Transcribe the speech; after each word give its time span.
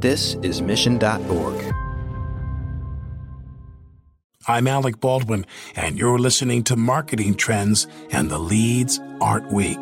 This 0.00 0.34
is 0.42 0.62
Mission.org. 0.62 1.74
I'm 4.46 4.68
Alec 4.68 5.00
Baldwin, 5.00 5.44
and 5.74 5.98
you're 5.98 6.20
listening 6.20 6.62
to 6.64 6.76
Marketing 6.76 7.34
Trends 7.34 7.88
and 8.12 8.30
the 8.30 8.38
Leads 8.38 9.00
Aren't 9.20 9.50
Weak. 9.52 9.80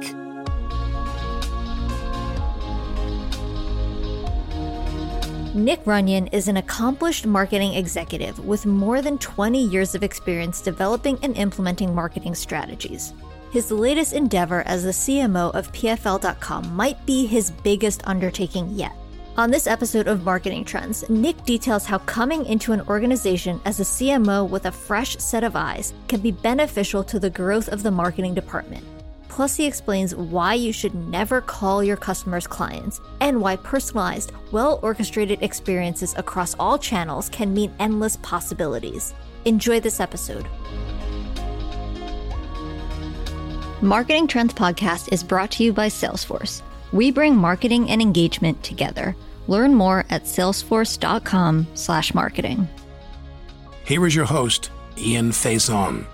Nick 5.55 5.83
Runyon 5.85 6.29
is 6.29 6.49
an 6.49 6.57
accomplished 6.57 7.27
marketing 7.27 7.75
executive 7.75 8.43
with 8.43 8.65
more 8.65 9.03
than 9.03 9.19
20 9.19 9.67
years 9.67 9.95
of 9.95 10.03
experience 10.03 10.63
developing 10.63 11.19
and 11.23 11.37
implementing 11.37 11.95
marketing 11.95 12.35
strategies. 12.35 13.13
His 13.51 13.71
latest 13.71 14.15
endeavor 14.15 14.63
as 14.63 14.83
the 14.83 14.93
CMO 14.93 15.55
of 15.55 15.71
PFL.com 15.73 16.75
might 16.75 17.05
be 17.05 17.27
his 17.27 17.51
biggest 17.51 18.01
undertaking 18.07 18.71
yet. 18.71 18.97
On 19.37 19.51
this 19.51 19.67
episode 19.67 20.09
of 20.09 20.25
Marketing 20.25 20.65
Trends, 20.65 21.07
Nick 21.11 21.45
details 21.45 21.85
how 21.85 21.99
coming 21.99 22.47
into 22.47 22.73
an 22.73 22.81
organization 22.89 23.61
as 23.67 23.79
a 23.79 23.83
CMO 23.83 24.49
with 24.49 24.65
a 24.65 24.73
fresh 24.73 25.19
set 25.19 25.45
of 25.45 25.55
eyes 25.55 25.93
can 26.09 26.21
be 26.21 26.33
beneficial 26.33 27.05
to 27.05 27.21
the 27.21 27.29
growth 27.29 27.69
of 27.69 27.83
the 27.83 27.91
marketing 27.91 28.33
department. 28.33 28.83
Plus, 29.29 29.55
he 29.55 29.67
explains 29.67 30.15
why 30.15 30.55
you 30.55 30.73
should 30.73 30.95
never 30.95 31.43
call 31.43 31.85
your 31.85 31.99
customers 31.99 32.47
clients 32.47 33.03
and 33.21 33.39
why 33.39 33.57
personalized, 33.57 34.33
well 34.53 34.81
orchestrated 34.83 35.43
experiences 35.43 36.15
across 36.17 36.55
all 36.59 36.79
channels 36.79 37.29
can 37.29 37.53
mean 37.53 37.75
endless 37.79 38.17
possibilities. 38.23 39.13
Enjoy 39.45 39.79
this 39.79 40.01
episode. 40.01 40.47
Marketing 43.83 44.27
Trends 44.27 44.55
Podcast 44.55 45.13
is 45.13 45.23
brought 45.23 45.51
to 45.51 45.63
you 45.63 45.75
by 45.75 45.89
Salesforce. 45.89 46.63
We 46.91 47.11
bring 47.11 47.37
marketing 47.37 47.91
and 47.91 48.01
engagement 48.01 48.63
together. 48.63 49.15
Learn 49.49 49.75
more 49.75 50.05
at 50.11 50.25
salesforce.com/marketing. 50.25 52.69
Here 53.85 54.07
is 54.07 54.15
your 54.15 54.25
host, 54.25 54.71
Ian 54.99 55.31
Faison. 55.31 56.05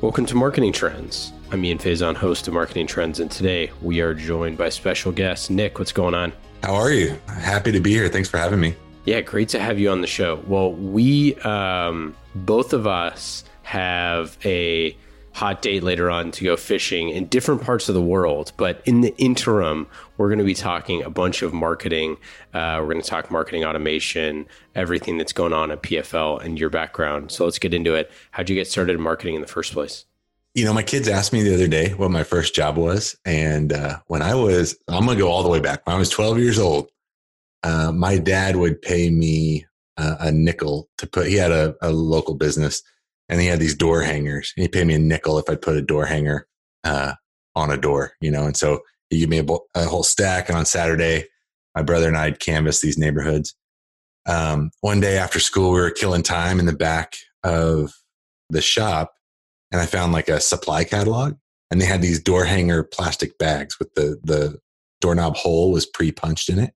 Welcome 0.00 0.26
to 0.26 0.34
Marketing 0.34 0.72
Trends. 0.72 1.32
I'm 1.50 1.64
Ian 1.64 1.78
Faison, 1.78 2.14
host 2.14 2.48
of 2.48 2.54
Marketing 2.54 2.86
Trends, 2.86 3.20
and 3.20 3.30
today 3.30 3.70
we 3.80 4.00
are 4.00 4.14
joined 4.14 4.58
by 4.58 4.68
special 4.68 5.10
guest 5.10 5.50
Nick. 5.50 5.78
What's 5.78 5.92
going 5.92 6.14
on? 6.14 6.32
How 6.62 6.74
are 6.74 6.90
you? 6.90 7.18
Happy 7.28 7.72
to 7.72 7.80
be 7.80 7.90
here. 7.90 8.08
Thanks 8.08 8.28
for 8.28 8.38
having 8.38 8.60
me. 8.60 8.74
Yeah, 9.04 9.20
great 9.20 9.48
to 9.50 9.60
have 9.60 9.78
you 9.78 9.90
on 9.90 10.00
the 10.00 10.06
show. 10.06 10.42
Well, 10.46 10.72
we 10.72 11.36
um, 11.36 12.14
both 12.34 12.72
of 12.72 12.86
us 12.86 13.44
have 13.62 14.36
a 14.44 14.96
hot 15.36 15.60
date 15.60 15.82
later 15.82 16.10
on 16.10 16.30
to 16.30 16.44
go 16.44 16.56
fishing 16.56 17.10
in 17.10 17.26
different 17.26 17.60
parts 17.60 17.90
of 17.90 17.94
the 17.94 18.00
world. 18.00 18.52
But 18.56 18.80
in 18.86 19.02
the 19.02 19.14
interim, 19.18 19.86
we're 20.16 20.28
going 20.28 20.38
to 20.38 20.46
be 20.46 20.54
talking 20.54 21.02
a 21.02 21.10
bunch 21.10 21.42
of 21.42 21.52
marketing. 21.52 22.16
Uh, 22.54 22.78
we're 22.80 22.94
going 22.94 23.02
to 23.02 23.08
talk 23.08 23.30
marketing 23.30 23.62
automation, 23.62 24.46
everything 24.74 25.18
that's 25.18 25.34
going 25.34 25.52
on 25.52 25.70
at 25.70 25.82
PFL 25.82 26.42
and 26.42 26.58
your 26.58 26.70
background. 26.70 27.32
So 27.32 27.44
let's 27.44 27.58
get 27.58 27.74
into 27.74 27.92
it. 27.94 28.10
How'd 28.30 28.48
you 28.48 28.56
get 28.56 28.66
started 28.66 28.94
in 28.94 29.02
marketing 29.02 29.34
in 29.34 29.42
the 29.42 29.46
first 29.46 29.74
place? 29.74 30.06
You 30.54 30.64
know, 30.64 30.72
my 30.72 30.82
kids 30.82 31.06
asked 31.06 31.34
me 31.34 31.42
the 31.42 31.52
other 31.52 31.68
day 31.68 31.90
what 31.90 32.10
my 32.10 32.24
first 32.24 32.54
job 32.54 32.78
was. 32.78 33.14
And 33.26 33.74
uh, 33.74 33.98
when 34.06 34.22
I 34.22 34.34
was, 34.34 34.74
I'm 34.88 35.04
going 35.04 35.18
to 35.18 35.22
go 35.22 35.30
all 35.30 35.42
the 35.42 35.50
way 35.50 35.60
back. 35.60 35.86
When 35.86 35.94
I 35.94 35.98
was 35.98 36.08
12 36.08 36.38
years 36.38 36.58
old, 36.58 36.88
uh, 37.62 37.92
my 37.92 38.16
dad 38.16 38.56
would 38.56 38.80
pay 38.80 39.10
me 39.10 39.66
a 39.98 40.30
nickel 40.32 40.88
to 40.98 41.06
put, 41.06 41.26
he 41.26 41.36
had 41.36 41.52
a, 41.52 41.74
a, 41.80 41.90
local 41.90 42.34
business 42.34 42.82
and 43.28 43.40
he 43.40 43.46
had 43.46 43.60
these 43.60 43.74
door 43.74 44.02
hangers. 44.02 44.52
He 44.56 44.68
paid 44.68 44.86
me 44.86 44.94
a 44.94 44.98
nickel 44.98 45.38
if 45.38 45.48
I'd 45.48 45.62
put 45.62 45.76
a 45.76 45.82
door 45.82 46.06
hanger 46.06 46.46
uh, 46.84 47.14
on 47.54 47.70
a 47.70 47.76
door, 47.76 48.12
you 48.20 48.30
know. 48.30 48.44
And 48.44 48.56
so 48.56 48.80
he 49.10 49.20
gave 49.20 49.28
me 49.28 49.38
a, 49.38 49.46
a, 49.74 49.84
whole 49.84 50.02
stack. 50.02 50.48
And 50.48 50.56
on 50.56 50.66
Saturday, 50.66 51.26
my 51.74 51.82
brother 51.82 52.08
and 52.08 52.16
I'd 52.16 52.40
canvass 52.40 52.80
these 52.80 52.98
neighborhoods. 52.98 53.54
Um, 54.26 54.70
one 54.80 55.00
day 55.00 55.18
after 55.18 55.40
school, 55.40 55.72
we 55.72 55.80
were 55.80 55.90
killing 55.90 56.22
time 56.22 56.58
in 56.58 56.66
the 56.66 56.72
back 56.72 57.16
of 57.44 57.92
the 58.50 58.60
shop 58.60 59.12
and 59.72 59.80
I 59.80 59.86
found 59.86 60.12
like 60.12 60.28
a 60.28 60.40
supply 60.40 60.84
catalog 60.84 61.36
and 61.70 61.80
they 61.80 61.86
had 61.86 62.02
these 62.02 62.20
door 62.20 62.44
hanger 62.44 62.82
plastic 62.82 63.38
bags 63.38 63.78
with 63.78 63.92
the, 63.94 64.18
the 64.22 64.58
doorknob 65.00 65.36
hole 65.36 65.72
was 65.72 65.86
pre 65.86 66.12
punched 66.12 66.48
in 66.48 66.58
it. 66.58 66.72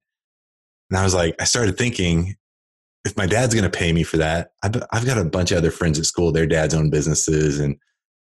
And 0.90 0.98
I 0.98 1.04
was 1.04 1.14
like, 1.14 1.34
I 1.40 1.44
started 1.44 1.78
thinking, 1.78 2.36
if 3.04 3.16
my 3.16 3.26
dad's 3.26 3.54
going 3.54 3.70
to 3.70 3.78
pay 3.78 3.92
me 3.92 4.02
for 4.02 4.18
that, 4.18 4.52
I've, 4.62 4.82
I've, 4.92 5.06
got 5.06 5.18
a 5.18 5.24
bunch 5.24 5.52
of 5.52 5.58
other 5.58 5.70
friends 5.70 5.98
at 5.98 6.04
school, 6.04 6.32
their 6.32 6.46
dads 6.46 6.74
own 6.74 6.90
businesses 6.90 7.58
and 7.58 7.76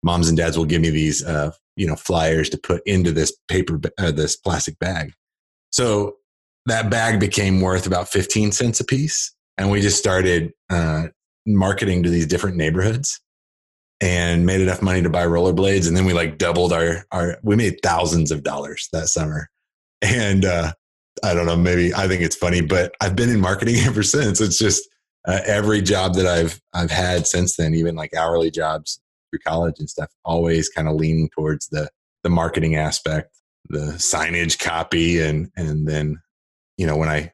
moms 0.02 0.28
and 0.28 0.38
dads 0.38 0.56
will 0.56 0.64
give 0.64 0.80
me 0.80 0.90
these, 0.90 1.24
uh, 1.24 1.50
you 1.76 1.86
know, 1.86 1.96
flyers 1.96 2.48
to 2.50 2.58
put 2.58 2.82
into 2.86 3.12
this 3.12 3.36
paper, 3.48 3.80
uh, 3.98 4.12
this 4.12 4.36
plastic 4.36 4.78
bag. 4.78 5.12
So 5.70 6.16
that 6.66 6.90
bag 6.90 7.20
became 7.20 7.60
worth 7.60 7.86
about 7.86 8.08
15 8.08 8.52
cents 8.52 8.80
a 8.80 8.84
piece. 8.84 9.34
And 9.58 9.70
we 9.70 9.80
just 9.80 9.98
started, 9.98 10.52
uh, 10.70 11.08
marketing 11.46 12.02
to 12.02 12.10
these 12.10 12.26
different 12.26 12.56
neighborhoods 12.56 13.20
and 14.00 14.46
made 14.46 14.60
enough 14.60 14.82
money 14.82 15.02
to 15.02 15.10
buy 15.10 15.26
rollerblades. 15.26 15.88
And 15.88 15.96
then 15.96 16.04
we 16.04 16.12
like 16.12 16.38
doubled 16.38 16.72
our, 16.72 17.04
our, 17.12 17.38
we 17.42 17.56
made 17.56 17.80
thousands 17.82 18.30
of 18.30 18.42
dollars 18.42 18.88
that 18.92 19.08
summer. 19.08 19.48
And, 20.00 20.44
uh, 20.44 20.72
I 21.22 21.34
don't 21.34 21.46
know, 21.46 21.56
maybe 21.56 21.92
I 21.94 22.08
think 22.08 22.22
it's 22.22 22.36
funny, 22.36 22.60
but 22.60 22.94
I've 23.00 23.16
been 23.16 23.30
in 23.30 23.40
marketing 23.40 23.76
ever 23.86 24.02
since. 24.02 24.40
It's 24.40 24.58
just 24.58 24.88
uh, 25.26 25.40
every 25.44 25.82
job 25.82 26.14
that 26.14 26.26
I've, 26.26 26.60
I've 26.72 26.90
had 26.90 27.26
since 27.26 27.56
then, 27.56 27.74
even 27.74 27.94
like 27.94 28.14
hourly 28.14 28.50
jobs 28.50 29.00
through 29.30 29.40
college 29.40 29.78
and 29.78 29.88
stuff, 29.88 30.10
always 30.24 30.68
kind 30.68 30.88
of 30.88 30.96
leaning 30.96 31.28
towards 31.30 31.68
the, 31.68 31.88
the 32.22 32.30
marketing 32.30 32.76
aspect, 32.76 33.36
the 33.68 33.92
signage 33.96 34.58
copy. 34.58 35.20
And, 35.20 35.50
and 35.56 35.86
then, 35.86 36.20
you 36.76 36.86
know, 36.86 36.96
when 36.96 37.08
I 37.08 37.32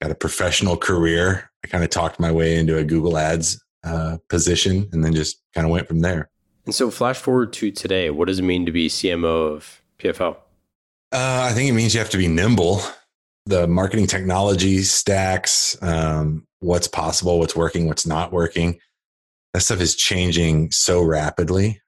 got 0.00 0.10
a 0.10 0.14
professional 0.14 0.76
career, 0.76 1.50
I 1.64 1.68
kind 1.68 1.84
of 1.84 1.90
talked 1.90 2.20
my 2.20 2.30
way 2.30 2.58
into 2.58 2.78
a 2.78 2.84
Google 2.84 3.18
ads 3.18 3.62
uh, 3.84 4.18
position 4.28 4.88
and 4.92 5.04
then 5.04 5.14
just 5.14 5.42
kind 5.54 5.64
of 5.64 5.70
went 5.70 5.88
from 5.88 6.00
there. 6.00 6.30
And 6.64 6.74
so, 6.74 6.90
flash 6.90 7.18
forward 7.18 7.52
to 7.54 7.70
today, 7.70 8.10
what 8.10 8.26
does 8.26 8.40
it 8.40 8.42
mean 8.42 8.66
to 8.66 8.72
be 8.72 8.88
CMO 8.88 9.54
of 9.54 9.82
PFL? 10.00 10.36
Uh, 11.12 11.46
I 11.48 11.52
think 11.52 11.70
it 11.70 11.72
means 11.72 11.94
you 11.94 12.00
have 12.00 12.10
to 12.10 12.18
be 12.18 12.26
nimble. 12.26 12.80
The 13.46 13.66
marketing 13.66 14.06
technology 14.06 14.82
stacks, 14.82 15.80
um, 15.82 16.46
what's 16.60 16.88
possible, 16.88 17.38
what's 17.38 17.56
working, 17.56 17.86
what's 17.86 18.06
not 18.06 18.32
working. 18.32 18.78
That 19.54 19.60
stuff 19.60 19.80
is 19.80 19.94
changing 19.94 20.72
so 20.72 21.02
rapidly. 21.02 21.80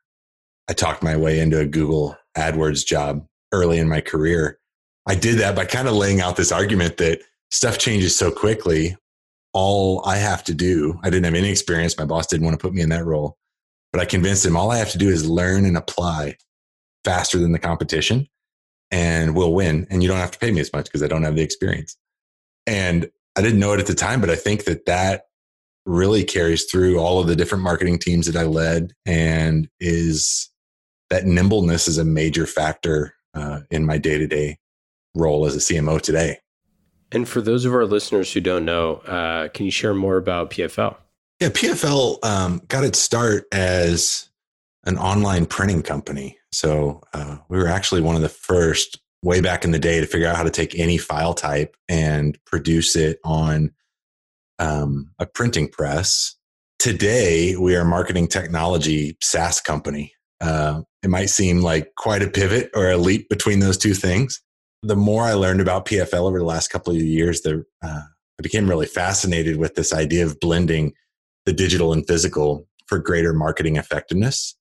I 0.69 0.73
talked 0.73 1.03
my 1.03 1.17
way 1.17 1.41
into 1.41 1.59
a 1.59 1.67
Google 1.67 2.17
AdWords 2.37 2.87
job 2.87 3.27
early 3.53 3.79
in 3.79 3.89
my 3.89 4.01
career. 4.01 4.59
I 5.07 5.15
did 5.15 5.39
that 5.39 5.57
by 5.57 5.65
kind 5.65 5.89
of 5.89 5.95
laying 5.95 6.21
out 6.21 6.37
this 6.37 6.53
argument 6.53 6.99
that 6.99 7.21
stuff 7.51 7.79
changes 7.79 8.15
so 8.15 8.31
quickly 8.31 8.97
all 9.53 10.07
I 10.07 10.17
have 10.17 10.45
to 10.45 10.55
do, 10.55 10.99
I 11.03 11.11
didn't 11.11 11.25
have 11.25 11.35
any 11.35 11.51
experience. 11.51 11.99
My 11.99 12.05
boss 12.05 12.27
didn't 12.27 12.45
want 12.45 12.59
to 12.59 12.63
put 12.63 12.75
me 12.75 12.83
in 12.83 12.91
that 12.91 13.05
role, 13.05 13.37
but 13.93 14.01
I 14.01 14.05
convinced 14.05 14.45
him 14.45 14.57
all 14.57 14.71
I 14.71 14.79
have 14.79 14.91
to 14.91 14.99
do 14.99 15.09
is 15.09 15.29
learn 15.29 15.65
and 15.65 15.77
apply 15.77 16.37
faster 17.05 17.39
than 17.39 17.53
the 17.53 17.59
competition 17.59 18.29
and 18.91 19.35
we'll 19.35 19.53
win. 19.53 19.87
And 19.91 20.03
you 20.03 20.09
don't 20.09 20.19
have 20.19 20.31
to 20.33 20.39
pay 20.39 20.51
me 20.51 20.61
as 20.61 20.73
much 20.73 20.87
because 20.87 21.03
I 21.03 21.09
don't 21.09 21.23
have 21.23 21.37
the 21.37 21.43
experience. 21.43 21.97
And 22.67 23.11
I 23.37 23.43
didn't 23.43 23.61
know 23.61 23.73
it 23.73 23.81
at 23.81 23.87
the 23.87 23.95
time, 23.95 24.21
but 24.21 24.31
I 24.31 24.37
think 24.37 24.65
that 24.65 24.87
that 24.87 25.25
really 25.87 26.25
carries 26.25 26.65
through 26.65 26.99
all 26.99 27.21
of 27.21 27.27
the 27.27 27.37
different 27.37 27.65
marketing 27.65 27.99
teams 27.99 28.27
that 28.27 28.37
I 28.37 28.45
led 28.45 28.93
and 29.07 29.69
is 29.81 30.51
that 31.09 31.25
nimbleness 31.25 31.89
is 31.89 31.99
a 31.99 32.05
major 32.05 32.47
factor 32.47 33.15
uh, 33.35 33.61
in 33.71 33.87
my 33.87 33.97
day 33.97 34.19
to 34.19 34.27
day 34.27 34.59
role 35.15 35.47
as 35.47 35.57
a 35.57 35.59
CMO 35.59 36.01
today. 36.01 36.39
And 37.11 37.27
for 37.27 37.41
those 37.41 37.65
of 37.65 37.73
our 37.73 37.87
listeners 37.87 38.33
who 38.33 38.41
don't 38.41 38.67
know, 38.67 38.97
uh, 38.97 39.49
can 39.49 39.65
you 39.65 39.71
share 39.71 39.95
more 39.95 40.19
about 40.19 40.51
PFL? 40.51 40.97
Yeah, 41.41 41.49
PFL 41.49 42.25
um, 42.25 42.61
got 42.69 42.85
its 42.85 42.99
start 42.99 43.47
as 43.53 44.29
an 44.85 44.99
online 44.99 45.47
printing 45.47 45.83
company. 45.83 46.38
So 46.53 47.03
uh, 47.13 47.39
we 47.49 47.59
were 47.59 47.69
actually 47.69 48.01
one 48.01 48.17
of 48.17 48.23
the 48.23 48.29
first 48.29 48.99
way 49.23 49.41
back 49.41 49.65
in 49.65 49.73
the 49.73 49.79
day 49.79 50.01
to 50.01 50.07
figure 50.07 50.29
out 50.29 50.37
how 50.37 50.45
to 50.45 50.51
take 50.51 50.79
any 50.79 50.99
file 50.99 51.35
type 51.35 51.77
and 51.89 52.39
produce 52.47 52.97
it 52.97 53.19
on 53.25 53.73
um, 54.59 55.11
a 55.19 55.27
printing 55.27 55.69
press. 55.69 56.37
Today, 56.79 57.57
we 57.57 57.75
are 57.75 57.81
a 57.81 57.85
marketing 57.85 58.29
technology 58.29 59.17
SaaS 59.21 59.61
company. 59.61 60.13
Uh, 60.41 60.83
it 61.03 61.11
might 61.11 61.27
seem 61.27 61.61
like 61.61 61.93
quite 61.97 62.23
a 62.23 62.31
pivot 62.31 62.71
or 62.75 62.91
a 62.91 62.97
leap 62.97 63.29
between 63.29 63.59
those 63.59 63.77
two 63.77 63.95
things 63.95 64.41
the 64.83 64.97
more 64.97 65.25
I 65.25 65.35
learned 65.35 65.61
about 65.61 65.87
PFL 65.87 66.27
over 66.27 66.39
the 66.39 66.45
last 66.45 66.69
couple 66.69 66.95
of 66.95 67.01
years, 67.01 67.41
the, 67.43 67.65
uh, 67.83 68.03
I 68.39 68.43
became 68.43 68.69
really 68.69 68.87
fascinated 68.87 69.57
with 69.57 69.75
this 69.75 69.93
idea 69.93 70.25
of 70.25 70.39
blending 70.41 70.93
the 71.47 71.53
digital 71.53 71.93
and 71.93 72.07
physical 72.07 72.69
for 72.87 72.99
greater 72.99 73.33
marketing 73.33 73.77
effectiveness. 73.77 74.57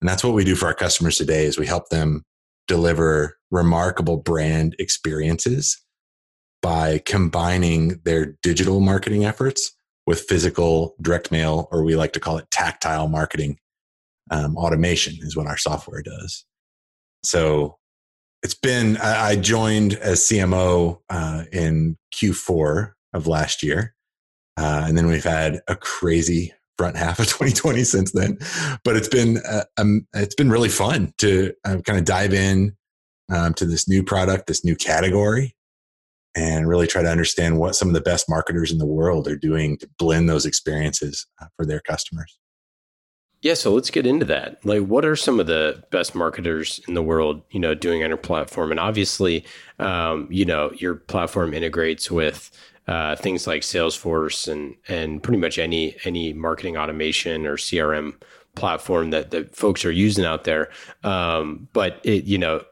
And 0.00 0.08
that's 0.08 0.22
what 0.22 0.34
we 0.34 0.44
do 0.44 0.54
for 0.54 0.66
our 0.66 0.74
customers 0.74 1.16
today 1.16 1.44
is 1.44 1.58
we 1.58 1.66
help 1.66 1.88
them 1.88 2.24
deliver 2.66 3.38
remarkable 3.50 4.16
brand 4.16 4.76
experiences 4.78 5.80
by 6.62 7.00
combining 7.04 8.00
their 8.04 8.36
digital 8.42 8.80
marketing 8.80 9.24
efforts 9.24 9.72
with 10.06 10.20
physical 10.20 10.94
direct 11.00 11.30
mail, 11.30 11.68
or 11.70 11.82
we 11.82 11.96
like 11.96 12.12
to 12.12 12.20
call 12.20 12.38
it 12.38 12.50
tactile 12.50 13.08
marketing. 13.08 13.58
Um, 14.30 14.56
automation 14.56 15.16
is 15.20 15.36
what 15.36 15.46
our 15.46 15.56
software 15.56 16.02
does. 16.02 16.44
So 17.24 17.78
it's 18.42 18.54
been 18.54 18.96
I 18.98 19.36
joined 19.36 19.94
as 19.94 20.20
CMO 20.20 21.00
uh, 21.10 21.44
in 21.52 21.96
Q4 22.14 22.92
of 23.12 23.26
last 23.26 23.62
year, 23.62 23.94
uh, 24.56 24.84
and 24.86 24.96
then 24.96 25.06
we've 25.06 25.24
had 25.24 25.60
a 25.66 25.76
crazy 25.76 26.52
front 26.78 26.96
half 26.96 27.18
of 27.18 27.26
2020 27.28 27.84
since 27.84 28.12
then. 28.12 28.38
But 28.84 28.96
it's 28.96 29.08
been 29.08 29.38
uh, 29.38 29.64
um, 29.76 30.06
it's 30.14 30.34
been 30.34 30.50
really 30.50 30.70
fun 30.70 31.12
to 31.18 31.52
uh, 31.64 31.78
kind 31.84 31.98
of 31.98 32.04
dive 32.06 32.32
in 32.32 32.76
um, 33.30 33.52
to 33.54 33.66
this 33.66 33.88
new 33.88 34.02
product, 34.02 34.46
this 34.46 34.64
new 34.64 34.76
category, 34.76 35.54
and 36.34 36.68
really 36.68 36.86
try 36.86 37.02
to 37.02 37.10
understand 37.10 37.58
what 37.58 37.74
some 37.74 37.88
of 37.88 37.94
the 37.94 38.00
best 38.00 38.28
marketers 38.28 38.72
in 38.72 38.78
the 38.78 38.86
world 38.86 39.28
are 39.28 39.36
doing 39.36 39.76
to 39.78 39.90
blend 39.98 40.30
those 40.30 40.46
experiences 40.46 41.26
uh, 41.42 41.46
for 41.56 41.66
their 41.66 41.80
customers. 41.80 42.38
Yeah, 43.40 43.54
so 43.54 43.72
let's 43.72 43.90
get 43.90 44.04
into 44.04 44.24
that. 44.26 44.64
Like, 44.64 44.82
what 44.82 45.04
are 45.04 45.14
some 45.14 45.38
of 45.38 45.46
the 45.46 45.84
best 45.92 46.16
marketers 46.16 46.80
in 46.88 46.94
the 46.94 47.02
world, 47.02 47.42
you 47.52 47.60
know, 47.60 47.72
doing 47.72 48.02
on 48.02 48.08
your 48.08 48.16
platform? 48.16 48.72
And 48.72 48.80
obviously, 48.80 49.44
um, 49.78 50.26
you 50.28 50.44
know, 50.44 50.72
your 50.74 50.96
platform 50.96 51.54
integrates 51.54 52.10
with 52.10 52.50
uh, 52.88 53.14
things 53.16 53.46
like 53.46 53.62
Salesforce 53.62 54.50
and 54.50 54.74
and 54.88 55.22
pretty 55.22 55.38
much 55.38 55.58
any 55.58 55.96
any 56.04 56.32
marketing 56.32 56.76
automation 56.76 57.46
or 57.46 57.56
CRM 57.56 58.14
platform 58.54 59.10
that 59.10 59.30
that 59.30 59.54
folks 59.54 59.84
are 59.84 59.92
using 59.92 60.24
out 60.24 60.44
there. 60.44 60.70
Um, 61.04 61.68
but 61.72 62.00
it, 62.02 62.24
you 62.24 62.38
know, 62.38 62.64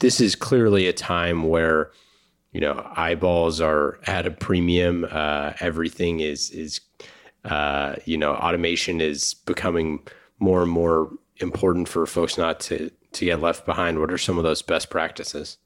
this 0.00 0.20
is 0.20 0.34
clearly 0.34 0.86
a 0.88 0.92
time 0.92 1.44
where 1.44 1.92
you 2.52 2.60
know 2.60 2.86
eyeballs 2.96 3.60
are 3.60 3.98
at 4.06 4.26
a 4.26 4.30
premium. 4.30 5.06
Uh, 5.10 5.52
everything 5.60 6.20
is 6.20 6.50
is 6.50 6.80
uh, 7.44 7.96
you 8.04 8.18
know, 8.18 8.34
automation 8.34 9.00
is 9.00 9.34
becoming 9.34 10.00
more 10.38 10.62
and 10.62 10.70
more 10.70 11.10
important 11.36 11.88
for 11.88 12.06
folks 12.06 12.36
not 12.36 12.60
to 12.60 12.90
to 13.12 13.24
get 13.24 13.40
left 13.40 13.66
behind. 13.66 13.98
What 13.98 14.12
are 14.12 14.18
some 14.18 14.38
of 14.38 14.44
those 14.44 14.62
best 14.62 14.90
practices? 14.90 15.58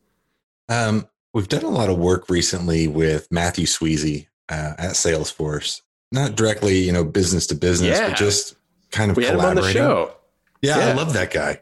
Um, 0.68 1.08
we've 1.34 1.48
done 1.48 1.64
a 1.64 1.68
lot 1.68 1.90
of 1.90 1.98
work 1.98 2.30
recently 2.30 2.88
with 2.88 3.28
Matthew 3.30 3.66
Sweezey 3.66 4.28
uh, 4.48 4.74
at 4.78 4.92
Salesforce, 4.92 5.82
not 6.10 6.36
directly, 6.36 6.78
you 6.78 6.92
know, 6.92 7.04
business 7.04 7.46
to 7.48 7.54
business, 7.54 7.98
yeah. 7.98 8.08
but 8.08 8.16
just 8.16 8.56
kind 8.90 9.10
of 9.10 9.16
we 9.16 9.24
had 9.24 9.34
him 9.34 9.40
on 9.40 9.56
the 9.56 9.70
show. 9.70 10.14
Yeah, 10.62 10.78
yeah, 10.78 10.86
I 10.86 10.92
love 10.94 11.12
that 11.12 11.30
guy. 11.30 11.60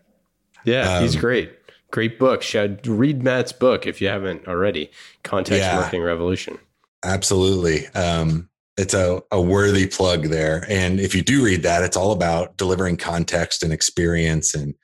Yeah, 0.64 0.96
um, 0.96 1.02
he's 1.02 1.16
great. 1.16 1.58
Great 1.90 2.18
book. 2.18 2.42
Should 2.42 2.86
read 2.86 3.22
Matt's 3.22 3.52
book 3.52 3.86
if 3.86 4.00
you 4.00 4.08
haven't 4.08 4.46
already. 4.46 4.90
Context 5.24 5.60
yeah, 5.60 5.74
Marketing 5.74 6.02
Revolution. 6.02 6.58
Absolutely. 7.04 7.88
Um, 7.88 8.48
it's 8.78 8.94
a, 8.94 9.22
a 9.30 9.40
worthy 9.40 9.86
plug 9.86 10.28
there. 10.28 10.64
And 10.68 11.00
if 11.00 11.14
you 11.14 11.22
do 11.22 11.44
read 11.44 11.62
that, 11.64 11.82
it's 11.82 11.96
all 11.96 12.12
about 12.12 12.56
delivering 12.56 12.96
context 12.96 13.62
and 13.62 13.72
experience. 13.72 14.54
And 14.54 14.74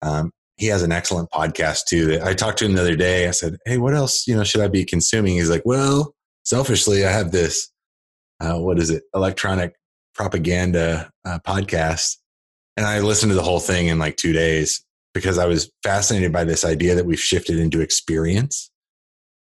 um, 0.00 0.32
he 0.56 0.66
has 0.66 0.82
an 0.82 0.92
excellent 0.92 1.30
podcast 1.30 1.84
too. 1.88 2.06
That 2.06 2.22
I 2.22 2.34
talked 2.34 2.58
to 2.58 2.64
him 2.64 2.74
the 2.74 2.80
other 2.80 2.96
day. 2.96 3.28
I 3.28 3.32
said, 3.32 3.58
"Hey, 3.66 3.78
what 3.78 3.94
else 3.94 4.26
you 4.26 4.34
know 4.34 4.44
should 4.44 4.62
I 4.62 4.68
be 4.68 4.84
consuming?" 4.84 5.34
He's 5.34 5.50
like, 5.50 5.64
"Well, 5.64 6.14
selfishly, 6.44 7.04
I 7.04 7.12
have 7.12 7.32
this. 7.32 7.70
Uh, 8.40 8.58
what 8.58 8.78
is 8.78 8.90
it? 8.90 9.04
Electronic 9.14 9.74
propaganda 10.14 11.10
uh, 11.24 11.38
podcast." 11.46 12.16
And 12.76 12.86
I 12.86 13.00
listened 13.00 13.30
to 13.30 13.36
the 13.36 13.42
whole 13.42 13.60
thing 13.60 13.86
in 13.86 13.98
like 13.98 14.16
two 14.16 14.32
days 14.32 14.84
because 15.14 15.38
I 15.38 15.46
was 15.46 15.70
fascinated 15.82 16.32
by 16.32 16.44
this 16.44 16.64
idea 16.64 16.94
that 16.94 17.06
we've 17.06 17.20
shifted 17.20 17.58
into 17.58 17.80
experience 17.80 18.70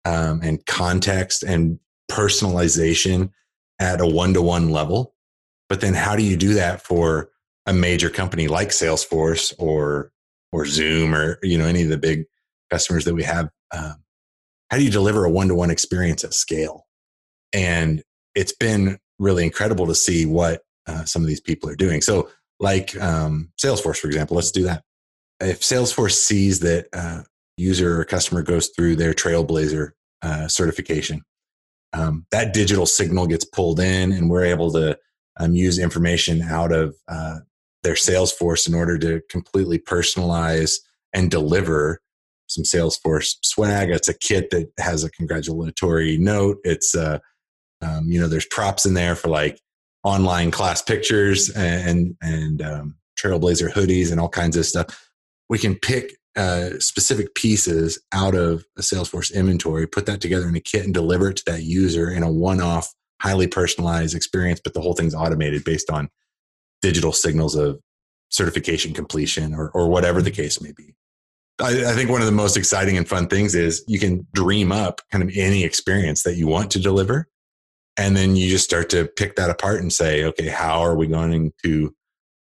um, 0.05 0.39
and 0.41 0.65
context 0.65 1.43
and 1.43 1.79
personalization 2.09 3.31
at 3.79 3.99
a 3.99 4.07
one 4.07 4.33
to 4.33 4.41
one 4.41 4.69
level. 4.69 5.15
But 5.67 5.81
then 5.81 5.93
how 5.93 6.15
do 6.15 6.23
you 6.23 6.37
do 6.37 6.53
that 6.53 6.81
for 6.81 7.29
a 7.65 7.73
major 7.73 8.09
company 8.09 8.47
like 8.47 8.69
Salesforce 8.69 9.53
or 9.57 10.11
or 10.55 10.65
Zoom 10.65 11.13
or 11.13 11.37
you 11.43 11.57
know 11.57 11.65
any 11.65 11.83
of 11.83 11.89
the 11.89 11.97
big 11.97 12.25
customers 12.71 13.05
that 13.05 13.13
we 13.13 13.23
have? 13.23 13.49
Um, 13.71 13.95
how 14.71 14.77
do 14.77 14.83
you 14.83 14.91
deliver 14.91 15.25
a 15.25 15.31
one 15.31 15.47
to 15.49 15.55
one 15.55 15.69
experience 15.69 16.23
at 16.23 16.33
scale? 16.33 16.87
And 17.53 18.01
it's 18.33 18.53
been 18.53 18.97
really 19.19 19.43
incredible 19.43 19.87
to 19.87 19.95
see 19.95 20.25
what 20.25 20.61
uh, 20.87 21.05
some 21.05 21.21
of 21.21 21.27
these 21.27 21.41
people 21.41 21.69
are 21.69 21.75
doing. 21.75 22.01
So, 22.01 22.29
like 22.59 22.99
um, 23.01 23.51
Salesforce, 23.63 23.97
for 23.97 24.07
example, 24.07 24.35
let's 24.35 24.51
do 24.51 24.63
that. 24.63 24.83
If 25.39 25.61
Salesforce 25.61 26.13
sees 26.13 26.61
that 26.61 26.87
uh, 26.93 27.23
user 27.57 27.99
or 27.99 28.05
customer 28.05 28.41
goes 28.41 28.69
through 28.69 28.95
their 28.95 29.13
Trailblazer 29.13 29.91
uh, 30.21 30.47
certification, 30.47 31.21
um, 31.93 32.25
that 32.31 32.53
digital 32.53 32.85
signal 32.85 33.27
gets 33.27 33.45
pulled 33.45 33.79
in 33.79 34.11
and 34.11 34.29
we're 34.29 34.45
able 34.45 34.71
to 34.71 34.97
um, 35.37 35.53
use 35.55 35.79
information 35.79 36.41
out 36.41 36.71
of 36.71 36.95
their 37.85 37.93
Salesforce 37.93 38.67
in 38.67 38.73
order 38.73 38.97
to 38.97 39.21
completely 39.29 39.77
personalize 39.77 40.79
and 41.13 41.29
deliver 41.29 42.01
some 42.47 42.63
Salesforce 42.63 43.35
swag. 43.43 43.89
It's 43.91 44.09
a 44.09 44.17
kit 44.17 44.49
that 44.49 44.71
has 44.79 45.03
a 45.03 45.11
congratulatory 45.11 46.17
note. 46.17 46.57
It's, 46.63 46.95
uh, 46.95 47.19
um, 47.81 48.05
you 48.07 48.19
know, 48.19 48.27
there's 48.27 48.47
props 48.47 48.85
in 48.85 48.95
there 48.95 49.15
for 49.15 49.27
like 49.27 49.61
online 50.03 50.49
class 50.49 50.81
pictures 50.81 51.49
and, 51.51 52.15
and 52.21 52.61
um, 52.61 52.95
Trailblazer 53.19 53.71
hoodies 53.71 54.11
and 54.11 54.19
all 54.19 54.29
kinds 54.29 54.57
of 54.57 54.65
stuff. 54.65 55.09
We 55.47 55.59
can 55.59 55.75
pick 55.75 56.17
uh, 56.35 56.79
specific 56.79 57.35
pieces 57.35 57.99
out 58.11 58.33
of 58.33 58.65
a 58.77 58.81
Salesforce 58.81 59.33
inventory, 59.33 59.87
put 59.87 60.07
that 60.07 60.21
together 60.21 60.47
in 60.47 60.55
a 60.55 60.59
kit, 60.59 60.85
and 60.85 60.93
deliver 60.93 61.29
it 61.29 61.37
to 61.37 61.43
that 61.45 61.63
user 61.63 62.09
in 62.09 62.23
a 62.23 62.31
one-off, 62.31 62.93
highly 63.21 63.47
personalized 63.47 64.15
experience. 64.15 64.59
But 64.63 64.73
the 64.73 64.81
whole 64.81 64.93
thing's 64.93 65.15
automated 65.15 65.63
based 65.63 65.89
on 65.89 66.09
digital 66.85 67.11
signals 67.11 67.55
of 67.55 67.79
certification 68.29 68.93
completion 68.93 69.55
or 69.55 69.71
or 69.71 69.87
whatever 69.89 70.21
the 70.21 70.29
case 70.29 70.61
may 70.61 70.71
be. 70.71 70.93
I, 71.59 71.85
I 71.85 71.93
think 71.93 72.11
one 72.11 72.21
of 72.21 72.27
the 72.27 72.41
most 72.43 72.57
exciting 72.57 72.95
and 72.95 73.07
fun 73.07 73.27
things 73.27 73.55
is 73.55 73.83
you 73.87 73.97
can 73.97 74.27
dream 74.33 74.71
up 74.71 75.01
kind 75.11 75.23
of 75.23 75.31
any 75.35 75.63
experience 75.63 76.21
that 76.23 76.35
you 76.35 76.47
want 76.47 76.69
to 76.71 76.79
deliver, 76.79 77.27
and 77.97 78.15
then 78.15 78.35
you 78.35 78.51
just 78.51 78.65
start 78.65 78.89
to 78.91 79.05
pick 79.17 79.35
that 79.37 79.49
apart 79.49 79.81
and 79.81 79.91
say, 79.91 80.23
okay, 80.25 80.49
how 80.49 80.81
are 80.81 80.95
we 80.95 81.07
going 81.07 81.53
to 81.63 81.95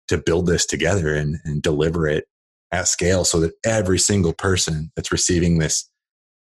to 0.08 0.18
build 0.18 0.46
this 0.46 0.66
together 0.66 1.14
and, 1.14 1.38
and 1.44 1.62
deliver 1.62 2.06
it 2.06 2.26
at 2.72 2.88
scale 2.88 3.24
so 3.24 3.40
that 3.40 3.54
every 3.64 3.98
single 3.98 4.34
person 4.34 4.92
that's 4.94 5.12
receiving 5.12 5.58
this 5.58 5.88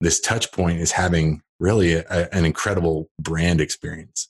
this 0.02 0.20
touch 0.20 0.52
point 0.52 0.80
is 0.80 0.92
having 0.92 1.42
really 1.60 1.94
a, 1.94 2.30
an 2.32 2.46
incredible 2.46 3.10
brand 3.20 3.60
experience 3.60 4.30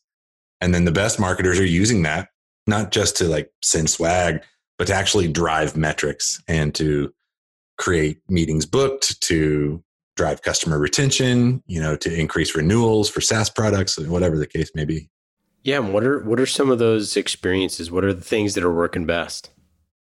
and 0.61 0.73
then 0.73 0.85
the 0.85 0.91
best 0.91 1.19
marketers 1.19 1.59
are 1.59 1.65
using 1.65 2.03
that 2.03 2.29
not 2.67 2.91
just 2.91 3.17
to 3.17 3.25
like 3.25 3.51
send 3.63 3.89
swag 3.89 4.41
but 4.77 4.87
to 4.87 4.93
actually 4.93 5.27
drive 5.27 5.77
metrics 5.77 6.41
and 6.47 6.73
to 6.75 7.13
create 7.77 8.19
meetings 8.29 8.65
booked 8.65 9.21
to 9.21 9.83
drive 10.15 10.41
customer 10.41 10.77
retention 10.79 11.63
you 11.65 11.81
know 11.81 11.95
to 11.95 12.13
increase 12.13 12.55
renewals 12.55 13.09
for 13.09 13.21
saas 13.21 13.49
products 13.49 13.97
whatever 13.97 14.37
the 14.37 14.47
case 14.47 14.71
may 14.75 14.85
be 14.85 15.09
yeah 15.63 15.77
and 15.77 15.93
what 15.93 16.03
are 16.03 16.19
what 16.23 16.39
are 16.39 16.45
some 16.45 16.69
of 16.69 16.79
those 16.79 17.17
experiences 17.17 17.91
what 17.91 18.03
are 18.03 18.13
the 18.13 18.21
things 18.21 18.53
that 18.53 18.63
are 18.63 18.73
working 18.73 19.05
best 19.05 19.51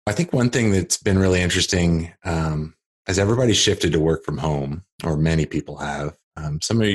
I 0.07 0.13
think 0.13 0.31
one 0.31 0.49
thing 0.49 0.71
that's 0.71 0.95
been 0.95 1.19
really 1.19 1.41
interesting 1.41 2.13
um, 2.23 2.73
as 3.07 3.19
everybody 3.19 3.53
shifted 3.53 3.91
to 3.91 3.99
work 3.99 4.23
from 4.23 4.37
home, 4.37 4.83
or 5.03 5.17
many 5.17 5.45
people 5.45 5.77
have, 5.77 6.17
um, 6.37 6.61
some 6.61 6.81
of 6.81 6.89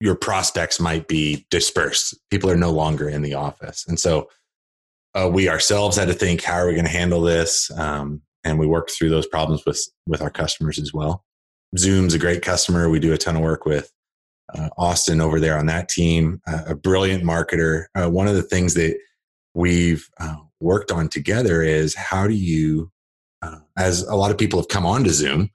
your 0.00 0.14
prospects 0.14 0.78
might 0.78 1.08
be 1.08 1.46
dispersed. 1.50 2.14
People 2.30 2.50
are 2.50 2.56
no 2.56 2.70
longer 2.70 3.08
in 3.08 3.22
the 3.22 3.32
office. 3.32 3.86
And 3.88 3.98
so 3.98 4.28
uh, 5.14 5.28
we 5.32 5.48
ourselves 5.48 5.96
had 5.96 6.08
to 6.08 6.14
think, 6.14 6.42
how 6.42 6.54
are 6.54 6.66
we 6.66 6.74
going 6.74 6.84
to 6.84 6.90
handle 6.90 7.22
this? 7.22 7.70
Um, 7.76 8.22
and 8.44 8.58
we 8.58 8.66
worked 8.66 8.90
through 8.90 9.10
those 9.10 9.26
problems 9.26 9.64
with, 9.66 9.80
with 10.06 10.22
our 10.22 10.30
customers 10.30 10.78
as 10.78 10.92
well. 10.92 11.24
Zoom's 11.76 12.14
a 12.14 12.18
great 12.18 12.42
customer. 12.42 12.88
We 12.88 13.00
do 13.00 13.12
a 13.12 13.18
ton 13.18 13.36
of 13.36 13.42
work 13.42 13.66
with 13.66 13.92
uh, 14.54 14.70
Austin 14.78 15.20
over 15.20 15.38
there 15.38 15.58
on 15.58 15.66
that 15.66 15.88
team, 15.88 16.40
uh, 16.46 16.62
a 16.68 16.74
brilliant 16.74 17.24
marketer. 17.24 17.86
Uh, 17.94 18.08
one 18.08 18.28
of 18.28 18.34
the 18.34 18.42
things 18.42 18.74
that 18.74 18.96
we've 19.54 20.08
uh, 20.18 20.36
worked 20.60 20.90
on 20.90 21.08
together 21.08 21.62
is 21.62 21.94
how 21.94 22.26
do 22.26 22.34
you, 22.34 22.90
uh, 23.42 23.58
as 23.76 24.02
a 24.02 24.14
lot 24.14 24.30
of 24.30 24.38
people 24.38 24.58
have 24.58 24.68
come 24.68 24.86
on 24.86 25.04
to 25.04 25.10
Zoom, 25.10 25.50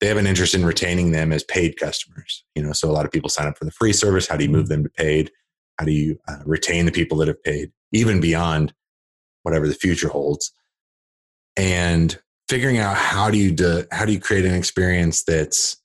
they 0.00 0.06
have 0.06 0.16
an 0.16 0.26
interest 0.26 0.54
in 0.54 0.64
retaining 0.64 1.10
them 1.10 1.32
as 1.32 1.42
paid 1.44 1.76
customers. 1.78 2.44
You 2.54 2.62
know, 2.62 2.72
so 2.72 2.90
a 2.90 2.92
lot 2.92 3.04
of 3.04 3.10
people 3.10 3.30
sign 3.30 3.46
up 3.48 3.56
for 3.58 3.64
the 3.64 3.72
free 3.72 3.92
service. 3.92 4.28
How 4.28 4.36
do 4.36 4.44
you 4.44 4.50
move 4.50 4.68
them 4.68 4.84
to 4.84 4.90
paid? 4.90 5.30
How 5.78 5.86
do 5.86 5.92
you 5.92 6.18
uh, 6.28 6.38
retain 6.44 6.86
the 6.86 6.92
people 6.92 7.18
that 7.18 7.28
have 7.28 7.42
paid, 7.42 7.72
even 7.92 8.20
beyond 8.20 8.74
whatever 9.42 9.66
the 9.66 9.74
future 9.74 10.08
holds? 10.08 10.52
And 11.56 12.18
figuring 12.48 12.78
out 12.78 12.96
how 12.96 13.30
do 13.30 13.38
you 13.38 13.50
do, 13.50 13.84
how 13.90 14.04
do 14.04 14.12
you 14.12 14.20
create 14.20 14.44
an 14.44 14.54
experience 14.54 15.24
that's 15.24 15.76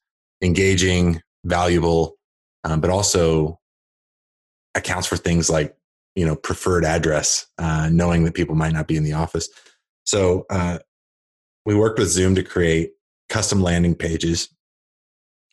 engaging, 0.42 1.22
valuable, 1.46 2.16
um, 2.64 2.82
but 2.82 2.90
also 2.90 3.60
accounts 4.76 5.08
for 5.08 5.18
things 5.18 5.50
like 5.50 5.76
you 6.16 6.26
know 6.26 6.36
preferred 6.36 6.86
address, 6.86 7.48
uh, 7.58 7.90
knowing 7.92 8.24
that 8.26 8.34
people 8.34 8.56
might 8.56 8.74
not 8.74 8.88
be 8.88 8.96
in 8.96 9.04
the 9.04 9.14
office. 9.14 9.50
So 10.06 10.46
uh, 10.50 10.80
we 11.66 11.76
worked 11.76 12.00
with 12.00 12.10
Zoom 12.10 12.36
to 12.36 12.44
create 12.44 12.92
custom 13.30 13.62
landing 13.62 13.96
pages 13.96 14.50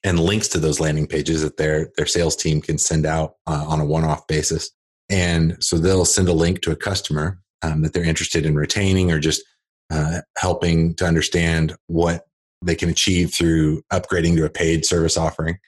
and 0.02 0.18
links 0.18 0.48
to 0.48 0.58
those 0.58 0.80
landing 0.80 1.06
pages 1.06 1.42
that 1.42 1.56
their 1.56 1.90
their 1.96 2.06
sales 2.06 2.36
team 2.36 2.60
can 2.60 2.78
send 2.78 3.06
out 3.06 3.34
uh, 3.46 3.64
on 3.66 3.80
a 3.80 3.84
one-off 3.84 4.26
basis. 4.26 4.70
And 5.08 5.56
so 5.62 5.76
they'll 5.76 6.04
send 6.04 6.28
a 6.28 6.32
link 6.32 6.62
to 6.62 6.70
a 6.70 6.76
customer 6.76 7.40
um, 7.62 7.82
that 7.82 7.92
they're 7.92 8.04
interested 8.04 8.46
in 8.46 8.54
retaining 8.54 9.10
or 9.10 9.18
just 9.18 9.42
uh, 9.90 10.20
helping 10.38 10.94
to 10.94 11.04
understand 11.04 11.74
what 11.86 12.26
they 12.62 12.74
can 12.74 12.88
achieve 12.88 13.32
through 13.32 13.82
upgrading 13.92 14.36
to 14.36 14.44
a 14.44 14.50
paid 14.50 14.84
service 14.84 15.16
offering. 15.16 15.58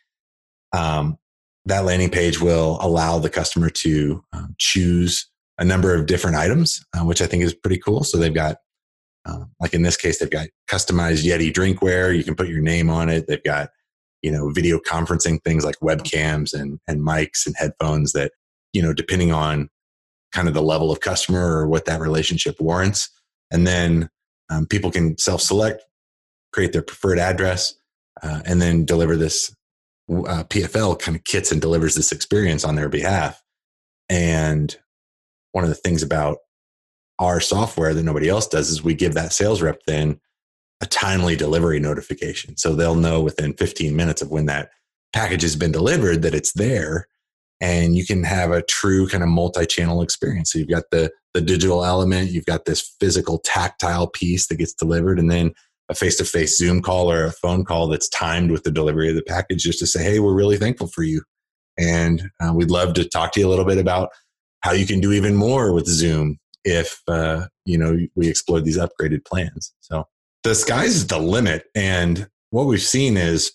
Um, 0.73 1.19
that 1.67 1.85
landing 1.85 2.11
page 2.11 2.41
will 2.41 2.79
allow 2.81 3.19
the 3.19 3.31
customer 3.31 3.71
to 3.71 4.25
um, 4.33 4.55
choose 4.59 5.29
a 5.59 5.65
number 5.65 5.95
of 5.95 6.07
different 6.07 6.37
items, 6.37 6.85
uh, 6.97 7.05
which 7.05 7.23
I 7.23 7.27
think 7.27 7.43
is 7.43 7.55
pretty 7.55 7.79
cool. 7.79 8.05
So 8.05 8.19
they've 8.19 8.35
got, 8.35 8.57
uh, 9.25 9.45
like 9.61 9.75
in 9.75 9.83
this 9.83 9.97
case, 9.97 10.19
they've 10.19 10.31
got 10.31 10.49
customized 10.71 11.25
Yeti 11.25 11.53
drinkware. 11.53 12.17
You 12.17 12.25
can 12.25 12.35
put 12.35 12.49
your 12.49 12.61
name 12.61 12.91
on 12.91 13.09
it. 13.09 13.27
They've 13.29 13.43
got, 13.43 13.71
you 14.23 14.33
know, 14.33 14.51
video 14.51 14.79
conferencing 14.79 15.43
things 15.45 15.65
like 15.65 15.77
webcams 15.81 16.53
and 16.53 16.81
and 16.89 17.01
mics 17.01 17.47
and 17.47 17.55
headphones 17.57 18.13
that, 18.13 18.33
you 18.73 18.83
know, 18.83 18.93
depending 18.93 19.33
on 19.33 19.69
kind 20.33 20.49
of 20.49 20.55
the 20.55 20.63
level 20.63 20.91
of 20.91 21.01
customer 21.01 21.59
or 21.59 21.67
what 21.67 21.85
that 21.85 22.01
relationship 22.01 22.61
warrants. 22.61 23.09
And 23.51 23.67
then 23.67 24.09
um, 24.51 24.67
people 24.67 24.91
can 24.91 25.19
self-select, 25.19 25.83
create 26.53 26.73
their 26.73 26.83
preferred 26.83 27.19
address, 27.19 27.75
uh, 28.23 28.41
and 28.45 28.61
then 28.61 28.85
deliver 28.85 29.17
this 29.17 29.55
uh, 30.11 30.45
PFL 30.45 30.99
kind 30.99 31.17
of 31.17 31.25
kits 31.25 31.53
and 31.53 31.61
delivers 31.61 31.95
this 31.95 32.13
experience 32.13 32.65
on 32.65 32.75
their 32.75 32.89
behalf. 32.89 33.43
And 34.09 34.77
one 35.53 35.65
of 35.65 35.71
the 35.71 35.77
things 35.77 36.03
about 36.03 36.39
our 37.19 37.41
software 37.41 37.95
that 37.95 38.03
nobody 38.03 38.29
else 38.29 38.49
does 38.49 38.69
is 38.69 38.83
we 38.83 38.95
give 38.95 39.15
that 39.15 39.33
sales 39.33 39.63
rep 39.63 39.81
then 39.87 40.19
a 40.81 40.87
timely 40.87 41.37
delivery 41.37 41.79
notification. 41.79 42.57
So 42.57 42.75
they'll 42.75 42.97
know 42.97 43.21
within 43.21 43.55
15 43.55 43.95
minutes 43.95 44.21
of 44.21 44.31
when 44.31 44.47
that 44.47 44.71
package 45.13 45.43
has 45.43 45.55
been 45.55 45.73
delivered 45.73 46.23
that 46.23 46.35
it's 46.35 46.53
there 46.53 47.07
and 47.63 47.95
you 47.95 48.05
can 48.05 48.25
have 48.25 48.51
a 48.51 48.61
true 48.63 49.07
kind 49.07 49.23
of 49.23 49.29
multi-channel 49.29 50.03
experience. 50.03 50.53
So 50.53 50.59
you've 50.59 50.69
got 50.69 50.91
the 50.91 51.11
the 51.33 51.41
digital 51.41 51.83
element, 51.83 52.31
you've 52.31 52.45
got 52.45 52.67
this 52.67 52.95
physical 53.01 53.39
tactile 53.39 54.09
piece 54.09 54.49
that 54.49 54.57
gets 54.57 54.75
delivered 54.75 55.19
and 55.19 55.31
then 55.31 55.55
a 55.89 55.95
face-to-face 55.95 56.59
Zoom 56.59 56.83
call 56.83 57.11
or 57.11 57.25
a 57.25 57.33
phone 57.33 57.65
call 57.65 57.89
that's 57.89 58.09
timed 58.11 58.51
with 58.51 58.65
the 58.65 58.71
delivery 58.71 59.09
of 59.09 59.15
the 59.15 59.23
package 59.23 59.63
just 59.63 59.79
to 59.79 59.87
say, 59.87 60.03
"Hey, 60.03 60.19
we're 60.19 60.35
really 60.35 60.59
thankful 60.59 60.89
for 60.89 61.03
you." 61.03 61.23
And 61.79 62.31
uh, 62.41 62.53
we'd 62.55 62.71
love 62.71 62.93
to 62.95 63.09
talk 63.09 63.33
to 63.33 63.41
you 63.41 63.49
a 63.49 63.51
little 63.51 63.65
bit 63.65 63.79
about 63.79 64.11
how 64.61 64.73
you 64.73 64.87
can 64.87 65.01
do 65.01 65.13
even 65.13 65.35
more 65.35 65.73
with 65.73 65.87
Zoom 65.87 66.39
if 66.65 67.01
uh, 67.09 67.47
you 67.65 67.79
know 67.79 67.97
we 68.15 68.29
explore 68.29 68.61
these 68.61 68.79
upgraded 68.79 69.25
plans. 69.25 69.73
So 69.81 70.07
the 70.43 70.55
sky's 70.55 71.07
the 71.07 71.19
limit, 71.19 71.65
and 71.75 72.29
what 72.51 72.67
we've 72.67 72.83
seen 72.83 73.17
is 73.17 73.53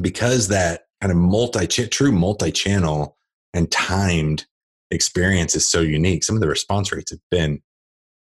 because 0.00 0.48
that 0.48 0.82
kind 1.04 1.12
of 1.12 1.18
multi 1.18 1.66
true 1.66 2.10
multi 2.12 2.50
channel 2.50 3.18
and 3.52 3.70
timed 3.70 4.46
experience 4.90 5.54
is 5.54 5.68
so 5.68 5.82
unique. 5.82 6.24
Some 6.24 6.34
of 6.34 6.40
the 6.40 6.48
response 6.48 6.90
rates 6.92 7.10
have 7.10 7.20
been 7.30 7.60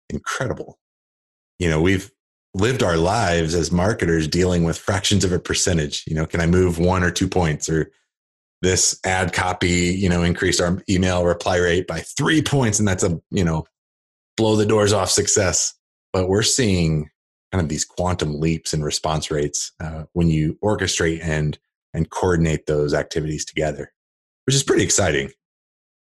incredible. 0.09 0.79
You 1.57 1.69
know, 1.69 1.81
we've 1.81 2.09
lived 2.53 2.81
our 2.81 2.95
lives 2.95 3.53
as 3.53 3.69
marketers 3.69 4.29
dealing 4.29 4.63
with 4.63 4.77
fractions 4.77 5.25
of 5.25 5.33
a 5.33 5.39
percentage. 5.39 6.05
You 6.07 6.15
know, 6.15 6.25
can 6.25 6.39
I 6.39 6.45
move 6.45 6.79
one 6.79 7.03
or 7.03 7.11
two 7.11 7.27
points 7.27 7.67
or 7.67 7.91
this 8.61 8.97
ad 9.03 9.33
copy, 9.33 9.67
you 9.67 10.07
know, 10.07 10.23
increased 10.23 10.61
our 10.61 10.81
email 10.89 11.25
reply 11.25 11.57
rate 11.57 11.85
by 11.85 11.99
three 11.99 12.41
points, 12.41 12.79
and 12.79 12.87
that's 12.87 13.03
a, 13.03 13.19
you 13.29 13.43
know, 13.43 13.65
blow 14.37 14.55
the 14.55 14.65
doors 14.65 14.93
off 14.93 15.09
success. 15.09 15.73
But 16.13 16.29
we're 16.29 16.43
seeing 16.43 17.09
kind 17.51 17.61
of 17.61 17.67
these 17.67 17.83
quantum 17.83 18.39
leaps 18.39 18.73
in 18.73 18.85
response 18.85 19.29
rates 19.29 19.73
uh, 19.81 20.05
when 20.13 20.29
you 20.29 20.57
orchestrate 20.63 21.21
and 21.21 21.59
and 21.93 22.09
coordinate 22.09 22.65
those 22.65 22.93
activities 22.93 23.45
together, 23.45 23.91
which 24.45 24.55
is 24.55 24.63
pretty 24.63 24.83
exciting. 24.83 25.31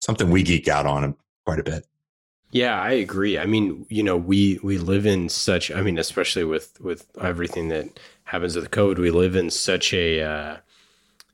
Something 0.00 0.30
we 0.30 0.42
geek 0.42 0.68
out 0.68 0.86
on 0.86 1.16
quite 1.44 1.58
a 1.58 1.64
bit. 1.64 1.84
Yeah, 2.50 2.80
I 2.80 2.92
agree. 2.92 3.38
I 3.38 3.44
mean, 3.46 3.84
you 3.90 4.02
know, 4.02 4.16
we 4.16 4.58
we 4.62 4.78
live 4.78 5.06
in 5.06 5.28
such. 5.28 5.70
I 5.70 5.82
mean, 5.82 5.98
especially 5.98 6.44
with 6.44 6.80
with 6.80 7.06
everything 7.20 7.68
that 7.68 8.00
happens 8.24 8.56
with 8.56 8.70
code, 8.70 8.98
we 8.98 9.10
live 9.10 9.36
in 9.36 9.50
such 9.50 9.92
a 9.92 10.22
uh, 10.22 10.56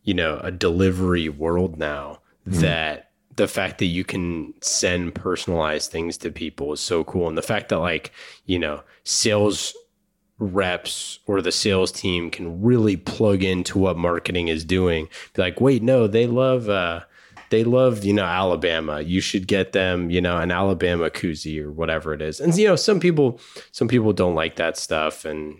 you 0.02 0.14
know 0.14 0.40
a 0.42 0.50
delivery 0.50 1.28
world 1.28 1.78
now 1.78 2.20
mm-hmm. 2.48 2.60
that 2.60 3.10
the 3.36 3.48
fact 3.48 3.78
that 3.78 3.86
you 3.86 4.04
can 4.04 4.54
send 4.60 5.14
personalized 5.14 5.90
things 5.90 6.16
to 6.18 6.30
people 6.30 6.72
is 6.72 6.80
so 6.80 7.02
cool 7.04 7.28
and 7.28 7.36
the 7.36 7.42
fact 7.42 7.68
that 7.68 7.78
like 7.78 8.12
you 8.46 8.58
know 8.58 8.82
sales 9.02 9.74
reps 10.38 11.20
or 11.26 11.40
the 11.40 11.52
sales 11.52 11.92
team 11.92 12.30
can 12.30 12.60
really 12.62 12.96
plug 12.96 13.42
into 13.42 13.78
what 13.78 13.96
marketing 13.96 14.48
is 14.48 14.64
doing. 14.64 15.08
Be 15.34 15.42
like 15.42 15.60
wait 15.60 15.82
no 15.82 16.06
they 16.06 16.26
love 16.26 16.68
uh 16.68 17.02
they 17.50 17.64
love 17.64 18.04
you 18.04 18.12
know 18.12 18.24
alabama. 18.24 19.00
You 19.00 19.20
should 19.20 19.46
get 19.46 19.72
them 19.72 20.10
you 20.10 20.20
know 20.20 20.38
an 20.38 20.50
alabama 20.50 21.10
koozie 21.10 21.62
or 21.62 21.70
whatever 21.70 22.12
it 22.12 22.22
is. 22.22 22.40
And 22.40 22.54
you 22.56 22.68
know 22.68 22.76
some 22.76 23.00
people 23.00 23.40
some 23.72 23.88
people 23.88 24.12
don't 24.12 24.34
like 24.34 24.56
that 24.56 24.76
stuff. 24.76 25.24
And 25.24 25.58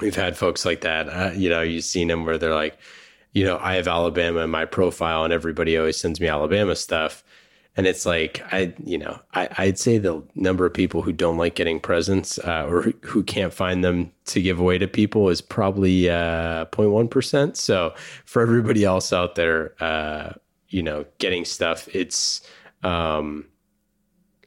we've 0.00 0.16
had 0.16 0.36
folks 0.36 0.64
like 0.64 0.82
that. 0.82 1.08
Uh, 1.08 1.32
you 1.34 1.48
know 1.48 1.62
you've 1.62 1.84
seen 1.84 2.08
them 2.08 2.24
where 2.24 2.38
they're 2.38 2.54
like 2.54 2.78
you 3.36 3.44
know, 3.44 3.58
I 3.60 3.74
have 3.74 3.86
Alabama 3.86 4.40
in 4.40 4.48
my 4.48 4.64
profile 4.64 5.22
and 5.22 5.30
everybody 5.30 5.76
always 5.76 6.00
sends 6.00 6.22
me 6.22 6.26
Alabama 6.26 6.74
stuff. 6.74 7.22
And 7.76 7.86
it's 7.86 8.06
like, 8.06 8.42
I, 8.52 8.72
you 8.82 8.96
know, 8.96 9.20
I, 9.34 9.66
would 9.66 9.78
say 9.78 9.98
the 9.98 10.22
number 10.34 10.64
of 10.64 10.72
people 10.72 11.02
who 11.02 11.12
don't 11.12 11.36
like 11.36 11.56
getting 11.56 11.78
presents 11.78 12.38
uh, 12.38 12.66
or 12.66 12.82
who, 13.02 13.22
can't 13.22 13.52
find 13.52 13.84
them 13.84 14.10
to 14.26 14.40
give 14.40 14.58
away 14.58 14.78
to 14.78 14.88
people 14.88 15.28
is 15.28 15.42
probably 15.42 16.08
uh, 16.08 16.64
0.1%. 16.66 17.54
So 17.56 17.92
for 18.24 18.40
everybody 18.40 18.84
else 18.84 19.12
out 19.12 19.34
there, 19.34 19.74
uh, 19.82 20.32
you 20.68 20.82
know, 20.82 21.04
getting 21.18 21.44
stuff, 21.44 21.86
it's 21.94 22.40
um, 22.82 23.44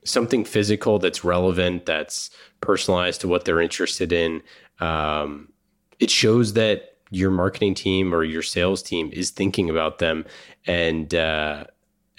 something 0.03 0.43
physical 0.43 0.97
that's 0.97 1.23
relevant, 1.23 1.85
that's 1.85 2.31
personalized 2.61 3.21
to 3.21 3.27
what 3.27 3.45
they're 3.45 3.61
interested 3.61 4.11
in. 4.11 4.41
Um, 4.79 5.49
it 5.99 6.09
shows 6.09 6.53
that 6.53 6.97
your 7.11 7.31
marketing 7.31 7.75
team 7.75 8.13
or 8.13 8.23
your 8.23 8.41
sales 8.41 8.81
team 8.81 9.11
is 9.13 9.29
thinking 9.29 9.69
about 9.69 9.99
them 9.99 10.25
and 10.65 11.13
uh, 11.13 11.65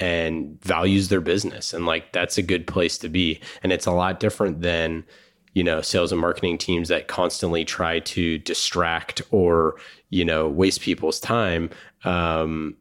and 0.00 0.59
values 0.64 1.09
their 1.09 1.21
business 1.21 1.73
and 1.73 1.87
like 1.87 2.12
that's 2.12 2.38
a 2.38 2.42
good 2.42 2.66
place 2.66 2.99
to 2.99 3.09
be 3.09 3.38
and 3.62 3.71
it's 3.71 3.87
a 3.87 3.92
lot 3.92 4.19
different 4.19 4.62
than 4.62 5.04
you 5.52 5.62
know 5.62 5.80
sales 5.80 6.11
and 6.11 6.21
marketing 6.21 6.57
teams 6.57 6.88
that 6.88 7.07
constantly 7.07 7.64
try 7.64 8.00
to 8.00 8.38
distract 8.38 9.21
or 9.30 9.76
you 10.09 10.25
know 10.25 10.49
waste 10.49 10.80
people's 10.80 11.21
time 11.21 11.71
um, 12.04 12.75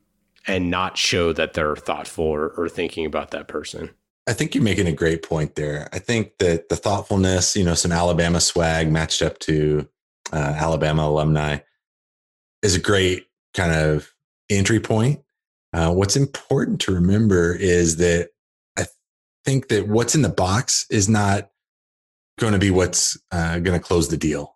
and 0.47 0.71
not 0.71 0.97
show 0.97 1.33
that 1.33 1.53
they're 1.53 1.75
thoughtful 1.75 2.25
or, 2.25 2.49
or 2.51 2.69
thinking 2.69 3.05
about 3.05 3.31
that 3.31 3.47
person 3.47 3.89
I 4.27 4.33
think 4.33 4.53
you're 4.53 4.63
making 4.63 4.85
a 4.85 4.91
great 4.91 5.23
point 5.23 5.55
there. 5.55 5.89
I 5.91 5.97
think 5.97 6.37
that 6.37 6.69
the 6.69 6.75
thoughtfulness, 6.75 7.55
you 7.55 7.63
know, 7.63 7.73
some 7.73 7.91
Alabama 7.91 8.39
swag 8.39 8.91
matched 8.91 9.23
up 9.23 9.39
to 9.39 9.89
uh, 10.31 10.53
Alabama 10.55 11.07
alumni 11.07 11.57
is 12.61 12.75
a 12.75 12.79
great 12.79 13.25
kind 13.55 13.71
of 13.71 14.13
entry 14.47 14.79
point. 14.79 15.21
Uh, 15.73 15.93
what's 15.93 16.15
important 16.15 16.81
to 16.81 16.93
remember 16.93 17.53
is 17.53 17.97
that 17.97 18.29
I 18.77 18.85
think 19.45 19.67
that 19.67 19.87
what's 19.87 20.15
in 20.15 20.21
the 20.21 20.29
box 20.29 20.85
is 20.89 21.07
not 21.07 21.49
going 22.39 22.53
to 22.53 22.59
be 22.59 22.71
what's 22.71 23.17
uh, 23.31 23.59
going 23.59 23.79
to 23.79 23.85
close 23.85 24.09
the 24.09 24.17
deal. 24.17 24.55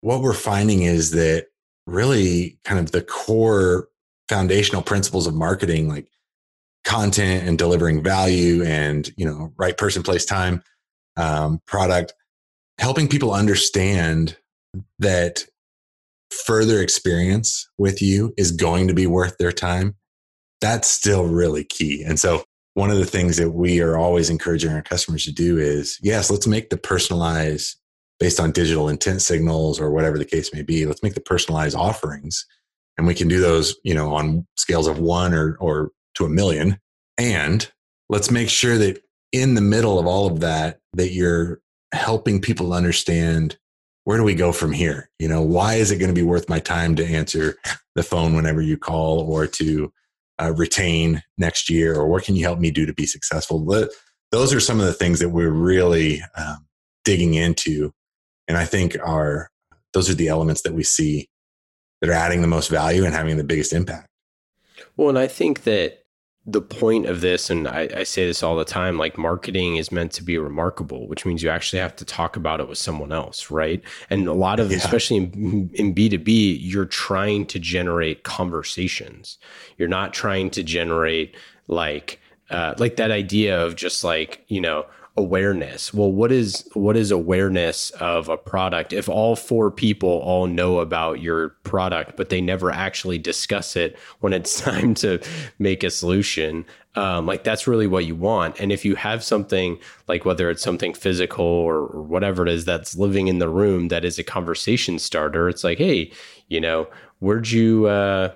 What 0.00 0.22
we're 0.22 0.32
finding 0.32 0.82
is 0.82 1.10
that 1.12 1.46
really 1.86 2.58
kind 2.64 2.80
of 2.80 2.92
the 2.92 3.02
core 3.02 3.88
foundational 4.28 4.82
principles 4.82 5.26
of 5.26 5.34
marketing, 5.34 5.88
like 5.88 6.08
content 6.84 7.46
and 7.46 7.58
delivering 7.58 8.02
value 8.02 8.62
and, 8.64 9.10
you 9.16 9.24
know, 9.24 9.52
right 9.56 9.76
person, 9.76 10.02
place, 10.02 10.24
time, 10.24 10.62
um, 11.16 11.60
product, 11.66 12.14
helping 12.78 13.08
people 13.08 13.32
understand 13.32 14.36
that 14.98 15.44
further 16.30 16.80
experience 16.80 17.68
with 17.78 18.00
you 18.00 18.32
is 18.36 18.52
going 18.52 18.88
to 18.88 18.94
be 18.94 19.06
worth 19.06 19.36
their 19.38 19.52
time, 19.52 19.96
that's 20.60 20.90
still 20.90 21.24
really 21.24 21.64
key. 21.64 22.02
And 22.02 22.18
so, 22.18 22.44
one 22.74 22.90
of 22.90 22.98
the 22.98 23.06
things 23.06 23.36
that 23.38 23.50
we 23.50 23.80
are 23.80 23.98
always 23.98 24.30
encouraging 24.30 24.70
our 24.72 24.82
customers 24.82 25.24
to 25.24 25.32
do 25.32 25.58
is 25.58 25.98
yes, 26.00 26.30
let's 26.30 26.46
make 26.46 26.70
the 26.70 26.76
personalized 26.76 27.76
based 28.20 28.40
on 28.40 28.52
digital 28.52 28.88
intent 28.88 29.22
signals 29.22 29.80
or 29.80 29.90
whatever 29.90 30.18
the 30.18 30.24
case 30.24 30.52
may 30.52 30.62
be. 30.62 30.86
Let's 30.86 31.02
make 31.02 31.14
the 31.14 31.20
personalized 31.20 31.76
offerings. 31.76 32.46
And 32.96 33.06
we 33.06 33.14
can 33.14 33.28
do 33.28 33.40
those, 33.40 33.76
you 33.84 33.94
know, 33.94 34.14
on 34.14 34.46
scales 34.56 34.88
of 34.88 34.98
one 34.98 35.32
or, 35.32 35.56
or 35.60 35.90
to 36.14 36.24
a 36.24 36.28
million. 36.28 36.78
And 37.16 37.70
let's 38.08 38.30
make 38.30 38.48
sure 38.48 38.76
that 38.78 39.02
in 39.32 39.54
the 39.54 39.60
middle 39.60 39.98
of 39.98 40.06
all 40.06 40.26
of 40.26 40.40
that, 40.40 40.80
that 40.94 41.12
you're 41.12 41.60
helping 41.92 42.40
people 42.40 42.72
understand 42.72 43.56
where 44.04 44.16
do 44.16 44.24
we 44.24 44.34
go 44.34 44.52
from 44.52 44.72
here? 44.72 45.10
You 45.18 45.28
know, 45.28 45.42
why 45.42 45.74
is 45.74 45.90
it 45.90 45.98
going 45.98 46.08
to 46.08 46.14
be 46.14 46.22
worth 46.22 46.48
my 46.48 46.58
time 46.58 46.96
to 46.96 47.06
answer 47.06 47.56
the 47.94 48.02
phone 48.02 48.34
whenever 48.34 48.62
you 48.62 48.78
call 48.78 49.20
or 49.20 49.46
to 49.46 49.92
uh, 50.40 50.52
retain 50.56 51.22
next 51.36 51.70
year? 51.70 51.94
Or 51.94 52.06
what 52.08 52.24
can 52.24 52.36
you 52.36 52.44
help 52.44 52.58
me 52.58 52.70
do 52.70 52.86
to 52.86 52.92
be 52.92 53.06
successful? 53.06 53.64
Those 54.30 54.52
are 54.52 54.60
some 54.60 54.80
of 54.80 54.86
the 54.86 54.92
things 54.92 55.20
that 55.20 55.30
we're 55.30 55.50
really 55.50 56.22
um, 56.36 56.66
digging 57.04 57.34
into. 57.34 57.92
And 58.46 58.56
I 58.56 58.64
think 58.64 58.96
are 59.02 59.50
those 59.92 60.10
are 60.10 60.14
the 60.14 60.28
elements 60.28 60.62
that 60.62 60.74
we 60.74 60.82
see 60.82 61.28
that 62.00 62.10
are 62.10 62.14
adding 62.14 62.42
the 62.42 62.46
most 62.46 62.68
value 62.68 63.04
and 63.04 63.14
having 63.14 63.36
the 63.36 63.44
biggest 63.44 63.72
impact. 63.72 64.08
Well, 64.96 65.08
and 65.08 65.18
I 65.18 65.26
think 65.26 65.64
that 65.64 66.04
the 66.50 66.62
point 66.62 67.04
of 67.04 67.20
this, 67.20 67.50
and 67.50 67.68
I, 67.68 67.88
I, 67.94 68.02
say 68.04 68.26
this 68.26 68.42
all 68.42 68.56
the 68.56 68.64
time, 68.64 68.96
like 68.96 69.18
marketing 69.18 69.76
is 69.76 69.92
meant 69.92 70.12
to 70.12 70.22
be 70.22 70.38
remarkable, 70.38 71.06
which 71.06 71.26
means 71.26 71.42
you 71.42 71.50
actually 71.50 71.80
have 71.80 71.94
to 71.96 72.06
talk 72.06 72.36
about 72.36 72.58
it 72.58 72.68
with 72.68 72.78
someone 72.78 73.12
else, 73.12 73.50
right? 73.50 73.82
And 74.08 74.26
a 74.26 74.32
lot 74.32 74.58
of, 74.58 74.70
yeah. 74.70 74.78
especially 74.78 75.18
in, 75.18 75.70
in 75.74 75.94
B2B, 75.94 76.56
you're 76.58 76.86
trying 76.86 77.44
to 77.46 77.58
generate 77.58 78.24
conversations. 78.24 79.36
You're 79.76 79.88
not 79.88 80.14
trying 80.14 80.48
to 80.50 80.62
generate 80.62 81.36
like, 81.66 82.18
uh, 82.48 82.74
like 82.78 82.96
that 82.96 83.10
idea 83.10 83.62
of 83.62 83.76
just 83.76 84.02
like, 84.02 84.42
you 84.48 84.62
know, 84.62 84.86
awareness. 85.18 85.92
Well, 85.92 86.12
what 86.12 86.30
is 86.30 86.66
what 86.72 86.96
is 86.96 87.10
awareness 87.10 87.90
of 87.90 88.28
a 88.28 88.36
product 88.36 88.92
if 88.92 89.08
all 89.08 89.34
four 89.34 89.70
people 89.70 90.08
all 90.08 90.46
know 90.46 90.78
about 90.78 91.20
your 91.20 91.50
product 91.64 92.16
but 92.16 92.28
they 92.28 92.40
never 92.40 92.70
actually 92.70 93.18
discuss 93.18 93.74
it 93.74 93.98
when 94.20 94.32
it's 94.32 94.60
time 94.60 94.94
to 94.94 95.20
make 95.58 95.82
a 95.82 95.90
solution? 95.90 96.64
Um, 96.94 97.26
like 97.26 97.44
that's 97.44 97.66
really 97.66 97.86
what 97.88 98.06
you 98.06 98.14
want. 98.14 98.58
And 98.60 98.72
if 98.72 98.84
you 98.84 98.94
have 98.94 99.22
something 99.22 99.78
like 100.06 100.24
whether 100.24 100.50
it's 100.50 100.62
something 100.62 100.94
physical 100.94 101.44
or, 101.44 101.86
or 101.86 102.02
whatever 102.02 102.46
it 102.46 102.52
is 102.52 102.64
that's 102.64 102.96
living 102.96 103.28
in 103.28 103.40
the 103.40 103.48
room 103.48 103.88
that 103.88 104.04
is 104.04 104.18
a 104.18 104.24
conversation 104.24 104.98
starter, 104.98 105.48
it's 105.48 105.64
like, 105.64 105.78
hey, 105.78 106.12
you 106.46 106.60
know, 106.60 106.88
where'd 107.18 107.50
you? 107.50 107.86
Uh, 107.86 108.34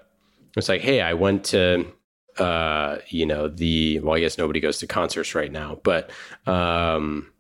it's 0.57 0.69
like, 0.69 0.83
hey, 0.83 1.01
I 1.01 1.15
went 1.15 1.45
to 1.47 1.87
uh, 2.39 2.99
you 3.09 3.27
know, 3.27 3.49
the 3.49 4.01
well, 4.01 4.17
I 4.17 4.21
guess 4.21 4.39
nobody 4.39 4.61
goes 4.61 4.79
to 4.79 4.87
concerts 4.87 5.35
right 5.35 5.53
now, 5.53 5.81
but 5.83 6.11
um, 6.47 7.31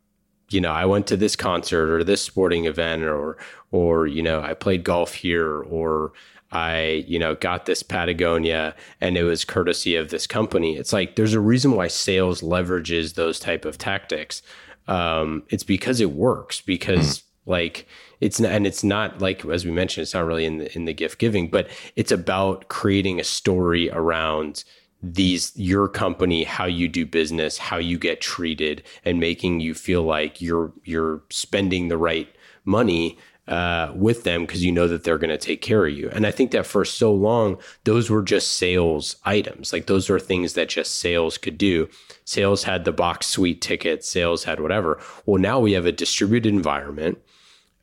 you 0.51 0.61
know, 0.61 0.71
I 0.71 0.85
went 0.85 1.07
to 1.09 1.17
this 1.17 1.37
concert 1.37 1.91
or 1.91 2.05
this 2.05 2.23
sporting 2.23 2.67
event 2.67 3.03
or 3.05 3.39
or 3.71 4.07
you 4.07 4.23
know, 4.23 4.41
I 4.41 4.55
played 4.55 4.85
golf 4.85 5.15
here 5.15 5.63
or 5.63 6.13
I, 6.53 7.05
you 7.09 7.19
know, 7.19 7.35
got 7.35 7.65
this 7.65 7.83
Patagonia 7.83 8.75
and 9.01 9.17
it 9.17 9.25
was 9.25 9.45
courtesy 9.45 9.97
of 9.97 10.11
this 10.11 10.27
company. 10.27 10.77
It's 10.77 10.93
like 10.93 11.17
there's 11.17 11.33
a 11.33 11.41
reason 11.41 11.73
why 11.73 11.89
sales 11.89 12.43
leverages 12.43 13.15
those 13.15 13.41
type 13.41 13.65
of 13.65 13.79
tactics. 13.79 14.43
Um, 14.87 15.45
it's 15.49 15.65
because 15.65 16.01
it 16.01 16.13
works 16.13 16.61
because 16.61 17.21
mm. 17.21 17.23
like 17.47 17.87
it's 18.21 18.39
not, 18.39 18.53
and 18.53 18.67
it's 18.67 18.85
not 18.85 19.23
like 19.23 19.45
as 19.47 19.65
we 19.65 19.71
mentioned, 19.71 20.03
it's 20.03 20.15
not 20.15 20.27
really 20.27 20.45
in 20.45 20.59
the 20.59 20.77
in 20.77 20.85
the 20.85 20.93
gift 20.93 21.19
giving, 21.19 21.49
but 21.49 21.69
it's 21.97 22.13
about 22.13 22.69
creating 22.69 23.19
a 23.19 23.25
story 23.25 23.91
around 23.91 24.65
these 25.03 25.53
your 25.57 25.89
company 25.89 26.45
how 26.45 26.65
you 26.65 26.87
do 26.87 27.05
business 27.05 27.59
how 27.59 27.77
you 27.77 27.99
get 27.99 28.21
treated 28.21 28.83
and 29.05 29.19
making 29.19 29.59
you 29.59 29.75
feel 29.75 30.03
like 30.03 30.41
you're 30.41 30.73
you're 30.85 31.23
spending 31.29 31.89
the 31.89 31.99
right 31.99 32.29
money 32.65 33.19
uh, 33.49 33.93
with 33.97 34.23
them 34.23 34.43
because 34.43 34.65
you 34.65 34.71
know 34.71 34.87
that 34.87 35.03
they're 35.03 35.19
going 35.19 35.29
to 35.29 35.37
take 35.37 35.61
care 35.61 35.85
of 35.87 35.93
you. 35.93 36.09
And 36.11 36.27
i 36.27 36.31
think 36.31 36.53
that 36.53 36.65
for 36.65 36.85
so 36.85 37.13
long 37.13 37.59
those 37.85 38.09
were 38.09 38.23
just 38.23 38.53
sales 38.53 39.17
items. 39.25 39.73
Like 39.73 39.87
those 39.87 40.09
are 40.09 40.21
things 40.21 40.55
that 40.55 40.69
just 40.69 40.97
sales 40.97 41.39
could 41.39 41.59
do. 41.59 41.89
Sales 42.25 42.63
had 42.63 42.85
the 42.85 42.93
box 42.93 43.27
suite 43.27 43.61
tickets 43.61 44.09
sales 44.09 44.45
had 44.45 44.61
whatever. 44.61 45.01
Well 45.27 45.41
now 45.41 45.59
we 45.59 45.73
have 45.73 45.87
a 45.87 45.93
distributed 45.93 46.53
environment. 46.53 47.19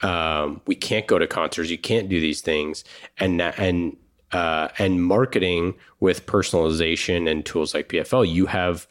Um, 0.02 0.62
we 0.66 0.76
can't 0.76 1.08
go 1.08 1.20
to 1.20 1.28
concerts 1.28 1.70
you 1.70 1.78
can't 1.78 2.08
do 2.08 2.22
these 2.22 2.40
things. 2.40 2.86
And 3.18 3.42
and 3.42 3.98
uh, 4.32 4.70
and 4.78 5.04
marketing 5.04 5.76
with 6.00 6.26
personalization 6.26 7.30
and 7.30 7.46
tools 7.46 7.74
like 7.74 7.90
PFL, 7.90 8.32
you 8.32 8.46
have, 8.46 8.88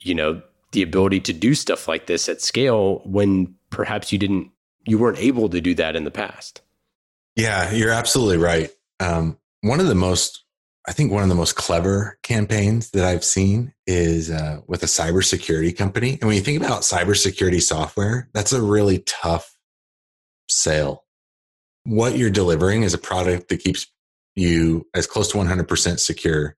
you 0.00 0.14
know, 0.14 0.42
the 0.72 0.82
ability 0.82 1.20
to 1.20 1.32
do 1.32 1.54
stuff 1.54 1.88
like 1.88 2.06
this 2.06 2.28
at 2.28 2.40
scale 2.40 3.00
when 3.04 3.54
perhaps 3.70 4.12
you 4.12 4.18
didn't, 4.18 4.50
you 4.86 4.98
weren't 4.98 5.18
able 5.18 5.48
to 5.48 5.60
do 5.60 5.74
that 5.74 5.96
in 5.96 6.04
the 6.04 6.10
past. 6.10 6.60
Yeah, 7.36 7.70
you're 7.72 7.92
absolutely 7.92 8.38
right. 8.38 8.70
Um, 8.98 9.38
one 9.60 9.80
of 9.80 9.86
the 9.86 9.94
most, 9.94 10.44
I 10.88 10.92
think, 10.92 11.12
one 11.12 11.22
of 11.22 11.28
the 11.28 11.34
most 11.34 11.54
clever 11.54 12.18
campaigns 12.22 12.90
that 12.90 13.04
I've 13.04 13.24
seen 13.24 13.74
is 13.86 14.30
uh, 14.30 14.60
with 14.66 14.82
a 14.82 14.86
cybersecurity 14.86 15.76
company. 15.76 16.12
And 16.12 16.24
when 16.24 16.36
you 16.36 16.42
think 16.42 16.62
about 16.62 16.82
cybersecurity 16.82 17.60
software, 17.60 18.28
that's 18.32 18.52
a 18.52 18.62
really 18.62 19.00
tough 19.00 19.56
sale. 20.48 21.04
What 21.84 22.16
you're 22.16 22.30
delivering 22.30 22.82
is 22.82 22.94
a 22.94 22.98
product 22.98 23.48
that 23.48 23.58
keeps 23.58 23.86
you 24.36 24.86
as 24.94 25.06
close 25.06 25.28
to 25.32 25.38
100% 25.38 25.98
secure 25.98 26.56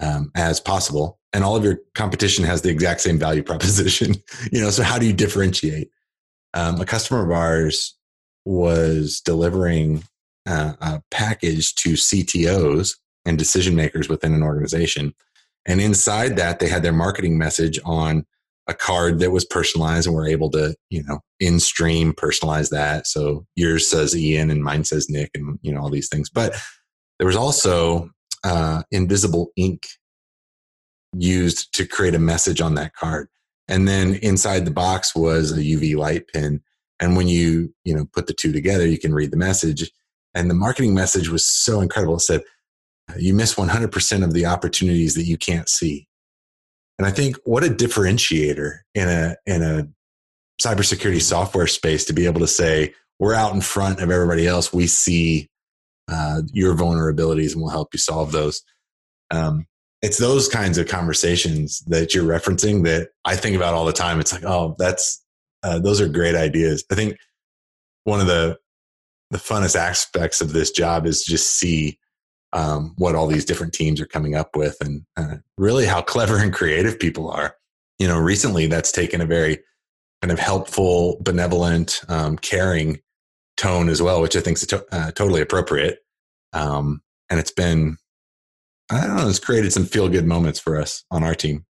um, 0.00 0.30
as 0.34 0.60
possible. 0.60 1.18
And 1.32 1.44
all 1.44 1.56
of 1.56 1.64
your 1.64 1.78
competition 1.94 2.44
has 2.44 2.62
the 2.62 2.68
exact 2.68 3.00
same 3.00 3.18
value 3.18 3.42
proposition 3.52 4.16
you 4.50 4.60
know 4.60 4.70
so 4.70 4.82
how 4.82 4.98
do 4.98 5.06
you 5.06 5.12
differentiate? 5.12 5.88
Um, 6.54 6.80
a 6.80 6.84
customer 6.84 7.24
of 7.24 7.30
ours 7.30 7.96
was 8.44 9.20
delivering 9.20 10.02
uh, 10.46 10.74
a 10.80 11.02
package 11.10 11.74
to 11.76 11.92
ctos 11.92 12.96
and 13.24 13.38
decision 13.38 13.74
makers 13.74 14.08
within 14.08 14.34
an 14.34 14.42
organization. 14.42 15.14
And 15.64 15.80
inside 15.80 16.36
that 16.36 16.58
they 16.58 16.68
had 16.68 16.82
their 16.82 16.92
marketing 16.92 17.38
message 17.38 17.78
on 17.84 18.24
a 18.66 18.74
card 18.74 19.20
that 19.20 19.30
was 19.30 19.44
personalized 19.44 20.06
and 20.06 20.14
we're 20.14 20.28
able 20.28 20.50
to 20.50 20.74
you 20.90 21.02
know 21.04 21.20
in 21.40 21.60
stream 21.60 22.12
personalize 22.12 22.70
that. 22.70 23.06
So 23.06 23.46
yours 23.56 23.88
says 23.88 24.16
ian 24.16 24.50
and 24.50 24.62
mine 24.62 24.84
says 24.84 25.08
nick 25.08 25.30
and 25.34 25.58
you 25.62 25.72
know 25.72 25.80
all 25.80 25.90
these 25.90 26.08
things. 26.08 26.28
But 26.28 26.54
there 27.22 27.28
was 27.28 27.36
also 27.36 28.10
uh, 28.42 28.82
invisible 28.90 29.52
ink 29.54 29.86
used 31.16 31.72
to 31.72 31.86
create 31.86 32.16
a 32.16 32.18
message 32.18 32.60
on 32.60 32.74
that 32.74 32.96
card. 32.96 33.28
And 33.68 33.86
then 33.86 34.14
inside 34.14 34.64
the 34.64 34.72
box 34.72 35.14
was 35.14 35.52
a 35.52 35.60
UV 35.60 35.94
light 35.94 36.26
pin. 36.26 36.62
And 36.98 37.16
when 37.16 37.28
you, 37.28 37.72
you 37.84 37.94
know, 37.94 38.06
put 38.12 38.26
the 38.26 38.32
two 38.32 38.50
together, 38.50 38.84
you 38.88 38.98
can 38.98 39.14
read 39.14 39.30
the 39.30 39.36
message. 39.36 39.88
And 40.34 40.50
the 40.50 40.54
marketing 40.54 40.94
message 40.94 41.28
was 41.28 41.46
so 41.46 41.80
incredible. 41.80 42.16
It 42.16 42.22
said, 42.22 42.42
you 43.16 43.34
miss 43.34 43.54
100% 43.54 44.24
of 44.24 44.32
the 44.32 44.46
opportunities 44.46 45.14
that 45.14 45.22
you 45.22 45.38
can't 45.38 45.68
see. 45.68 46.08
And 46.98 47.06
I 47.06 47.12
think 47.12 47.36
what 47.44 47.62
a 47.62 47.68
differentiator 47.68 48.78
in 48.96 49.08
a, 49.08 49.36
in 49.46 49.62
a 49.62 49.88
cybersecurity 50.60 51.22
software 51.22 51.68
space 51.68 52.04
to 52.06 52.12
be 52.12 52.26
able 52.26 52.40
to 52.40 52.48
say, 52.48 52.94
we're 53.20 53.34
out 53.34 53.54
in 53.54 53.60
front 53.60 54.00
of 54.00 54.10
everybody 54.10 54.48
else. 54.48 54.72
We 54.72 54.88
see 54.88 55.48
uh, 56.12 56.42
your 56.52 56.74
vulnerabilities 56.74 57.52
and 57.52 57.62
we'll 57.62 57.70
help 57.70 57.94
you 57.94 57.98
solve 57.98 58.32
those. 58.32 58.62
Um, 59.30 59.66
it's 60.02 60.18
those 60.18 60.48
kinds 60.48 60.78
of 60.78 60.88
conversations 60.88 61.80
that 61.86 62.14
you're 62.14 62.24
referencing 62.24 62.84
that 62.84 63.10
I 63.24 63.36
think 63.36 63.56
about 63.56 63.74
all 63.74 63.84
the 63.84 63.92
time. 63.92 64.20
It's 64.20 64.32
like, 64.32 64.44
oh, 64.44 64.74
that's 64.78 65.24
uh, 65.62 65.78
those 65.78 66.00
are 66.00 66.08
great 66.08 66.34
ideas. 66.34 66.84
I 66.90 66.96
think 66.96 67.16
one 68.04 68.20
of 68.20 68.26
the 68.26 68.58
the 69.30 69.38
funnest 69.38 69.76
aspects 69.76 70.42
of 70.42 70.52
this 70.52 70.70
job 70.70 71.06
is 71.06 71.24
just 71.24 71.56
see 71.56 71.98
um, 72.52 72.92
what 72.98 73.14
all 73.14 73.26
these 73.26 73.46
different 73.46 73.72
teams 73.72 74.00
are 74.00 74.06
coming 74.06 74.34
up 74.34 74.56
with, 74.56 74.76
and 74.80 75.04
uh, 75.16 75.36
really 75.56 75.86
how 75.86 76.02
clever 76.02 76.36
and 76.36 76.52
creative 76.52 76.98
people 76.98 77.30
are. 77.30 77.56
You 77.98 78.08
know, 78.08 78.18
recently 78.18 78.66
that's 78.66 78.92
taken 78.92 79.20
a 79.20 79.26
very 79.26 79.60
kind 80.20 80.32
of 80.32 80.38
helpful, 80.38 81.18
benevolent, 81.22 82.02
um, 82.08 82.36
caring 82.36 83.00
tone 83.56 83.88
as 83.88 84.02
well, 84.02 84.20
which 84.20 84.36
I 84.36 84.40
think 84.40 84.58
is 84.58 84.66
to- 84.68 84.86
uh, 84.92 85.10
totally 85.12 85.40
appropriate. 85.40 85.98
Um, 86.52 87.02
and 87.30 87.38
it's 87.40 87.50
been, 87.50 87.96
I 88.90 89.06
don't 89.06 89.16
know, 89.16 89.28
it's 89.28 89.38
created 89.38 89.72
some 89.72 89.84
feel 89.84 90.08
good 90.08 90.26
moments 90.26 90.58
for 90.58 90.78
us 90.80 91.04
on 91.10 91.22
our 91.22 91.34
team. 91.34 91.64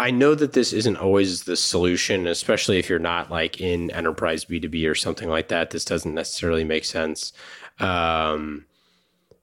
I 0.00 0.12
know 0.12 0.36
that 0.36 0.52
this 0.52 0.72
isn't 0.72 0.96
always 0.96 1.42
the 1.42 1.56
solution, 1.56 2.28
especially 2.28 2.78
if 2.78 2.88
you're 2.88 3.00
not 3.00 3.32
like 3.32 3.60
in 3.60 3.90
enterprise 3.90 4.44
B2B 4.44 4.88
or 4.88 4.94
something 4.94 5.28
like 5.28 5.48
that. 5.48 5.70
This 5.70 5.84
doesn't 5.84 6.14
necessarily 6.14 6.62
make 6.62 6.84
sense. 6.84 7.32
Um, 7.80 8.66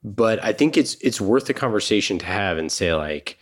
but 0.01 0.41
I 0.43 0.53
think 0.53 0.77
it's 0.77 0.95
it's 1.01 1.19
worth 1.19 1.47
the 1.47 1.53
conversation 1.53 2.19
to 2.19 2.25
have 2.25 2.57
and 2.57 2.71
say 2.71 2.93
like, 2.93 3.37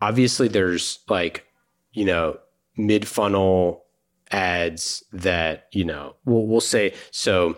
obviously 0.00 0.48
there's 0.48 1.00
like, 1.08 1.44
you 1.92 2.06
know, 2.06 2.38
mid 2.76 3.06
funnel 3.06 3.84
ads 4.30 5.04
that 5.12 5.66
you 5.72 5.84
know 5.84 6.16
we'll 6.24 6.46
we'll 6.46 6.60
say 6.60 6.92
so 7.10 7.56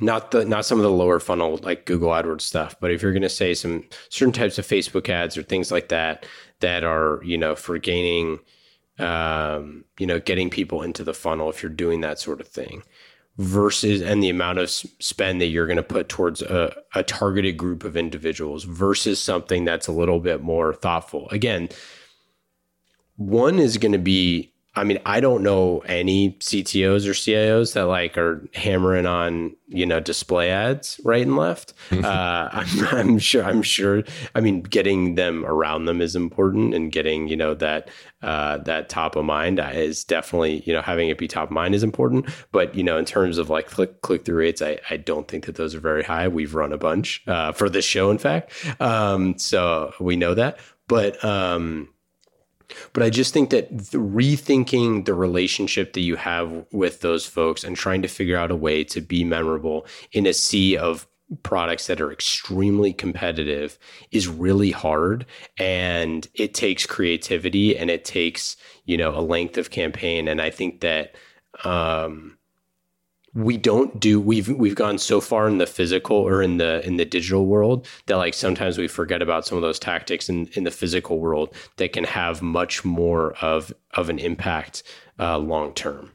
not 0.00 0.30
the 0.30 0.44
not 0.44 0.64
some 0.64 0.78
of 0.78 0.84
the 0.84 0.90
lower 0.90 1.18
funnel 1.20 1.58
like 1.62 1.86
Google 1.86 2.10
AdWords 2.10 2.42
stuff, 2.42 2.76
but 2.80 2.90
if 2.90 3.02
you're 3.02 3.12
going 3.12 3.22
to 3.22 3.28
say 3.28 3.54
some 3.54 3.84
certain 4.10 4.32
types 4.32 4.58
of 4.58 4.66
Facebook 4.66 5.08
ads 5.08 5.36
or 5.36 5.42
things 5.42 5.70
like 5.70 5.88
that 5.88 6.26
that 6.60 6.84
are 6.84 7.20
you 7.24 7.36
know 7.36 7.54
for 7.56 7.78
gaining, 7.78 8.38
um, 8.98 9.84
you 9.98 10.06
know, 10.06 10.20
getting 10.20 10.50
people 10.50 10.82
into 10.82 11.04
the 11.04 11.14
funnel, 11.14 11.50
if 11.50 11.62
you're 11.62 11.70
doing 11.70 12.00
that 12.02 12.20
sort 12.20 12.40
of 12.40 12.48
thing, 12.48 12.82
versus 13.38 14.02
and 14.02 14.22
the 14.22 14.30
amount 14.30 14.58
of 14.58 14.70
spend 14.70 15.40
that 15.40 15.46
you're 15.46 15.66
going 15.66 15.76
to 15.76 15.82
put 15.82 16.08
towards 16.08 16.42
a, 16.42 16.74
a 16.94 17.02
targeted 17.02 17.56
group 17.56 17.84
of 17.84 17.96
individuals 17.96 18.64
versus 18.64 19.20
something 19.20 19.64
that's 19.64 19.86
a 19.86 19.92
little 19.92 20.20
bit 20.20 20.42
more 20.42 20.74
thoughtful. 20.74 21.28
Again, 21.30 21.68
one 23.16 23.58
is 23.58 23.78
going 23.78 23.92
to 23.92 23.98
be 23.98 24.52
I 24.74 24.84
mean, 24.84 25.00
I 25.04 25.18
don't 25.20 25.42
know 25.42 25.80
any 25.80 26.32
CTOs 26.34 27.06
or 27.06 27.10
CIOs 27.10 27.72
that 27.72 27.82
like 27.82 28.16
are 28.16 28.46
hammering 28.54 29.06
on 29.06 29.56
you 29.66 29.84
know 29.84 29.98
display 29.98 30.50
ads 30.50 31.00
right 31.04 31.22
and 31.22 31.36
left. 31.36 31.74
uh, 31.92 32.48
I'm, 32.52 32.86
I'm, 32.88 33.18
sure. 33.18 33.42
I'm 33.42 33.62
sure. 33.62 34.04
I 34.34 34.40
mean, 34.40 34.62
getting 34.62 35.16
them 35.16 35.44
around 35.44 35.86
them 35.86 36.00
is 36.00 36.14
important, 36.14 36.74
and 36.74 36.92
getting 36.92 37.28
you 37.28 37.36
know 37.36 37.54
that 37.54 37.88
uh, 38.22 38.58
that 38.58 38.88
top 38.88 39.16
of 39.16 39.24
mind 39.24 39.58
is 39.72 40.04
definitely 40.04 40.62
you 40.64 40.72
know 40.72 40.82
having 40.82 41.08
it 41.08 41.18
be 41.18 41.26
top 41.26 41.48
of 41.48 41.52
mind 41.52 41.74
is 41.74 41.82
important. 41.82 42.26
But 42.52 42.74
you 42.74 42.84
know, 42.84 42.98
in 42.98 43.04
terms 43.04 43.38
of 43.38 43.50
like 43.50 43.66
click 43.66 44.02
click 44.02 44.24
through 44.24 44.38
rates, 44.38 44.62
I, 44.62 44.78
I 44.90 44.96
don't 44.96 45.26
think 45.26 45.46
that 45.46 45.56
those 45.56 45.74
are 45.74 45.80
very 45.80 46.04
high. 46.04 46.28
We've 46.28 46.54
run 46.54 46.72
a 46.72 46.78
bunch 46.78 47.22
uh, 47.26 47.52
for 47.52 47.68
this 47.68 47.84
show, 47.84 48.10
in 48.10 48.18
fact, 48.18 48.52
um, 48.80 49.38
so 49.38 49.92
we 49.98 50.14
know 50.14 50.34
that. 50.34 50.58
But 50.86 51.22
um, 51.24 51.88
but 52.92 53.02
I 53.02 53.10
just 53.10 53.32
think 53.32 53.50
that 53.50 53.74
rethinking 53.76 55.04
the 55.04 55.14
relationship 55.14 55.92
that 55.94 56.00
you 56.00 56.16
have 56.16 56.66
with 56.72 57.00
those 57.00 57.26
folks 57.26 57.64
and 57.64 57.76
trying 57.76 58.02
to 58.02 58.08
figure 58.08 58.36
out 58.36 58.50
a 58.50 58.56
way 58.56 58.84
to 58.84 59.00
be 59.00 59.24
memorable 59.24 59.86
in 60.12 60.26
a 60.26 60.34
sea 60.34 60.76
of 60.76 61.06
products 61.42 61.86
that 61.88 62.00
are 62.00 62.10
extremely 62.10 62.92
competitive 62.92 63.78
is 64.10 64.28
really 64.28 64.70
hard. 64.70 65.26
And 65.58 66.26
it 66.34 66.54
takes 66.54 66.86
creativity 66.86 67.76
and 67.76 67.90
it 67.90 68.04
takes 68.04 68.56
you 68.84 68.96
know 68.96 69.16
a 69.16 69.20
length 69.20 69.58
of 69.58 69.70
campaign. 69.70 70.28
And 70.28 70.40
i 70.40 70.50
think 70.50 70.80
that 70.80 71.14
um 71.64 72.37
we 73.38 73.56
don't 73.56 74.00
do 74.00 74.20
we've 74.20 74.48
we've 74.48 74.74
gone 74.74 74.98
so 74.98 75.20
far 75.20 75.46
in 75.46 75.58
the 75.58 75.66
physical 75.66 76.16
or 76.16 76.42
in 76.42 76.56
the 76.56 76.84
in 76.84 76.96
the 76.96 77.04
digital 77.04 77.46
world 77.46 77.86
that 78.06 78.16
like 78.16 78.34
sometimes 78.34 78.76
we 78.76 78.88
forget 78.88 79.22
about 79.22 79.46
some 79.46 79.56
of 79.56 79.62
those 79.62 79.78
tactics 79.78 80.28
in 80.28 80.48
in 80.54 80.64
the 80.64 80.72
physical 80.72 81.20
world 81.20 81.54
that 81.76 81.92
can 81.92 82.02
have 82.02 82.42
much 82.42 82.84
more 82.84 83.34
of 83.34 83.72
of 83.94 84.10
an 84.10 84.18
impact 84.18 84.82
uh, 85.20 85.38
long 85.38 85.72
term. 85.72 86.10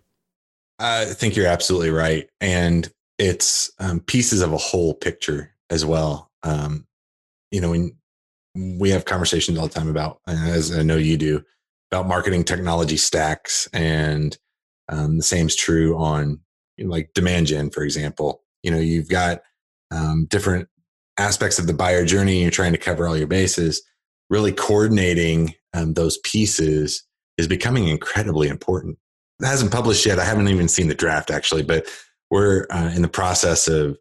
I 0.80 1.06
think 1.06 1.38
you're 1.38 1.48
absolutely 1.48 1.92
right, 1.92 2.28
and 2.42 2.92
it's 3.18 3.72
um, 3.80 4.02
pieces 4.02 4.42
of 4.42 4.52
a 4.52 4.58
whole 4.58 4.94
picture 4.94 5.56
as 5.70 5.86
well. 5.86 6.30
Um, 6.44 6.86
you 7.52 7.62
know, 7.62 7.72
when 7.72 7.96
we 8.54 8.90
have 8.90 9.06
conversations 9.06 9.58
all 9.58 9.68
the 9.68 9.74
time 9.74 9.88
about, 9.88 10.20
as 10.28 10.78
I 10.78 10.82
know 10.84 10.98
you 10.98 11.16
do, 11.16 11.42
about 11.90 12.08
marketing 12.08 12.44
technology 12.44 12.98
stacks, 12.98 13.70
and 13.72 14.38
um, 14.90 15.18
the 15.18 15.24
same 15.24 15.48
is 15.48 15.56
true 15.56 15.96
on 15.98 16.42
like 16.80 17.12
demand 17.14 17.48
gen, 17.48 17.70
for 17.70 17.84
example. 17.84 18.42
You 18.64 18.72
know, 18.72 18.80
you've 18.80 19.10
got 19.10 19.42
um, 19.92 20.26
different 20.30 20.68
aspects 21.18 21.60
of 21.60 21.68
the 21.68 21.74
buyer 21.74 22.06
journey. 22.06 22.42
You're 22.42 22.52
trying 22.52 22.72
to 22.72 22.78
cover 22.78 23.08
all 23.08 23.18
your 23.18 23.28
bases. 23.28 23.82
Really 24.30 24.52
coordinating 24.52 25.54
um, 25.74 25.94
those 25.94 26.18
pieces 26.20 27.06
is 27.38 27.48
becoming 27.48 27.88
incredibly 27.88 28.48
important. 28.48 28.98
It 29.42 29.46
hasn't 29.46 29.72
published 29.72 30.06
yet. 30.06 30.20
I 30.20 30.26
haven't 30.26 30.48
even 30.48 30.68
seen 30.68 30.88
the 30.88 30.96
draft 30.96 31.30
actually, 31.30 31.64
but 31.64 31.88
we're 32.32 32.66
uh, 32.70 32.92
in 32.96 33.02
the 33.02 33.08
process 33.08 33.68
of 33.68 33.98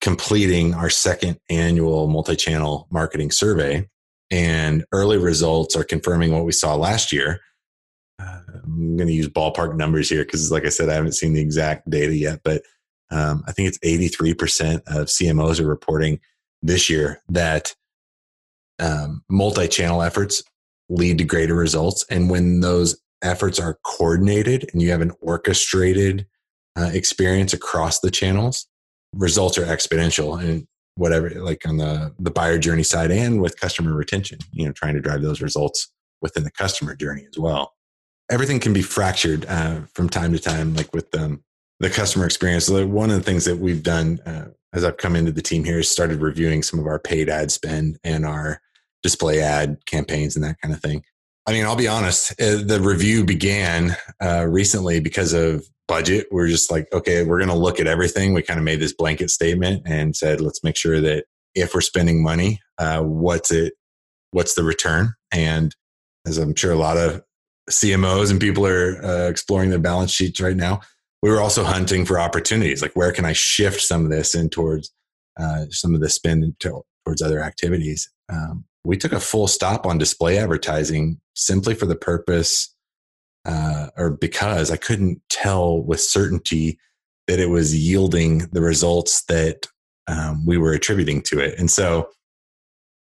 completing 0.00 0.74
our 0.74 0.90
second 0.90 1.38
annual 1.48 2.08
multi-channel 2.08 2.88
marketing 2.90 3.30
survey 3.30 3.88
and 4.32 4.84
early 4.92 5.18
results 5.18 5.76
are 5.76 5.84
confirming 5.84 6.32
what 6.32 6.44
we 6.44 6.52
saw 6.52 6.74
last 6.74 7.12
year 7.12 7.40
I'm 8.64 8.96
going 8.96 9.08
to 9.08 9.14
use 9.14 9.28
ballpark 9.28 9.76
numbers 9.76 10.08
here 10.08 10.24
because, 10.24 10.50
like 10.50 10.64
I 10.64 10.70
said, 10.70 10.88
I 10.88 10.94
haven't 10.94 11.14
seen 11.14 11.32
the 11.32 11.40
exact 11.40 11.88
data 11.88 12.14
yet, 12.14 12.40
but 12.44 12.62
um, 13.10 13.44
I 13.46 13.52
think 13.52 13.68
it's 13.68 13.78
83% 13.78 14.82
of 14.86 15.06
CMOs 15.06 15.60
are 15.60 15.66
reporting 15.66 16.20
this 16.62 16.88
year 16.88 17.20
that 17.28 17.74
um, 18.78 19.22
multi 19.28 19.68
channel 19.68 20.02
efforts 20.02 20.42
lead 20.88 21.18
to 21.18 21.24
greater 21.24 21.54
results. 21.54 22.04
And 22.10 22.30
when 22.30 22.60
those 22.60 23.00
efforts 23.22 23.60
are 23.60 23.78
coordinated 23.84 24.68
and 24.72 24.80
you 24.80 24.90
have 24.90 25.00
an 25.00 25.12
orchestrated 25.20 26.26
uh, 26.76 26.90
experience 26.92 27.52
across 27.52 28.00
the 28.00 28.10
channels, 28.10 28.66
results 29.14 29.58
are 29.58 29.66
exponential. 29.66 30.42
And 30.42 30.66
whatever, 30.94 31.30
like 31.30 31.66
on 31.66 31.76
the, 31.76 32.14
the 32.18 32.30
buyer 32.30 32.58
journey 32.58 32.82
side 32.82 33.10
and 33.10 33.42
with 33.42 33.60
customer 33.60 33.94
retention, 33.94 34.38
you 34.52 34.66
know, 34.66 34.72
trying 34.72 34.94
to 34.94 35.00
drive 35.00 35.22
those 35.22 35.42
results 35.42 35.92
within 36.22 36.44
the 36.44 36.50
customer 36.50 36.94
journey 36.94 37.26
as 37.28 37.38
well 37.38 37.72
everything 38.30 38.60
can 38.60 38.72
be 38.72 38.82
fractured 38.82 39.46
uh, 39.46 39.80
from 39.94 40.08
time 40.08 40.32
to 40.32 40.38
time, 40.38 40.74
like 40.74 40.92
with 40.94 41.14
um, 41.14 41.42
the 41.80 41.90
customer 41.90 42.24
experience. 42.24 42.68
One 42.68 43.10
of 43.10 43.16
the 43.16 43.22
things 43.22 43.44
that 43.44 43.58
we've 43.58 43.82
done 43.82 44.20
uh, 44.26 44.48
as 44.72 44.84
I've 44.84 44.96
come 44.96 45.16
into 45.16 45.32
the 45.32 45.42
team 45.42 45.64
here 45.64 45.80
is 45.80 45.90
started 45.90 46.20
reviewing 46.20 46.62
some 46.62 46.78
of 46.80 46.86
our 46.86 46.98
paid 46.98 47.28
ad 47.28 47.50
spend 47.50 47.98
and 48.04 48.24
our 48.24 48.60
display 49.02 49.40
ad 49.40 49.78
campaigns 49.86 50.36
and 50.36 50.44
that 50.44 50.60
kind 50.62 50.72
of 50.74 50.80
thing. 50.80 51.02
I 51.46 51.52
mean, 51.52 51.64
I'll 51.64 51.76
be 51.76 51.88
honest, 51.88 52.40
uh, 52.40 52.62
the 52.64 52.80
review 52.80 53.24
began 53.24 53.96
uh, 54.22 54.46
recently 54.48 55.00
because 55.00 55.32
of 55.32 55.66
budget. 55.88 56.28
We're 56.30 56.46
just 56.46 56.70
like, 56.70 56.86
okay, 56.92 57.24
we're 57.24 57.38
going 57.38 57.50
to 57.50 57.56
look 57.56 57.80
at 57.80 57.88
everything. 57.88 58.32
We 58.32 58.42
kind 58.42 58.58
of 58.58 58.64
made 58.64 58.80
this 58.80 58.94
blanket 58.94 59.30
statement 59.30 59.82
and 59.84 60.14
said, 60.14 60.40
let's 60.40 60.62
make 60.62 60.76
sure 60.76 61.00
that 61.00 61.24
if 61.54 61.74
we're 61.74 61.80
spending 61.80 62.22
money, 62.22 62.60
uh, 62.78 63.02
what's 63.02 63.50
it, 63.50 63.74
what's 64.30 64.54
the 64.54 64.62
return? 64.62 65.14
And 65.32 65.74
as 66.26 66.38
I'm 66.38 66.54
sure 66.54 66.72
a 66.72 66.76
lot 66.76 66.96
of 66.96 67.22
CMOs 67.72 68.30
and 68.30 68.40
people 68.40 68.66
are 68.66 69.04
uh, 69.04 69.28
exploring 69.28 69.70
their 69.70 69.78
balance 69.78 70.12
sheets 70.12 70.40
right 70.40 70.56
now. 70.56 70.80
We 71.22 71.30
were 71.30 71.40
also 71.40 71.64
hunting 71.64 72.04
for 72.04 72.18
opportunities, 72.18 72.82
like 72.82 72.94
where 72.94 73.12
can 73.12 73.24
I 73.24 73.32
shift 73.32 73.80
some 73.80 74.04
of 74.04 74.10
this 74.10 74.34
in 74.34 74.50
towards 74.50 74.92
uh, 75.38 75.66
some 75.70 75.94
of 75.94 76.00
the 76.00 76.10
spend 76.10 76.44
towards 76.60 77.22
other 77.22 77.40
activities. 77.40 78.10
Um, 78.28 78.64
we 78.84 78.96
took 78.96 79.12
a 79.12 79.20
full 79.20 79.46
stop 79.46 79.86
on 79.86 79.98
display 79.98 80.38
advertising 80.38 81.20
simply 81.34 81.74
for 81.74 81.86
the 81.86 81.96
purpose, 81.96 82.74
uh, 83.44 83.88
or 83.96 84.10
because 84.10 84.70
I 84.70 84.76
couldn't 84.76 85.22
tell 85.30 85.80
with 85.80 86.00
certainty 86.00 86.78
that 87.28 87.38
it 87.38 87.50
was 87.50 87.76
yielding 87.76 88.38
the 88.52 88.60
results 88.60 89.22
that 89.24 89.66
um, 90.08 90.44
we 90.44 90.58
were 90.58 90.72
attributing 90.72 91.22
to 91.22 91.38
it, 91.38 91.58
and 91.58 91.70
so 91.70 92.10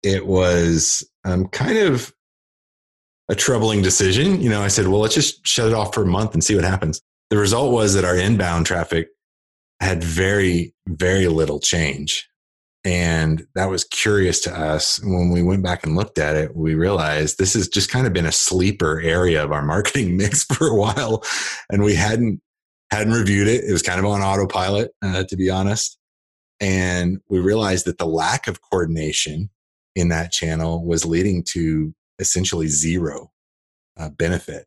it 0.03 0.27
was 0.27 1.09
um, 1.25 1.49
kind 1.49 1.79
of 1.79 2.13
a 3.33 3.35
troubling 3.35 3.81
decision. 3.81 4.43
You 4.43 4.51
know, 4.51 4.61
I 4.61 4.69
said, 4.69 4.89
well, 4.89 5.01
let's 5.01 5.15
just 5.15 5.47
shut 5.47 5.67
it 5.67 5.73
off 5.73 5.95
for 5.95 6.03
a 6.03 6.07
month 6.07 6.35
and 6.35 6.45
see 6.45 6.55
what 6.55 6.65
happens. 6.65 7.01
The 7.31 7.39
result 7.39 7.73
was 7.73 7.95
that 7.95 8.05
our 8.05 8.15
inbound 8.15 8.67
traffic 8.67 9.09
had 9.81 10.05
very, 10.05 10.75
very 10.87 11.29
little 11.29 11.59
change. 11.59 12.29
And 12.85 13.47
that 13.55 13.71
was 13.71 13.85
curious 13.85 14.39
to 14.43 14.55
us. 14.55 15.01
When 15.03 15.31
we 15.31 15.43
went 15.43 15.63
back 15.63 15.87
and 15.87 15.97
looked 15.97 16.19
at 16.19 16.37
it, 16.37 16.55
we 16.55 16.75
realized 16.75 17.39
this 17.39 17.55
has 17.55 17.69
just 17.69 17.91
kind 17.91 18.07
of 18.07 18.13
been 18.13 18.27
a 18.27 18.33
sleeper 18.33 19.01
area 19.01 19.43
of 19.43 19.51
our 19.51 19.63
marketing 19.75 20.19
mix 20.19 20.45
for 20.45 20.67
a 20.67 20.77
while. 20.77 21.25
And 21.71 21.83
we 21.83 21.95
hadn't 21.95 22.43
hadn't 22.91 23.15
reviewed 23.15 23.49
it. 23.49 23.65
It 23.65 23.73
was 23.73 23.81
kind 23.81 23.99
of 23.99 24.05
on 24.05 24.21
autopilot, 24.21 24.91
uh, 25.01 25.25
to 25.25 25.37
be 25.37 25.49
honest. 25.49 25.97
And 26.61 27.19
we 27.31 27.39
realized 27.39 27.87
that 27.87 27.97
the 27.97 28.07
lack 28.07 28.47
of 28.47 28.61
coordination 28.61 29.49
in 29.97 30.11
that 30.11 30.33
channel 30.33 30.85
was 30.85 31.07
leading 31.07 31.43
to 31.53 31.95
essentially 32.23 32.69
zero 32.69 33.31
uh, 33.99 34.09
benefit. 34.09 34.67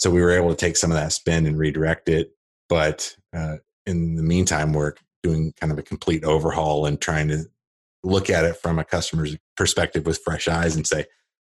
So 0.00 0.10
we 0.10 0.20
were 0.20 0.30
able 0.30 0.50
to 0.50 0.56
take 0.56 0.76
some 0.76 0.90
of 0.90 0.96
that 0.96 1.12
spend 1.12 1.46
and 1.46 1.58
redirect 1.58 2.08
it. 2.08 2.32
But 2.68 3.14
uh, 3.34 3.56
in 3.86 4.16
the 4.16 4.22
meantime, 4.22 4.72
we're 4.72 4.94
doing 5.22 5.52
kind 5.60 5.72
of 5.72 5.78
a 5.78 5.82
complete 5.82 6.24
overhaul 6.24 6.86
and 6.86 7.00
trying 7.00 7.28
to 7.28 7.44
look 8.02 8.30
at 8.30 8.44
it 8.44 8.56
from 8.56 8.78
a 8.78 8.84
customer's 8.84 9.36
perspective 9.56 10.06
with 10.06 10.20
fresh 10.24 10.48
eyes 10.48 10.76
and 10.76 10.86
say, 10.86 11.04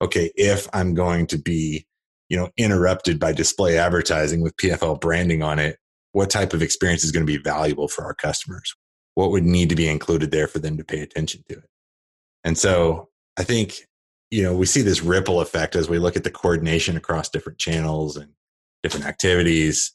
okay, 0.00 0.30
if 0.36 0.68
I'm 0.72 0.94
going 0.94 1.26
to 1.28 1.38
be, 1.38 1.86
you 2.28 2.36
know, 2.36 2.50
interrupted 2.56 3.18
by 3.18 3.32
display 3.32 3.76
advertising 3.78 4.40
with 4.40 4.56
PFL 4.56 5.00
branding 5.00 5.42
on 5.42 5.58
it, 5.58 5.78
what 6.12 6.30
type 6.30 6.52
of 6.52 6.62
experience 6.62 7.04
is 7.04 7.12
going 7.12 7.26
to 7.26 7.32
be 7.32 7.42
valuable 7.42 7.88
for 7.88 8.04
our 8.04 8.14
customers? 8.14 8.74
What 9.14 9.30
would 9.32 9.44
need 9.44 9.68
to 9.70 9.76
be 9.76 9.88
included 9.88 10.30
there 10.30 10.46
for 10.46 10.60
them 10.60 10.76
to 10.76 10.84
pay 10.84 11.00
attention 11.00 11.42
to 11.48 11.56
it? 11.56 11.68
And 12.44 12.56
so 12.56 13.08
I 13.36 13.42
think 13.42 13.80
you 14.30 14.42
know, 14.42 14.54
we 14.54 14.66
see 14.66 14.82
this 14.82 15.02
ripple 15.02 15.40
effect 15.40 15.74
as 15.74 15.88
we 15.88 15.98
look 15.98 16.16
at 16.16 16.24
the 16.24 16.30
coordination 16.30 16.96
across 16.96 17.28
different 17.28 17.58
channels 17.58 18.16
and 18.16 18.32
different 18.82 19.06
activities. 19.06 19.92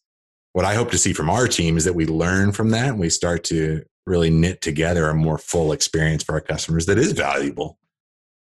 What 0.53 0.65
I 0.65 0.75
hope 0.75 0.91
to 0.91 0.97
see 0.97 1.13
from 1.13 1.29
our 1.29 1.47
team 1.47 1.77
is 1.77 1.85
that 1.85 1.93
we 1.93 2.05
learn 2.05 2.51
from 2.51 2.69
that 2.71 2.89
and 2.89 2.99
we 2.99 3.09
start 3.09 3.43
to 3.45 3.83
really 4.05 4.29
knit 4.29 4.61
together 4.61 5.09
a 5.09 5.15
more 5.15 5.37
full 5.37 5.71
experience 5.71 6.23
for 6.23 6.33
our 6.33 6.41
customers 6.41 6.85
that 6.87 6.97
is 6.97 7.13
valuable. 7.13 7.77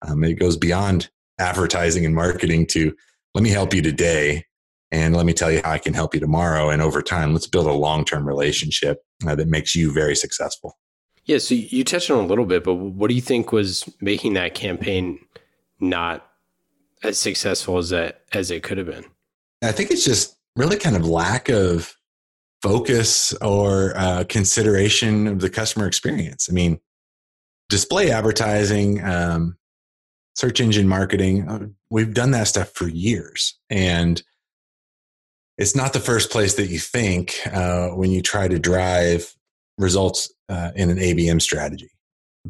Um, 0.03 0.25
it 0.25 0.35
goes 0.35 0.57
beyond 0.57 1.11
advertising 1.39 2.05
and 2.05 2.15
marketing 2.15 2.67
to 2.67 2.95
let 3.35 3.43
me 3.43 3.51
help 3.51 3.73
you 3.73 3.83
today 3.83 4.45
and 4.91 5.17
let 5.17 5.25
me 5.25 5.33
tell 5.33 5.51
you 5.51 5.61
how 5.65 5.73
I 5.73 5.79
can 5.79 5.95
help 5.95 6.15
you 6.15 6.21
tomorrow. 6.21 6.69
And 6.69 6.83
over 6.83 7.01
time, 7.01 7.33
let's 7.33 7.47
build 7.47 7.67
a 7.67 7.73
long 7.73 8.05
term 8.05 8.27
relationship 8.27 9.03
uh, 9.27 9.35
that 9.35 9.49
makes 9.49 9.75
you 9.75 9.93
very 9.93 10.17
successful. 10.17 10.77
Yeah. 11.25 11.39
So 11.39 11.55
you 11.55 11.85
touched 11.85 12.11
on 12.11 12.23
a 12.23 12.27
little 12.27 12.45
bit, 12.45 12.65
but 12.65 12.75
what 12.75 13.09
do 13.09 13.15
you 13.15 13.21
think 13.21 13.53
was 13.53 13.89
making 14.01 14.35
that 14.35 14.55
campaign 14.55 15.21
not 15.83 16.27
as 17.03 17.19
successful 17.19 17.79
as 17.79 17.91
that 17.91 18.23
as 18.33 18.51
it 18.51 18.63
could 18.63 18.79
have 18.79 18.87
been. 18.87 19.05
I 19.63 19.73
think 19.73 19.91
it's 19.91 20.05
just 20.05 20.37
really 20.57 20.77
kind 20.77 20.97
of 20.97 21.07
lack 21.07 21.49
of 21.49 21.95
focus 22.63 23.33
or 23.43 23.93
uh, 23.97 24.25
consideration 24.29 25.27
of 25.27 25.41
the 25.41 25.51
customer 25.51 25.87
experience. 25.87 26.49
I 26.49 26.53
mean, 26.53 26.79
display 27.69 28.11
advertising, 28.11 29.03
um, 29.05 29.57
search 30.37 30.61
engine 30.61 30.87
marketing, 30.87 31.49
uh, 31.49 31.67
we've 31.91 32.15
done 32.15 32.31
that 32.33 32.49
stuff 32.49 32.71
for 32.75 32.89
years. 32.89 33.59
And 33.69 34.23
it's 35.59 35.77
not 35.77 35.93
the 35.93 36.01
first 36.01 36.31
place 36.31 36.55
that 36.55 36.69
you 36.69 36.79
think 36.79 37.35
uh, 37.53 37.89
when 37.89 38.11
you 38.11 38.23
try 38.23 38.49
to 38.49 38.59
drive 38.59 39.35
results 39.79 40.33
uh, 40.49 40.71
in 40.75 40.91
an 40.91 40.99
ABM 40.99 41.43
strategy. 41.43 41.91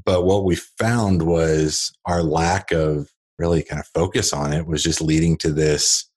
But 0.04 0.24
what 0.24 0.44
we 0.44 0.56
found 0.56 1.22
was 1.22 1.92
our 2.06 2.22
lack 2.22 2.70
of 2.70 3.08
really 3.38 3.62
kind 3.62 3.80
of 3.80 3.86
focus 3.88 4.32
on 4.32 4.52
it 4.52 4.66
was 4.66 4.82
just 4.82 5.00
leading 5.00 5.36
to 5.38 5.52
this 5.52 6.10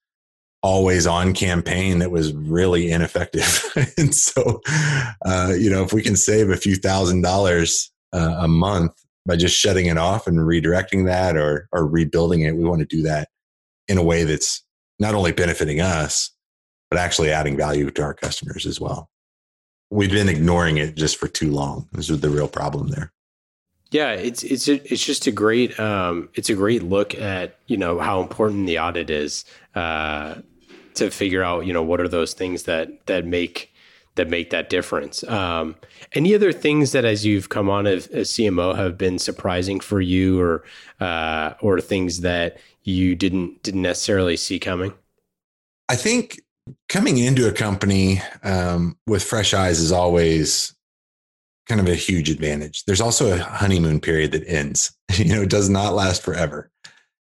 always 0.65 1.05
on 1.05 1.31
campaign 1.31 1.99
that 1.99 2.09
was 2.09 2.33
really 2.33 2.89
ineffective. 2.91 3.63
and 3.97 4.15
so, 4.15 4.61
uh, 5.23 5.53
you 5.55 5.69
know, 5.69 5.83
if 5.83 5.93
we 5.93 6.01
can 6.01 6.15
save 6.15 6.49
a 6.49 6.57
few 6.57 6.75
thousand 6.75 7.21
dollars 7.21 7.91
uh, 8.13 8.37
a 8.39 8.47
month 8.47 8.91
by 9.27 9.35
just 9.35 9.55
shutting 9.55 9.85
it 9.85 9.97
off 9.97 10.25
and 10.25 10.39
redirecting 10.39 11.05
that 11.05 11.37
or, 11.37 11.67
or 11.71 11.85
rebuilding 11.85 12.41
it, 12.41 12.55
we 12.55 12.63
want 12.63 12.79
to 12.79 12.85
do 12.85 13.03
that 13.03 13.29
in 13.87 13.99
a 13.99 14.03
way 14.03 14.23
that's 14.23 14.63
not 14.99 15.13
only 15.13 15.31
benefiting 15.31 15.81
us, 15.81 16.31
but 16.89 16.99
actually 16.99 17.29
adding 17.29 17.55
value 17.55 17.91
to 17.91 18.01
our 18.01 18.13
customers 18.13 18.65
as 18.65 18.79
well. 18.79 19.09
We've 19.91 20.11
been 20.11 20.29
ignoring 20.29 20.77
it 20.77 20.95
just 20.95 21.17
for 21.17 21.27
too 21.27 21.51
long. 21.51 21.87
This 21.91 22.09
is 22.09 22.21
the 22.21 22.29
real 22.29 22.47
problem 22.47 22.87
there. 22.87 23.11
Yeah, 23.95 24.11
it's 24.11 24.43
it's 24.43 24.67
it's 24.67 25.05
just 25.05 25.25
a 25.25 25.31
great 25.31 25.79
um, 25.79 26.27
it's 26.33 26.49
a 26.49 26.53
great 26.53 26.83
look 26.83 27.15
at 27.15 27.55
you 27.67 27.77
know 27.77 27.97
how 27.97 28.21
important 28.21 28.67
the 28.67 28.77
audit 28.77 29.09
is 29.09 29.45
uh, 29.73 30.35
to 30.95 31.09
figure 31.09 31.41
out 31.41 31.65
you 31.65 31.71
know 31.71 31.81
what 31.81 32.01
are 32.01 32.09
those 32.09 32.33
things 32.33 32.63
that 32.63 33.05
that 33.05 33.25
make 33.25 33.73
that 34.15 34.29
make 34.29 34.49
that 34.49 34.69
difference. 34.69 35.23
Um, 35.23 35.77
any 36.11 36.35
other 36.35 36.51
things 36.51 36.91
that 36.91 37.05
as 37.05 37.25
you've 37.25 37.47
come 37.47 37.69
on 37.69 37.87
as, 37.87 38.07
as 38.07 38.29
CMO 38.31 38.75
have 38.75 38.97
been 38.97 39.17
surprising 39.17 39.79
for 39.79 40.01
you, 40.01 40.41
or 40.41 40.65
uh, 40.99 41.53
or 41.61 41.79
things 41.79 42.19
that 42.19 42.57
you 42.83 43.15
didn't 43.15 43.63
didn't 43.63 43.83
necessarily 43.83 44.35
see 44.35 44.59
coming? 44.59 44.93
I 45.87 45.95
think 45.95 46.41
coming 46.89 47.17
into 47.17 47.47
a 47.47 47.53
company 47.53 48.21
um, 48.43 48.97
with 49.07 49.23
fresh 49.23 49.53
eyes 49.53 49.79
is 49.79 49.93
always 49.93 50.74
kind 51.67 51.81
of 51.81 51.87
a 51.87 51.95
huge 51.95 52.29
advantage. 52.29 52.83
There's 52.85 53.01
also 53.01 53.33
a 53.33 53.39
honeymoon 53.39 53.99
period 53.99 54.31
that 54.31 54.47
ends. 54.47 54.95
you 55.15 55.33
know, 55.33 55.41
it 55.43 55.49
does 55.49 55.69
not 55.69 55.93
last 55.93 56.21
forever, 56.21 56.71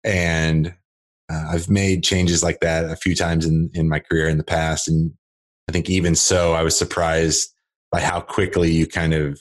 and 0.05 0.75
uh, 1.31 1.51
I've 1.51 1.69
made 1.69 2.05
changes 2.05 2.43
like 2.43 2.61
that 2.61 2.91
a 2.91 2.97
few 2.97 3.15
times 3.15 3.47
in 3.47 3.71
in 3.75 3.89
my 3.89 4.01
career 4.01 4.29
in 4.29 4.39
the 4.39 4.45
past, 4.45 4.89
and 4.89 5.13
I 5.69 5.73
think 5.73 5.91
even 5.91 6.15
so, 6.15 6.53
I 6.53 6.63
was 6.63 6.79
surprised 6.79 7.53
by 7.91 8.01
how 8.01 8.21
quickly 8.21 8.71
you 8.71 8.87
kind 8.87 9.15
of 9.15 9.41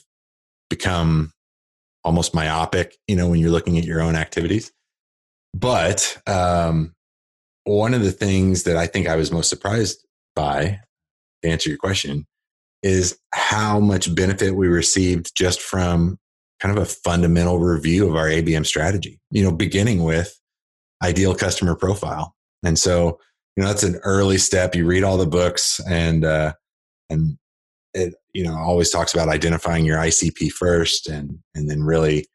become 0.70 1.32
almost 2.04 2.34
myopic. 2.34 2.96
You 3.06 3.16
know, 3.16 3.28
when 3.28 3.40
you're 3.40 3.50
looking 3.50 3.78
at 3.78 3.84
your 3.84 4.00
own 4.00 4.16
activities. 4.16 4.72
But 5.54 6.20
um, 6.26 6.94
one 7.64 7.94
of 7.94 8.02
the 8.02 8.12
things 8.12 8.64
that 8.64 8.76
I 8.76 8.86
think 8.86 9.08
I 9.08 9.16
was 9.16 9.32
most 9.32 9.48
surprised 9.48 10.06
by, 10.34 10.80
to 11.42 11.48
answer 11.48 11.68
your 11.68 11.78
question, 11.78 12.26
is 12.82 13.18
how 13.34 13.80
much 13.80 14.14
benefit 14.14 14.54
we 14.54 14.68
received 14.68 15.32
just 15.36 15.60
from 15.60 16.18
kind 16.60 16.76
of 16.76 16.82
a 16.82 16.86
fundamental 16.86 17.58
review 17.58 18.08
of 18.08 18.16
our 18.16 18.26
ABM 18.26 18.66
strategy. 18.66 19.20
You 19.30 19.44
know, 19.44 19.52
beginning 19.52 20.04
with 20.04 20.38
ideal 21.02 21.34
customer 21.34 21.74
profile, 21.74 22.34
and 22.64 22.78
so 22.78 23.18
you 23.56 23.62
know 23.62 23.68
that's 23.68 23.82
an 23.82 24.00
early 24.04 24.38
step. 24.38 24.74
You 24.74 24.86
read 24.86 25.04
all 25.04 25.16
the 25.16 25.26
books, 25.26 25.80
and 25.88 26.24
uh, 26.24 26.52
and 27.10 27.38
it 27.94 28.14
you 28.32 28.44
know 28.44 28.56
always 28.56 28.90
talks 28.90 29.14
about 29.14 29.28
identifying 29.28 29.84
your 29.84 29.98
ICP 29.98 30.50
first, 30.52 31.08
and 31.08 31.38
and 31.54 31.70
then 31.70 31.82
really 31.82 32.26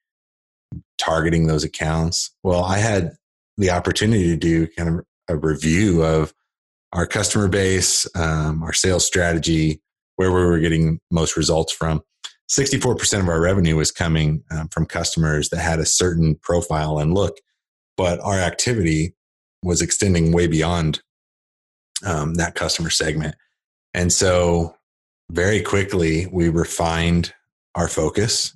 targeting 0.97 1.47
those 1.47 1.63
accounts. 1.63 2.31
Well, 2.43 2.63
I 2.63 2.77
had 2.77 3.11
the 3.57 3.71
opportunity 3.71 4.27
to 4.29 4.37
do 4.37 4.67
kind 4.67 4.89
of 4.89 5.05
a 5.27 5.37
review 5.37 6.03
of 6.03 6.33
our 6.91 7.07
customer 7.07 7.47
base, 7.47 8.07
um, 8.15 8.63
our 8.63 8.73
sales 8.73 9.05
strategy, 9.05 9.81
where 10.15 10.31
we 10.31 10.43
were 10.43 10.59
getting 10.59 10.99
most 11.11 11.35
results 11.37 11.73
from. 11.73 12.01
64% 12.49 13.19
of 13.19 13.29
our 13.29 13.41
revenue 13.41 13.75
was 13.75 13.91
coming 13.91 14.43
um, 14.51 14.67
from 14.67 14.85
customers 14.85 15.49
that 15.49 15.59
had 15.59 15.79
a 15.79 15.85
certain 15.85 16.35
profile 16.35 16.99
and 16.99 17.13
look, 17.13 17.37
but 17.97 18.19
our 18.19 18.37
activity 18.37 19.15
was 19.63 19.81
extending 19.81 20.31
way 20.31 20.47
beyond 20.47 21.01
um, 22.05 22.35
that 22.35 22.55
customer 22.55 22.89
segment. 22.89 23.35
And 23.93 24.11
so, 24.11 24.75
very 25.31 25.61
quickly, 25.61 26.27
we 26.27 26.49
refined 26.49 27.33
our 27.75 27.87
focus 27.87 28.55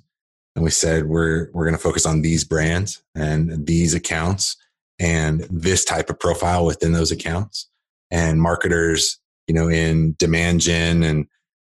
and 0.58 0.64
we 0.64 0.70
said 0.72 1.06
we're 1.06 1.50
we're 1.52 1.64
going 1.64 1.76
to 1.76 1.82
focus 1.82 2.04
on 2.04 2.22
these 2.22 2.42
brands 2.42 3.00
and 3.14 3.66
these 3.66 3.94
accounts 3.94 4.56
and 4.98 5.46
this 5.50 5.84
type 5.84 6.10
of 6.10 6.18
profile 6.18 6.66
within 6.66 6.92
those 6.92 7.12
accounts 7.12 7.68
and 8.10 8.42
marketers 8.42 9.20
you 9.46 9.54
know 9.54 9.68
in 9.68 10.16
demand 10.18 10.60
gen 10.60 11.04
and 11.04 11.26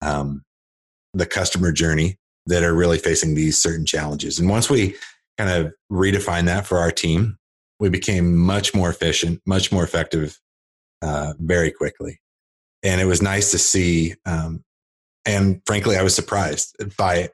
um, 0.03 0.43
the 1.15 1.27
customer 1.27 1.73
journey 1.73 2.19
that 2.47 2.62
are 2.62 2.75
really 2.75 2.99
facing 2.99 3.35
these 3.35 3.61
certain 3.61 3.87
challenges 3.87 4.38
and 4.38 4.49
once 4.49 4.69
we 4.69 4.95
kind 5.38 5.51
of 5.51 5.73
redefine 5.91 6.47
that 6.47 6.67
for 6.67 6.79
our 6.79 6.91
team 6.91 7.38
we 7.81 7.88
became 7.88 8.37
much 8.37 8.75
more 8.75 8.91
efficient 8.91 9.41
much 9.47 9.73
more 9.73 9.85
effective 9.85 10.38
uh, 11.03 11.33
very 11.38 11.71
quickly 11.71 12.21
and 12.83 13.01
it 13.01 13.07
was 13.07 13.23
nice 13.23 13.51
to 13.51 13.59
see 13.59 14.15
um, 14.27 14.62
and 15.25 15.62
frankly 15.67 15.97
i 15.97 16.03
was 16.03 16.15
surprised 16.15 16.75
by 16.97 17.29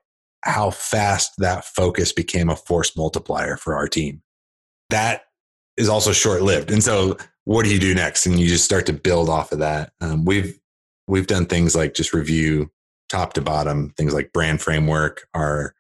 how 0.45 0.71
fast 0.71 1.33
that 1.39 1.65
focus 1.65 2.13
became 2.13 2.49
a 2.49 2.57
force 2.57 2.97
multiplier 2.97 3.57
for 3.57 3.75
our 3.75 3.89
team 3.89 4.23
that 4.91 5.23
is 5.79 5.89
also 5.89 6.13
short 6.13 6.43
lived. 6.43 6.71
And 6.71 6.83
so, 6.83 7.17
what 7.45 7.65
do 7.65 7.73
you 7.73 7.79
do 7.79 7.95
next? 7.95 8.27
And 8.27 8.39
you 8.39 8.47
just 8.47 8.65
start 8.65 8.85
to 8.87 8.93
build 8.93 9.31
off 9.31 9.53
of 9.53 9.61
that. 9.61 9.93
Um, 10.03 10.25
we've 10.27 10.59
we've 11.09 11.27
done 11.27 11.47
things 11.47 11.75
like 11.75 11.95
just 11.95 12.13
review 12.13 12.71
top 13.09 13.33
to 13.33 13.41
bottom 13.41 13.91
things 13.97 14.15
like 14.15 14.33
brand 14.33 14.61
framework, 14.61 15.27
our 15.35 15.75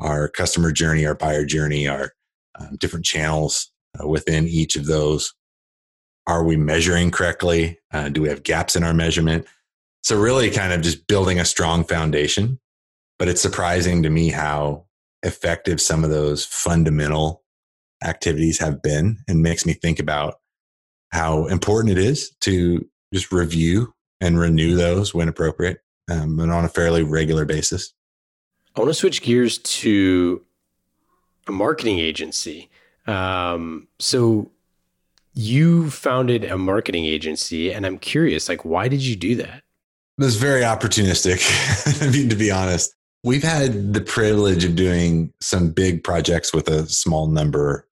our 0.00 0.28
customer 0.28 0.72
journey, 0.72 1.06
our 1.06 1.14
buyer 1.14 1.46
journey, 1.46 1.86
our 1.86 2.12
um, 2.58 2.76
different 2.78 3.04
channels 3.04 3.70
uh, 3.98 4.06
within 4.06 4.46
each 4.46 4.76
of 4.76 4.86
those. 4.86 5.32
Are 6.26 6.44
we 6.44 6.56
measuring 6.56 7.10
correctly? 7.10 7.78
Uh, 7.92 8.08
do 8.08 8.22
we 8.22 8.28
have 8.28 8.42
gaps 8.42 8.76
in 8.76 8.82
our 8.82 8.94
measurement? 8.94 9.46
So 10.02 10.18
really, 10.18 10.50
kind 10.50 10.72
of 10.72 10.82
just 10.82 11.06
building 11.06 11.38
a 11.38 11.44
strong 11.44 11.84
foundation. 11.84 12.60
But 13.18 13.28
it's 13.28 13.40
surprising 13.40 14.02
to 14.02 14.10
me 14.10 14.30
how 14.30 14.86
effective 15.22 15.80
some 15.80 16.02
of 16.02 16.10
those 16.10 16.44
fundamental 16.44 17.44
activities 18.02 18.58
have 18.58 18.82
been 18.82 19.18
and 19.28 19.42
makes 19.42 19.64
me 19.64 19.72
think 19.72 20.00
about 20.00 20.40
how 21.12 21.46
important 21.46 21.96
it 21.96 22.04
is 22.04 22.34
to 22.40 22.86
just 23.14 23.30
review 23.30 23.94
and 24.20 24.38
renew 24.38 24.76
those 24.76 25.14
when 25.14 25.28
appropriate 25.28 25.80
um, 26.10 26.38
and 26.40 26.52
on 26.52 26.64
a 26.64 26.68
fairly 26.68 27.02
regular 27.02 27.44
basis. 27.44 27.92
I 28.76 28.80
want 28.80 28.90
to 28.90 28.94
switch 28.94 29.22
gears 29.22 29.58
to 29.58 30.42
a 31.46 31.52
marketing 31.52 31.98
agency. 31.98 32.70
Um, 33.06 33.88
so 33.98 34.50
you 35.34 35.90
founded 35.90 36.44
a 36.44 36.56
marketing 36.56 37.04
agency, 37.04 37.72
and 37.72 37.84
I'm 37.84 37.98
curious, 37.98 38.48
like, 38.48 38.64
why 38.64 38.88
did 38.88 39.02
you 39.02 39.16
do 39.16 39.34
that? 39.36 39.62
It 40.18 40.24
was 40.24 40.36
very 40.36 40.62
opportunistic. 40.62 41.42
I 42.02 42.10
mean, 42.10 42.28
to 42.28 42.36
be 42.36 42.50
honest, 42.50 42.94
we've 43.24 43.42
had 43.42 43.94
the 43.94 44.00
privilege 44.00 44.64
of 44.64 44.76
doing 44.76 45.32
some 45.40 45.70
big 45.70 46.04
projects 46.04 46.52
with 46.52 46.68
a 46.68 46.86
small 46.86 47.26
number 47.26 47.88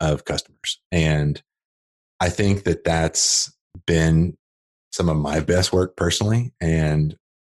of 0.00 0.24
customers. 0.24 0.80
And 0.90 1.42
I 2.20 2.30
think 2.30 2.64
that 2.64 2.84
that's 2.84 3.52
been 3.86 4.36
some 4.92 5.08
of 5.08 5.16
my 5.16 5.40
best 5.40 5.72
work 5.72 5.96
personally 5.96 6.52
and 6.60 7.16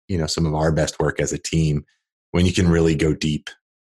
you 0.09 0.16
know 0.16 0.27
some 0.27 0.47
of 0.47 0.55
our 0.55 0.73
best 0.73 0.99
work 0.99 1.20
as 1.20 1.33
a 1.33 1.38
team 1.38 1.85
when 2.31 2.47
you 2.47 2.53
can 2.53 2.68
really 2.68 2.94
go 2.94 3.14
deep 3.14 3.51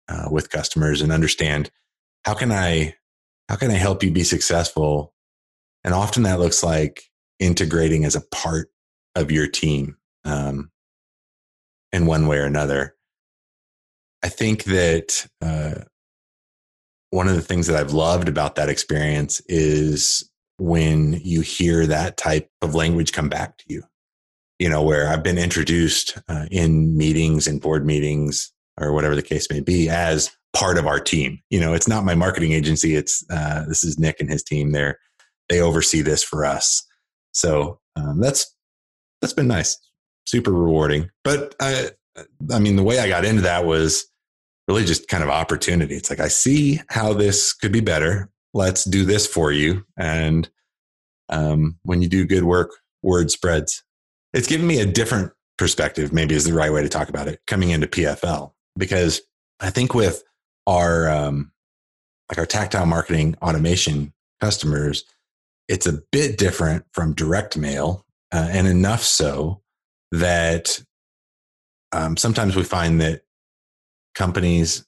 uh, 0.09 0.29
with 0.31 0.51
customers 0.51 1.03
and 1.03 1.13
understand 1.13 1.71
how 2.25 2.35
can 2.35 2.53
i 2.53 2.95
how 3.49 3.57
can 3.57 3.71
i 3.71 3.75
help 3.75 4.03
you 4.03 4.13
be 4.13 4.23
successful? 4.23 5.13
And 5.83 5.93
often 5.93 6.23
that 6.23 6.39
looks 6.39 6.63
like 6.63 7.03
integrating 7.41 8.05
as 8.05 8.15
a 8.15 8.21
part 8.21 8.69
of 9.17 9.33
your 9.33 9.49
team 9.49 9.97
um, 10.25 10.71
in 11.93 12.07
one 12.07 12.29
way 12.29 12.39
or 12.39 12.45
another. 12.45 12.95
I 14.23 14.29
think 14.29 14.65
that 14.65 15.27
uh, 15.43 15.83
one 17.11 17.27
of 17.27 17.35
the 17.35 17.43
things 17.43 17.67
that 17.67 17.77
I've 17.77 17.93
loved 17.93 18.29
about 18.29 18.55
that 18.55 18.69
experience 18.69 19.41
is 19.49 20.30
when 20.61 21.21
you 21.25 21.41
hear 21.41 21.87
that 21.87 22.17
type 22.17 22.49
of 22.63 22.75
language 22.75 23.13
come 23.13 23.29
back 23.29 23.57
to 23.59 23.65
you. 23.69 23.83
You 24.59 24.69
know, 24.69 24.83
where 24.83 25.09
I've 25.09 25.23
been 25.23 25.39
introduced 25.39 26.19
uh, 26.29 26.47
in 26.51 26.97
meetings 26.97 27.47
and 27.47 27.61
board 27.61 27.87
meetings 27.87 28.53
or 28.79 28.93
whatever 28.93 29.17
the 29.17 29.23
case 29.23 29.49
may 29.51 29.61
be 29.61 29.89
as 29.89 30.31
part 30.55 30.77
of 30.77 30.87
our 30.87 31.01
team. 31.01 31.41
You 31.49 31.61
know, 31.61 31.73
it's 31.73 31.89
not 31.89 32.05
my 32.05 32.15
marketing 32.15 32.53
agency. 32.53 32.95
It's 32.95 33.25
uh, 33.31 33.65
this 33.67 33.83
is 33.83 33.99
Nick 33.99 34.21
and 34.21 34.31
his 34.31 34.43
team. 34.43 34.73
There, 34.73 34.99
they 35.49 35.61
oversee 35.61 36.03
this 36.03 36.23
for 36.23 36.45
us. 36.45 36.87
So 37.33 37.81
um, 37.97 38.21
that's 38.21 38.55
that's 39.21 39.33
been 39.33 39.49
nice, 39.49 39.79
super 40.27 40.53
rewarding. 40.53 41.11
But 41.25 41.55
I, 41.61 41.91
I 42.53 42.59
mean, 42.59 42.77
the 42.77 42.83
way 42.83 42.99
I 42.99 43.09
got 43.09 43.25
into 43.25 43.43
that 43.43 43.65
was 43.65 44.07
really 44.69 44.85
just 44.85 45.09
kind 45.09 45.23
of 45.23 45.31
opportunity. 45.31 45.97
It's 45.97 46.11
like, 46.11 46.21
I 46.21 46.29
see 46.29 46.81
how 46.89 47.13
this 47.13 47.53
could 47.53 47.73
be 47.73 47.81
better. 47.81 48.31
Let's 48.53 48.85
do 48.85 49.05
this 49.05 49.27
for 49.27 49.53
you. 49.53 49.85
And 49.97 50.49
um, 51.29 51.79
when 51.83 52.03
you 52.03 52.09
do 52.09 52.27
good 52.27 52.45
work 52.45 52.73
word 53.03 53.31
spreads. 53.31 53.83
It's 54.33 54.47
given 54.47 54.67
me 54.67 54.81
a 54.81 54.87
different 54.87 55.33
perspective, 55.59 56.13
maybe 56.13 56.35
is 56.35 56.45
the 56.45 56.53
right 56.53 56.73
way 56.73 56.83
to 56.83 56.89
talk 56.89 57.09
about 57.09 57.29
it, 57.29 57.41
coming 57.47 57.71
into 57.71 57.87
PFL, 57.87 58.53
because 58.77 59.23
I 59.61 59.71
think 59.71 59.95
with 59.95 60.23
our 60.67 61.09
um, 61.11 61.53
like 62.31 62.39
our 62.39 62.47
tactile 62.47 62.87
marketing 62.87 63.37
automation 63.43 64.13
customers, 64.41 65.05
it's 65.69 65.87
a 65.87 66.01
bit 66.13 66.39
different 66.39 66.85
from 66.93 67.15
direct 67.15 67.57
mail, 67.57 68.07
uh, 68.33 68.49
and 68.51 68.67
enough 68.67 69.03
so 69.03 69.61
that 70.13 70.83
um, 71.93 72.17
sometimes 72.17 72.57
we 72.57 72.63
find 72.63 73.01
that 73.01 73.23
companies, 74.15 74.87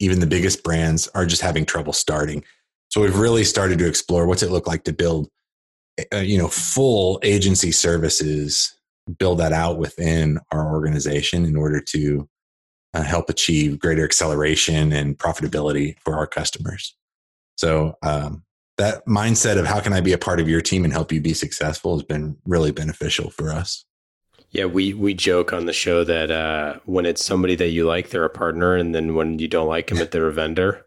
even 0.00 0.20
the 0.20 0.26
biggest 0.26 0.62
brands, 0.62 1.08
are 1.08 1.26
just 1.26 1.42
having 1.42 1.64
trouble 1.64 1.92
starting. 1.92 2.44
So 2.92 3.00
we've 3.00 3.16
really 3.16 3.44
started 3.44 3.78
to 3.78 3.88
explore 3.88 4.26
what's 4.26 4.42
it 4.42 4.50
look 4.50 4.66
like 4.66 4.84
to 4.84 4.92
build, 4.92 5.30
uh, 6.12 6.18
you 6.18 6.36
know, 6.36 6.48
full 6.48 7.18
agency 7.22 7.72
services, 7.72 8.78
build 9.18 9.38
that 9.38 9.54
out 9.54 9.78
within 9.78 10.38
our 10.50 10.70
organization 10.70 11.46
in 11.46 11.56
order 11.56 11.80
to 11.80 12.28
uh, 12.92 13.02
help 13.02 13.30
achieve 13.30 13.78
greater 13.78 14.04
acceleration 14.04 14.92
and 14.92 15.16
profitability 15.16 15.96
for 16.04 16.16
our 16.16 16.26
customers. 16.26 16.94
So 17.56 17.96
um, 18.02 18.44
that 18.76 19.06
mindset 19.06 19.58
of 19.58 19.64
how 19.64 19.80
can 19.80 19.94
I 19.94 20.02
be 20.02 20.12
a 20.12 20.18
part 20.18 20.38
of 20.38 20.46
your 20.46 20.60
team 20.60 20.84
and 20.84 20.92
help 20.92 21.12
you 21.12 21.20
be 21.22 21.32
successful 21.32 21.96
has 21.96 22.04
been 22.04 22.36
really 22.44 22.72
beneficial 22.72 23.30
for 23.30 23.50
us. 23.52 23.86
Yeah, 24.50 24.66
we 24.66 24.92
we 24.92 25.14
joke 25.14 25.54
on 25.54 25.64
the 25.64 25.72
show 25.72 26.04
that 26.04 26.30
uh, 26.30 26.74
when 26.84 27.06
it's 27.06 27.24
somebody 27.24 27.54
that 27.54 27.68
you 27.68 27.86
like, 27.86 28.10
they're 28.10 28.26
a 28.26 28.28
partner, 28.28 28.76
and 28.76 28.94
then 28.94 29.14
when 29.14 29.38
you 29.38 29.48
don't 29.48 29.66
like 29.66 29.86
them, 29.86 30.06
they're 30.10 30.28
a 30.28 30.32
vendor. 30.32 30.84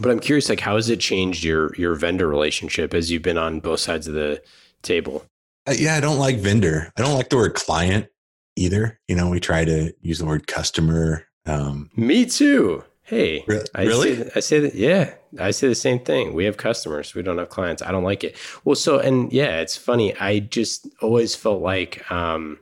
But 0.00 0.10
I'm 0.10 0.20
curious, 0.20 0.48
like, 0.48 0.60
how 0.60 0.76
has 0.76 0.88
it 0.88 1.00
changed 1.00 1.44
your 1.44 1.74
your 1.76 1.94
vendor 1.94 2.28
relationship 2.28 2.94
as 2.94 3.10
you've 3.10 3.22
been 3.22 3.38
on 3.38 3.60
both 3.60 3.80
sides 3.80 4.06
of 4.06 4.14
the 4.14 4.42
table? 4.82 5.24
Uh, 5.66 5.74
yeah, 5.76 5.96
I 5.96 6.00
don't 6.00 6.18
like 6.18 6.38
vendor. 6.38 6.92
I 6.96 7.02
don't 7.02 7.14
like 7.14 7.28
the 7.28 7.36
word 7.36 7.54
client 7.54 8.08
either. 8.56 8.98
You 9.08 9.16
know, 9.16 9.28
we 9.28 9.40
try 9.40 9.64
to 9.64 9.92
use 10.00 10.18
the 10.18 10.26
word 10.26 10.46
customer. 10.46 11.26
Um, 11.46 11.90
Me 11.96 12.26
too. 12.26 12.84
Hey, 13.02 13.42
Re- 13.46 13.64
I 13.74 13.84
really? 13.84 14.16
Say, 14.16 14.30
I 14.36 14.40
say 14.40 14.60
that. 14.60 14.74
Yeah, 14.74 15.14
I 15.38 15.50
say 15.50 15.66
the 15.66 15.74
same 15.74 15.98
thing. 15.98 16.34
We 16.34 16.44
have 16.44 16.58
customers. 16.58 17.14
We 17.14 17.22
don't 17.22 17.38
have 17.38 17.48
clients. 17.48 17.80
I 17.80 17.90
don't 17.90 18.04
like 18.04 18.22
it. 18.22 18.36
Well, 18.64 18.76
so 18.76 18.98
and 18.98 19.32
yeah, 19.32 19.60
it's 19.60 19.78
funny. 19.78 20.14
I 20.18 20.40
just 20.40 20.86
always 21.00 21.34
felt 21.34 21.62
like 21.62 22.10
um, 22.12 22.58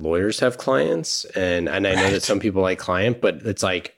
lawyers 0.00 0.40
have 0.40 0.58
clients, 0.58 1.24
and 1.36 1.68
and 1.68 1.86
I 1.86 1.94
know 1.94 2.10
that 2.10 2.24
some 2.24 2.40
people 2.40 2.60
like 2.60 2.80
client, 2.80 3.20
but 3.20 3.36
it's 3.46 3.62
like 3.62 3.94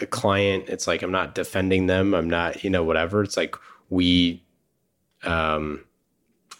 a, 0.00 0.06
client. 0.06 0.68
It's 0.68 0.86
like 0.86 1.02
I'm 1.02 1.12
not 1.12 1.34
defending 1.34 1.86
them. 1.86 2.14
I'm 2.14 2.28
not, 2.28 2.64
you 2.64 2.70
know, 2.70 2.84
whatever. 2.84 3.22
It's 3.22 3.36
like 3.36 3.56
we, 3.90 4.42
um, 5.22 5.84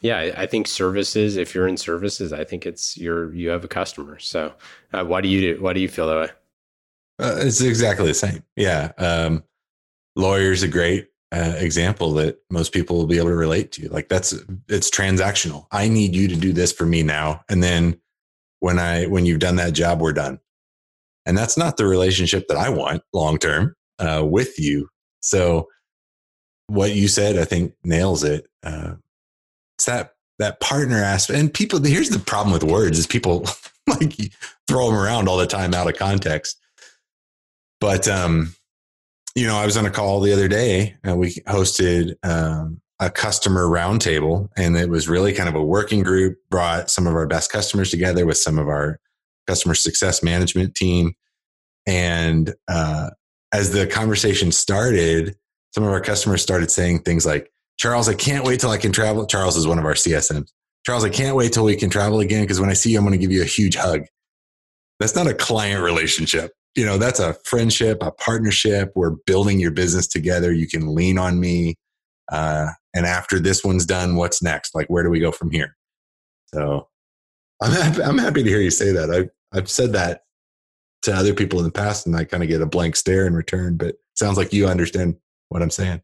yeah, 0.01 0.35
I, 0.37 0.47
think 0.47 0.69
services. 0.69 1.37
If 1.37 1.55
you're 1.55 1.67
in 1.67 1.77
services, 1.77 2.33
I 2.33 2.45
think 2.45 2.67
it's 2.67 2.97
you're 2.97 3.33
you 3.35 3.49
have 3.49 3.65
a 3.65 3.69
customer. 3.69 4.19
So 4.19 4.53
uh, 4.93 5.05
why 5.05 5.21
do 5.21 5.29
you 5.29 5.55
do, 5.55 5.63
why 5.63 5.73
do 5.73 5.81
you 5.81 5.89
feel 5.89 6.07
that 6.09 6.17
way? 6.17 6.31
Uh, 7.19 7.37
it's 7.39 7.61
exactly 7.61 8.07
the 8.07 8.15
same. 8.15 8.43
Yeah. 8.57 8.93
Um, 8.99 9.45
lawyer's 10.17 10.63
a 10.63 10.69
great 10.69 11.09
uh, 11.33 11.55
example 11.59 12.13
that 12.13 12.39
most 12.51 12.73
people 12.73 12.97
will 12.97 13.07
be 13.07 13.17
able 13.17 13.29
to 13.29 13.35
relate 13.35 13.73
to. 13.73 13.89
Like 13.89 14.09
that's 14.09 14.33
it's 14.69 14.91
transactional. 14.91 15.67
I 15.71 15.89
need 15.89 16.15
you 16.15 16.29
to 16.29 16.37
do 16.37 16.53
this 16.53 16.73
for 16.73 16.87
me 16.87 17.03
now, 17.03 17.45
and 17.49 17.63
then 17.63 17.99
when 18.61 18.79
I 18.79 19.07
when 19.07 19.27
you've 19.27 19.41
done 19.41 19.57
that 19.57 19.73
job, 19.73 20.01
we're 20.01 20.13
done. 20.13 20.39
And 21.27 21.37
that's 21.37 21.57
not 21.57 21.77
the 21.77 21.87
relationship 21.87 22.49
that 22.49 22.57
I 22.57 22.69
want 22.69 23.03
long 23.13 23.39
term 23.39 23.75
uh, 23.99 24.25
with 24.27 24.59
you. 24.59 24.89
So 25.21 25.69
what 26.67 26.95
you 26.95 27.09
said, 27.09 27.39
I 27.39 27.45
think 27.45 27.75
nails 27.85 28.25
it. 28.25 28.47
Uh, 28.63 28.95
it's 29.77 29.87
that 29.87 30.13
that 30.39 30.61
partner 30.61 30.97
aspect. 30.97 31.39
And 31.39 31.53
people, 31.53 31.81
here's 31.81 32.11
the 32.11 32.19
problem 32.19 32.53
with 32.53 32.65
words: 32.65 32.99
is 32.99 33.07
people 33.07 33.47
like 33.87 34.15
throw 34.69 34.91
them 34.91 34.99
around 34.99 35.29
all 35.29 35.37
the 35.37 35.47
time 35.47 35.75
out 35.75 35.89
of 35.89 35.97
context. 35.97 36.59
But 37.81 38.09
um, 38.09 38.55
you 39.35 39.47
know, 39.47 39.57
I 39.57 39.67
was 39.67 39.77
on 39.77 39.87
a 39.87 39.91
call 39.91 40.21
the 40.21 40.33
other 40.33 40.49
day, 40.49 40.97
and 41.03 41.19
we 41.19 41.35
hosted 41.47 42.15
um, 42.23 42.81
a 43.01 43.11
customer 43.11 43.67
roundtable, 43.67 44.49
and 44.57 44.77
it 44.77 44.89
was 44.89 45.09
really 45.09 45.33
kind 45.33 45.49
of 45.49 45.55
a 45.55 45.65
working 45.65 46.03
group. 46.03 46.39
Brought 46.51 46.91
some 46.91 47.07
of 47.07 47.15
our 47.15 47.27
best 47.27 47.51
customers 47.51 47.91
together 47.91 48.27
with 48.27 48.39
some 48.39 48.59
of 48.59 48.69
our 48.69 49.01
customer 49.47 49.75
success 49.75 50.23
management 50.23 50.75
team, 50.75 51.15
and 51.87 52.55
uh, 52.69 53.11
as 53.53 53.73
the 53.73 53.87
conversation 53.87 54.53
started, 54.53 55.37
some 55.75 55.85
of 55.85 55.91
our 55.91 56.01
customers 56.01 56.43
started 56.43 56.71
saying 56.71 57.01
things 57.01 57.27
like, 57.27 57.51
"Charles, 57.79 58.09
I 58.09 58.15
can't 58.15 58.45
wait 58.45 58.61
till 58.61 58.71
I 58.71 58.79
can 58.79 58.93
travel." 58.93 59.27
Charles 59.27 59.57
is 59.57 59.67
one 59.67 59.79
of 59.79 59.85
our 59.85 59.95
CSMs. 59.95 60.49
Charles, 60.87 61.05
I 61.05 61.11
can't 61.11 61.37
wait 61.37 61.53
till 61.53 61.65
we 61.65 61.77
can 61.77 61.91
travel 61.91 62.21
again 62.21 62.43
because 62.43 62.61
when 62.61 62.71
I 62.71 62.75
see 62.75 62.93
you, 62.93 62.99
I'm 62.99 63.05
going 63.05 63.13
to 63.13 63.19
give 63.19 63.33
you 63.33 63.43
a 63.43 63.47
huge 63.47 63.77
hug. 63.77 64.03
That's 65.01 65.15
not 65.15 65.27
a 65.27 65.35
client 65.35 65.83
relationship 65.83 66.53
you 66.75 66.85
know 66.85 66.99
that's 66.99 67.21
a 67.21 67.35
friendship 67.45 67.99
a 68.03 68.11
partnership 68.11 68.93
we're 68.95 69.17
building 69.27 69.59
your 69.61 69.71
business 69.71 70.07
together 70.07 70.53
you 70.53 70.67
can 70.67 70.95
lean 70.95 71.19
on 71.19 71.39
me 71.41 71.77
uh, 72.33 72.69
and 72.95 73.07
after 73.07 73.39
this 73.39 73.65
one's 73.65 73.87
done 73.87 74.17
what's 74.17 74.43
next 74.43 74.75
like 74.75 74.87
where 74.89 75.03
do 75.03 75.11
we 75.11 75.21
go 75.21 75.33
from 75.33 75.51
here 75.51 75.77
so 76.47 76.89
i'm 77.65 77.73
happy, 77.73 78.03
I'm 78.03 78.19
happy 78.19 78.43
to 78.43 78.49
hear 78.49 78.61
you 78.61 78.71
say 78.71 78.93
that 78.93 79.11
I've, 79.11 79.31
I've 79.53 79.71
said 79.71 79.93
that 79.93 80.25
to 81.03 81.13
other 81.13 81.35
people 81.35 81.59
in 81.59 81.65
the 81.65 81.73
past 81.73 82.07
and 82.07 82.17
i 82.17 82.25
kind 82.25 82.43
of 82.43 82.49
get 82.49 82.63
a 82.63 82.67
blank 82.67 82.97
stare 82.97 83.27
in 83.27 83.35
return 83.35 83.77
but 83.77 83.97
sounds 84.15 84.37
like 84.37 84.53
you 84.53 84.67
understand 84.67 85.17
what 85.49 85.63
i'm 85.63 85.71
saying 85.71 86.01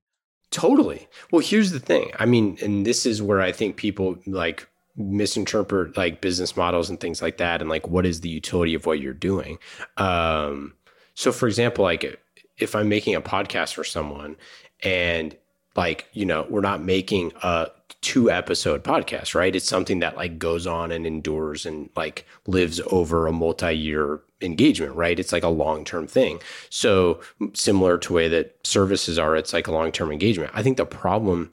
Totally. 0.50 1.06
Well, 1.30 1.42
here's 1.42 1.70
the 1.70 1.78
thing. 1.78 2.10
I 2.18 2.26
mean, 2.26 2.58
and 2.60 2.84
this 2.84 3.06
is 3.06 3.22
where 3.22 3.40
I 3.40 3.52
think 3.52 3.76
people 3.76 4.18
like 4.26 4.68
misinterpret 4.96 5.96
like 5.96 6.20
business 6.20 6.56
models 6.56 6.90
and 6.90 6.98
things 6.98 7.22
like 7.22 7.38
that 7.38 7.60
and 7.60 7.70
like 7.70 7.86
what 7.86 8.04
is 8.04 8.20
the 8.20 8.28
utility 8.28 8.74
of 8.74 8.84
what 8.84 9.00
you're 9.00 9.14
doing. 9.14 9.58
Um 9.96 10.74
so 11.14 11.30
for 11.30 11.46
example, 11.46 11.84
like 11.84 12.20
if 12.58 12.74
I'm 12.74 12.88
making 12.88 13.14
a 13.14 13.20
podcast 13.20 13.74
for 13.74 13.84
someone 13.84 14.36
and 14.82 15.36
like, 15.76 16.08
you 16.12 16.26
know, 16.26 16.46
we're 16.50 16.60
not 16.60 16.82
making 16.82 17.32
a 17.42 17.68
two 18.02 18.30
episode 18.30 18.82
podcast, 18.82 19.34
right? 19.34 19.54
It's 19.54 19.68
something 19.68 19.98
that 20.00 20.16
like 20.16 20.38
goes 20.38 20.66
on 20.66 20.90
and 20.90 21.06
endures 21.06 21.66
and 21.66 21.90
like 21.96 22.26
lives 22.46 22.80
over 22.90 23.26
a 23.26 23.32
multi-year 23.32 24.20
engagement, 24.40 24.94
right? 24.94 25.18
It's 25.18 25.32
like 25.32 25.42
a 25.42 25.48
long-term 25.48 26.06
thing. 26.06 26.40
So 26.70 27.20
similar 27.52 27.98
to 27.98 28.12
way 28.12 28.28
that 28.28 28.56
services 28.66 29.18
are, 29.18 29.36
it's 29.36 29.52
like 29.52 29.66
a 29.66 29.72
long-term 29.72 30.10
engagement. 30.12 30.50
I 30.54 30.62
think 30.62 30.78
the 30.78 30.86
problem 30.86 31.52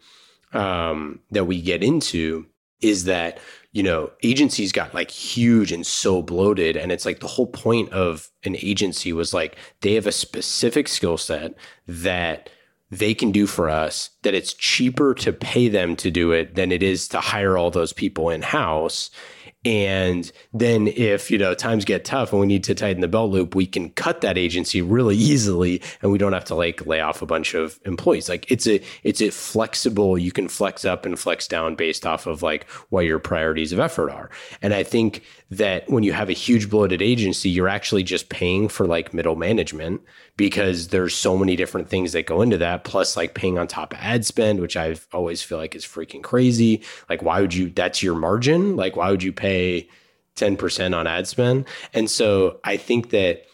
um, 0.54 1.20
that 1.32 1.46
we 1.46 1.62
get 1.62 1.84
into 1.84 2.46
is 2.82 3.06
that 3.06 3.40
you 3.72 3.84
know 3.84 4.12
agencies 4.24 4.72
got 4.72 4.94
like 4.94 5.12
huge 5.12 5.72
and 5.72 5.86
so 5.86 6.22
bloated 6.22 6.78
and 6.78 6.92
it's 6.92 7.06
like 7.06 7.20
the 7.20 7.28
whole 7.28 7.48
point 7.48 7.92
of 7.92 8.30
an 8.44 8.56
agency 8.58 9.12
was 9.12 9.34
like 9.34 9.58
they 9.82 9.94
have 9.94 10.08
a 10.08 10.12
specific 10.12 10.88
skill 10.88 11.18
set 11.18 11.56
that 11.88 12.50
they 12.90 13.14
can 13.14 13.32
do 13.32 13.46
for 13.48 13.70
us 13.70 14.12
that 14.24 14.34
it's 14.34 14.54
cheaper 14.54 15.14
to 15.14 15.34
pay 15.34 15.68
them 15.68 15.96
to 15.98 16.10
do 16.10 16.32
it 16.32 16.56
than 16.56 16.72
it 16.72 16.82
is 16.82 17.08
to 17.10 17.20
hire 17.20 17.58
all 17.58 17.72
those 17.72 17.94
people 17.94 18.30
in 18.30 18.42
house 18.42 19.10
and 19.66 20.32
then 20.54 20.88
if, 20.88 21.32
you 21.32 21.38
know, 21.38 21.54
times 21.54 21.84
get 21.84 22.06
tough 22.06 22.32
and 22.32 22.40
we 22.40 22.48
need 22.48 22.64
to 22.66 22.76
tighten 22.76 23.02
the 23.02 23.08
belt 23.08 23.32
loop, 23.32 23.56
we 23.56 23.66
can 23.66 23.90
cut 23.90 24.22
that 24.22 24.38
agency 24.38 24.82
really 24.82 25.16
easily 25.18 25.82
and 26.02 26.12
we 26.12 26.18
don't 26.18 26.34
have 26.34 26.46
to 26.46 26.56
like 26.56 26.86
lay 26.86 27.02
off 27.02 27.22
a 27.22 27.26
bunch 27.26 27.54
of 27.54 27.80
employees. 27.84 28.30
Like 28.30 28.50
it's 28.52 28.68
a 28.68 28.82
it's 29.04 29.22
a 29.22 29.30
flexible, 29.30 30.18
you 30.18 30.32
can 30.32 30.48
flex 30.48 30.86
up 30.86 31.06
and 31.06 31.20
flex 31.20 31.48
down 31.48 31.76
based 31.76 32.06
off 32.06 32.28
of 32.28 32.44
like 32.44 32.70
what 32.90 33.06
your 33.06 33.20
priorities 33.20 33.74
of 33.74 33.80
effort 33.80 34.12
are. 34.12 34.30
And 34.62 34.74
I 34.74 34.84
think 34.84 35.24
that 35.50 35.90
when 35.90 36.04
you 36.04 36.14
have 36.14 36.30
a 36.30 36.34
huge 36.34 36.70
bloated 36.70 37.02
agency, 37.02 37.50
you're 37.50 37.70
actually 37.70 38.04
just 38.04 38.30
paying 38.30 38.70
for 38.70 38.86
like 38.86 39.14
middle 39.14 39.36
management 39.36 40.02
because 40.38 40.90
there's 40.90 41.16
so 41.16 41.36
many 41.36 41.56
different 41.56 41.90
things 41.90 42.14
that 42.14 42.28
go 42.28 42.42
into 42.42 42.58
that 42.60 42.84
plus 42.84 43.18
like 43.18 43.34
paying 43.34 43.58
on 43.58 43.68
top 43.68 43.92
of 43.92 44.00
ad 44.00 44.24
spend 44.24 44.60
which 44.60 44.78
I've 44.78 45.08
always 45.12 45.42
feel 45.42 45.58
like 45.58 45.76
is 45.76 45.84
freaking 45.84 46.22
crazy 46.22 46.84
like 47.10 47.24
why 47.24 47.42
would 47.42 47.54
you 47.54 47.70
that's 47.72 48.04
your 48.04 48.16
margin 48.16 48.76
like 48.76 48.96
why 48.96 49.10
would 49.10 49.24
you 49.24 49.34
pay 49.34 49.47
10% 50.36 50.96
on 50.96 51.08
ad 51.08 51.28
spend 51.28 51.66
and 51.94 52.10
so 52.10 52.60
i 52.64 52.78
think 52.78 53.10
that 53.10 53.46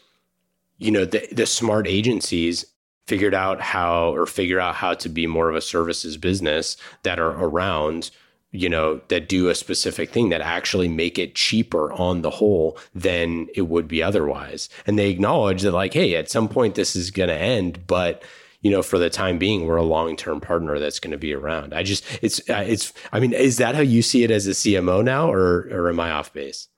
you 0.77 0.91
know 0.91 1.05
the, 1.05 1.25
the 1.31 1.45
smart 1.45 1.87
agencies 1.87 2.65
figured 3.07 3.33
out 3.33 3.61
how 3.61 4.13
or 4.13 4.25
figure 4.25 4.59
out 4.59 4.75
how 4.75 4.93
to 4.93 5.09
be 5.09 5.27
more 5.27 5.49
of 5.49 5.55
a 5.55 5.61
services 5.61 6.17
business 6.17 6.77
that 7.03 7.19
are 7.19 7.31
around 7.31 8.11
you 8.53 8.69
know, 8.69 9.01
that 9.07 9.27
do 9.27 9.49
a 9.49 9.55
specific 9.55 10.11
thing 10.11 10.29
that 10.29 10.39
actually 10.39 10.87
make 10.87 11.17
it 11.17 11.33
cheaper 11.33 11.91
on 11.93 12.21
the 12.21 12.29
whole 12.29 12.77
than 12.93 13.47
it 13.55 13.63
would 13.63 13.87
be 13.87 14.01
otherwise. 14.01 14.69
And 14.85 14.97
they 14.97 15.09
acknowledge 15.09 15.63
that, 15.63 15.71
like, 15.71 15.93
hey, 15.93 16.15
at 16.15 16.29
some 16.29 16.47
point 16.47 16.75
this 16.75 16.95
is 16.95 17.09
going 17.09 17.29
to 17.29 17.35
end, 17.35 17.85
but 17.87 18.23
you 18.63 18.71
know, 18.71 18.81
for 18.81 18.97
the 18.97 19.09
time 19.09 19.37
being, 19.37 19.67
we're 19.67 19.75
a 19.75 19.83
long 19.83 20.15
term 20.15 20.41
partner 20.41 20.79
that's 20.79 20.99
going 20.99 21.11
to 21.11 21.17
be 21.17 21.33
around. 21.33 21.73
I 21.73 21.83
just, 21.83 22.03
it's, 22.23 22.41
it's, 22.47 22.93
I 23.11 23.19
mean, 23.19 23.33
is 23.33 23.57
that 23.57 23.75
how 23.75 23.81
you 23.81 24.01
see 24.01 24.23
it 24.23 24.31
as 24.31 24.47
a 24.47 24.51
CMO 24.51 25.03
now, 25.03 25.31
or, 25.31 25.67
or 25.71 25.89
am 25.89 25.99
I 25.99 26.11
off 26.11 26.33
base? 26.33 26.69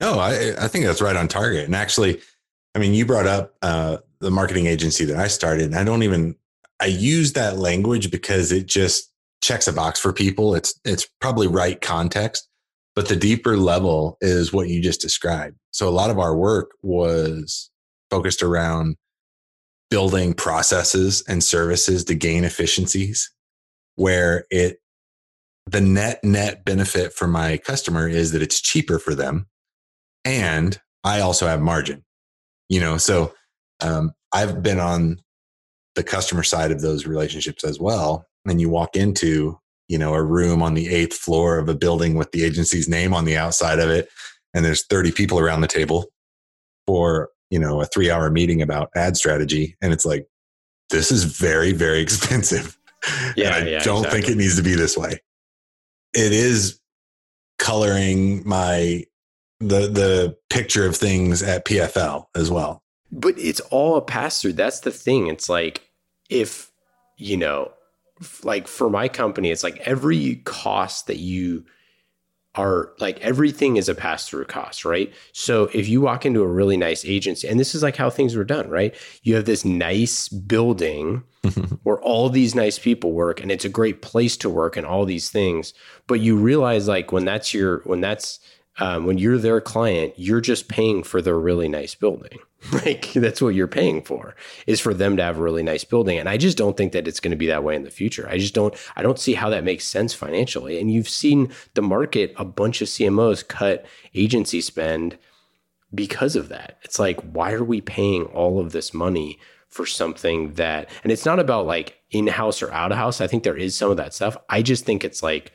No, 0.00 0.18
I, 0.18 0.54
I 0.58 0.68
think 0.68 0.84
that's 0.84 1.02
right 1.02 1.16
on 1.16 1.28
target. 1.28 1.64
And 1.64 1.74
actually, 1.74 2.20
I 2.74 2.78
mean, 2.78 2.94
you 2.94 3.04
brought 3.04 3.26
up 3.26 3.54
uh, 3.60 3.98
the 4.20 4.30
marketing 4.30 4.66
agency 4.66 5.04
that 5.04 5.16
I 5.16 5.26
started, 5.26 5.66
and 5.66 5.74
I 5.74 5.84
don't 5.84 6.04
even, 6.04 6.36
I 6.80 6.86
use 6.86 7.34
that 7.34 7.58
language 7.58 8.10
because 8.10 8.50
it 8.50 8.66
just 8.66 9.12
checks 9.42 9.66
a 9.66 9.72
box 9.72 10.00
for 10.00 10.12
people. 10.12 10.54
It's 10.54 10.78
it's 10.84 11.06
probably 11.20 11.46
right 11.48 11.80
context. 11.80 12.48
But 12.94 13.08
the 13.08 13.16
deeper 13.16 13.56
level 13.56 14.18
is 14.20 14.52
what 14.52 14.68
you 14.68 14.82
just 14.82 15.00
described. 15.00 15.56
So 15.70 15.88
a 15.88 15.90
lot 15.90 16.10
of 16.10 16.18
our 16.18 16.36
work 16.36 16.72
was 16.82 17.70
focused 18.10 18.42
around 18.42 18.96
building 19.92 20.34
processes 20.34 21.22
and 21.28 21.44
services 21.44 22.04
to 22.04 22.14
gain 22.14 22.44
efficiencies 22.44 23.30
where 23.96 24.44
it 24.50 24.78
the 25.66 25.80
net 25.80 26.22
net 26.24 26.64
benefit 26.64 27.12
for 27.12 27.28
my 27.28 27.56
customer 27.58 28.08
is 28.08 28.32
that 28.32 28.42
it's 28.42 28.60
cheaper 28.60 28.98
for 28.98 29.14
them 29.14 29.46
and 30.24 30.80
i 31.04 31.20
also 31.20 31.46
have 31.46 31.60
margin 31.60 32.02
you 32.68 32.80
know? 32.80 32.96
So 32.96 33.32
um, 33.80 34.12
i've 34.32 34.62
been 34.62 34.80
on 34.80 35.20
the 35.94 36.02
customer 36.02 36.42
side 36.42 36.70
of 36.70 36.80
those 36.80 37.06
relationships 37.06 37.64
as 37.64 37.78
well. 37.78 38.26
And 38.46 38.60
you 38.60 38.70
walk 38.70 38.96
into 38.96 39.58
you 39.88 39.98
know 39.98 40.14
a 40.14 40.22
room 40.22 40.62
on 40.62 40.74
the 40.74 40.88
eighth 40.88 41.14
floor 41.14 41.58
of 41.58 41.68
a 41.68 41.74
building 41.74 42.14
with 42.14 42.32
the 42.32 42.44
agency's 42.44 42.88
name 42.88 43.12
on 43.12 43.24
the 43.24 43.36
outside 43.36 43.78
of 43.78 43.90
it 43.90 44.08
and 44.54 44.64
there's 44.64 44.86
30 44.86 45.12
people 45.12 45.38
around 45.38 45.60
the 45.60 45.66
table 45.66 46.06
for 46.86 47.28
you 47.52 47.58
know 47.58 47.82
a 47.82 47.84
three 47.84 48.10
hour 48.10 48.30
meeting 48.30 48.62
about 48.62 48.88
ad 48.96 49.14
strategy 49.14 49.76
and 49.82 49.92
it's 49.92 50.06
like 50.06 50.26
this 50.88 51.12
is 51.12 51.24
very 51.24 51.72
very 51.72 52.00
expensive. 52.06 52.76
Yeah 53.36 53.56
and 53.56 53.68
i 53.68 53.70
yeah, 53.70 53.82
don't 53.82 53.98
exactly. 53.98 54.22
think 54.22 54.32
it 54.32 54.38
needs 54.38 54.56
to 54.56 54.62
be 54.62 54.74
this 54.74 54.96
way. 54.96 55.20
It 56.14 56.32
is 56.32 56.80
coloring 57.58 58.42
my 58.46 59.04
the 59.60 59.86
the 59.86 60.36
picture 60.50 60.86
of 60.86 60.96
things 60.96 61.42
at 61.42 61.66
pfl 61.66 62.24
as 62.34 62.50
well. 62.50 62.82
But 63.12 63.34
it's 63.38 63.60
all 63.60 63.96
a 63.96 64.02
pass 64.02 64.40
through 64.40 64.54
that's 64.54 64.80
the 64.80 64.90
thing. 64.90 65.26
It's 65.26 65.48
like 65.50 65.82
if 66.30 66.72
you 67.18 67.36
know 67.36 67.70
like 68.42 68.66
for 68.66 68.88
my 68.88 69.08
company 69.08 69.50
it's 69.50 69.64
like 69.64 69.76
every 69.80 70.36
cost 70.44 71.06
that 71.08 71.18
you 71.18 71.64
are 72.54 72.92
like 72.98 73.18
everything 73.20 73.76
is 73.76 73.88
a 73.88 73.94
pass 73.94 74.28
through 74.28 74.44
cost, 74.44 74.84
right? 74.84 75.12
So 75.32 75.70
if 75.72 75.88
you 75.88 76.00
walk 76.00 76.26
into 76.26 76.42
a 76.42 76.46
really 76.46 76.76
nice 76.76 77.04
agency, 77.04 77.48
and 77.48 77.58
this 77.58 77.74
is 77.74 77.82
like 77.82 77.96
how 77.96 78.10
things 78.10 78.36
were 78.36 78.44
done, 78.44 78.68
right? 78.68 78.94
You 79.22 79.34
have 79.36 79.46
this 79.46 79.64
nice 79.64 80.28
building 80.28 81.24
where 81.82 82.00
all 82.00 82.28
these 82.28 82.54
nice 82.54 82.78
people 82.78 83.12
work 83.12 83.40
and 83.40 83.50
it's 83.50 83.64
a 83.64 83.70
great 83.70 84.02
place 84.02 84.36
to 84.38 84.50
work 84.50 84.76
and 84.76 84.86
all 84.86 85.06
these 85.06 85.30
things. 85.30 85.72
But 86.06 86.20
you 86.20 86.36
realize 86.36 86.88
like 86.88 87.10
when 87.10 87.24
that's 87.24 87.54
your, 87.54 87.78
when 87.84 88.00
that's, 88.00 88.38
um, 88.78 89.04
when 89.04 89.18
you're 89.18 89.38
their 89.38 89.60
client, 89.60 90.14
you're 90.16 90.40
just 90.40 90.68
paying 90.68 91.02
for 91.02 91.20
their 91.20 91.38
really 91.38 91.68
nice 91.68 91.94
building. 91.94 92.38
like 92.72 93.12
that's 93.12 93.42
what 93.42 93.54
you're 93.54 93.66
paying 93.66 94.02
for 94.02 94.36
is 94.66 94.80
for 94.80 94.94
them 94.94 95.16
to 95.16 95.22
have 95.22 95.38
a 95.38 95.42
really 95.42 95.62
nice 95.62 95.84
building. 95.84 96.18
And 96.18 96.28
I 96.28 96.36
just 96.36 96.56
don't 96.56 96.76
think 96.76 96.92
that 96.92 97.08
it's 97.08 97.20
going 97.20 97.32
to 97.32 97.36
be 97.36 97.48
that 97.48 97.64
way 97.64 97.74
in 97.74 97.82
the 97.82 97.90
future. 97.90 98.28
I 98.28 98.38
just 98.38 98.54
don't, 98.54 98.74
I 98.96 99.02
don't 99.02 99.18
see 99.18 99.34
how 99.34 99.50
that 99.50 99.64
makes 99.64 99.84
sense 99.84 100.14
financially. 100.14 100.80
And 100.80 100.90
you've 100.90 101.08
seen 101.08 101.52
the 101.74 101.82
market, 101.82 102.32
a 102.36 102.44
bunch 102.44 102.80
of 102.80 102.88
CMOs 102.88 103.46
cut 103.46 103.84
agency 104.14 104.60
spend 104.60 105.18
because 105.94 106.36
of 106.36 106.48
that. 106.48 106.78
It's 106.82 106.98
like, 106.98 107.20
why 107.20 107.52
are 107.52 107.64
we 107.64 107.80
paying 107.80 108.24
all 108.26 108.60
of 108.60 108.72
this 108.72 108.94
money 108.94 109.38
for 109.68 109.86
something 109.86 110.52
that, 110.52 110.88
and 111.02 111.10
it's 111.10 111.24
not 111.26 111.40
about 111.40 111.66
like 111.66 111.98
in 112.10 112.26
house 112.26 112.62
or 112.62 112.70
out 112.72 112.92
of 112.92 112.98
house. 112.98 113.20
I 113.20 113.26
think 113.26 113.42
there 113.42 113.56
is 113.56 113.74
some 113.74 113.90
of 113.90 113.96
that 113.96 114.14
stuff. 114.14 114.36
I 114.48 114.62
just 114.62 114.84
think 114.84 115.02
it's 115.02 115.22
like, 115.22 115.50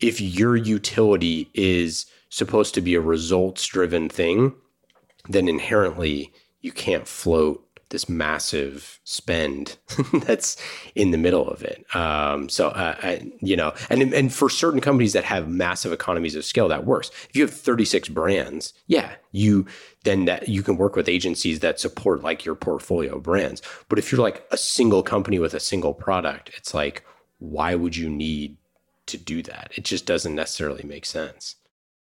if 0.00 0.20
your 0.20 0.56
utility 0.56 1.50
is 1.54 2.06
supposed 2.32 2.72
to 2.74 2.80
be 2.80 2.94
a 2.94 3.00
results 3.00 3.66
driven 3.66 4.08
thing, 4.08 4.54
then 5.28 5.48
inherently 5.48 6.32
you 6.62 6.72
can't 6.72 7.06
float 7.06 7.62
this 7.90 8.08
massive 8.08 8.98
spend 9.04 9.76
that's 10.14 10.56
in 10.94 11.10
the 11.10 11.18
middle 11.18 11.46
of 11.46 11.62
it. 11.62 11.84
Um, 11.94 12.48
so, 12.48 12.68
uh, 12.68 12.96
I, 13.02 13.30
you 13.40 13.54
know, 13.54 13.74
and 13.90 14.14
and 14.14 14.32
for 14.32 14.48
certain 14.48 14.80
companies 14.80 15.12
that 15.12 15.24
have 15.24 15.46
massive 15.46 15.92
economies 15.92 16.34
of 16.34 16.46
scale, 16.46 16.68
that 16.68 16.86
works. 16.86 17.10
If 17.28 17.36
you 17.36 17.42
have 17.42 17.52
36 17.52 18.08
brands, 18.08 18.72
yeah, 18.86 19.12
you 19.32 19.66
then 20.04 20.24
that 20.24 20.48
you 20.48 20.62
can 20.62 20.78
work 20.78 20.96
with 20.96 21.10
agencies 21.10 21.60
that 21.60 21.78
support 21.78 22.22
like 22.22 22.46
your 22.46 22.54
portfolio 22.54 23.18
brands. 23.18 23.60
But 23.90 23.98
if 23.98 24.10
you're 24.10 24.22
like 24.22 24.46
a 24.50 24.56
single 24.56 25.02
company 25.02 25.38
with 25.38 25.52
a 25.52 25.60
single 25.60 25.92
product, 25.92 26.50
it's 26.56 26.72
like, 26.72 27.04
why 27.40 27.74
would 27.74 27.94
you 27.94 28.08
need 28.08 28.56
to 29.04 29.18
do 29.18 29.42
that? 29.42 29.70
It 29.76 29.84
just 29.84 30.06
doesn't 30.06 30.34
necessarily 30.34 30.82
make 30.82 31.04
sense. 31.04 31.56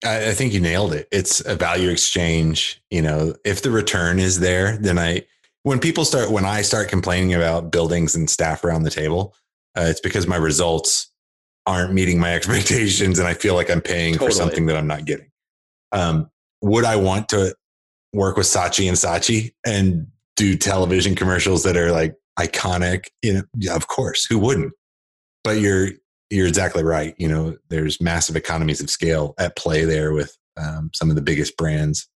I, 0.04 0.30
I 0.30 0.34
think 0.34 0.52
you 0.52 0.60
nailed 0.60 0.92
it. 0.92 1.08
It's 1.10 1.44
a 1.44 1.54
value 1.54 1.88
exchange. 1.90 2.82
You 2.90 3.02
know, 3.02 3.34
if 3.44 3.62
the 3.62 3.70
return 3.70 4.18
is 4.18 4.40
there, 4.40 4.76
then 4.76 4.98
I, 4.98 5.26
when 5.62 5.78
people 5.78 6.04
start, 6.04 6.30
when 6.30 6.44
I 6.44 6.62
start 6.62 6.88
complaining 6.88 7.34
about 7.34 7.70
buildings 7.70 8.14
and 8.14 8.28
staff 8.28 8.64
around 8.64 8.82
the 8.82 8.90
table, 8.90 9.34
uh, 9.76 9.82
it's 9.82 10.00
because 10.00 10.26
my 10.26 10.36
results 10.36 11.10
aren't 11.66 11.92
meeting 11.92 12.18
my 12.18 12.34
expectations 12.34 13.18
and 13.18 13.28
I 13.28 13.34
feel 13.34 13.54
like 13.54 13.70
I'm 13.70 13.80
paying 13.80 14.14
totally. 14.14 14.30
for 14.30 14.36
something 14.36 14.66
that 14.66 14.76
I'm 14.76 14.86
not 14.86 15.04
getting. 15.04 15.30
Um, 15.92 16.30
would 16.62 16.84
I 16.84 16.96
want 16.96 17.28
to 17.30 17.54
work 18.12 18.36
with 18.36 18.46
Saatchi 18.46 18.88
and 18.88 18.96
Saatchi 18.96 19.52
and 19.66 20.06
do 20.36 20.56
television 20.56 21.14
commercials 21.14 21.62
that 21.64 21.76
are 21.76 21.92
like 21.92 22.14
iconic? 22.38 23.06
You 23.22 23.34
know, 23.34 23.42
yeah, 23.56 23.76
of 23.76 23.88
course, 23.88 24.24
who 24.24 24.38
wouldn't? 24.38 24.72
But 25.44 25.60
you're 25.60 25.90
you're 26.32 26.46
exactly 26.46 26.82
right. 26.82 27.14
You 27.18 27.28
know, 27.28 27.56
there's 27.68 28.00
massive 28.00 28.36
economies 28.36 28.80
of 28.80 28.88
scale 28.88 29.34
at 29.38 29.54
play 29.54 29.84
there 29.84 30.14
with 30.14 30.36
um, 30.56 30.90
some 30.94 31.10
of 31.10 31.16
the 31.16 31.22
biggest 31.22 31.58
brands 31.58 32.08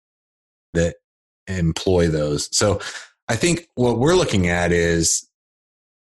that 0.72 0.96
employ 1.48 2.08
those. 2.08 2.48
So 2.56 2.80
I 3.28 3.34
think 3.34 3.68
what 3.74 3.98
we're 3.98 4.14
looking 4.14 4.48
at 4.48 4.70
is 4.70 5.28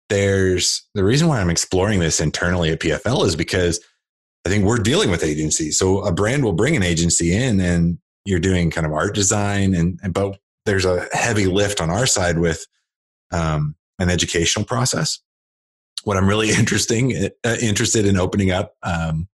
there's 0.09 0.89
the 0.95 1.05
reason 1.05 1.29
why 1.29 1.39
I'm 1.39 1.51
exploring 1.51 2.01
this 2.01 2.19
internally 2.19 2.71
at 2.71 2.81
PFL 2.81 3.27
is 3.27 3.37
because 3.37 3.79
I 4.47 4.49
think 4.49 4.65
we're 4.65 4.79
dealing 4.79 5.11
with 5.11 5.23
agencies. 5.23 5.79
So 5.79 6.01
a 6.01 6.11
brand 6.13 6.45
will 6.45 6.55
bring 6.55 6.77
an 6.77 6.83
agency 6.83 7.35
in 7.35 7.61
and 7.61 7.99
you're 8.25 8.39
doing 8.39 8.71
kind 8.71 8.87
of 8.87 8.93
art 8.95 9.15
design 9.15 9.75
and, 9.75 10.01
and 10.03 10.15
but 10.15 10.39
there's 10.65 10.87
a 10.87 11.07
heavy 11.13 11.47
lift 11.47 11.81
on 11.81 11.91
our 11.91 12.07
side 12.07 12.39
with 12.39 12.67
um, 13.33 13.75
an 13.99 14.09
educational 14.09 14.65
process 14.65 15.21
what 16.05 16.16
I'm 16.16 16.28
really 16.28 16.51
interesting 16.59 17.30
uh, 17.44 17.57
interested 17.61 18.07
in 18.07 18.16
opening 18.16 18.51
up 18.51 18.74
um, 18.82 19.28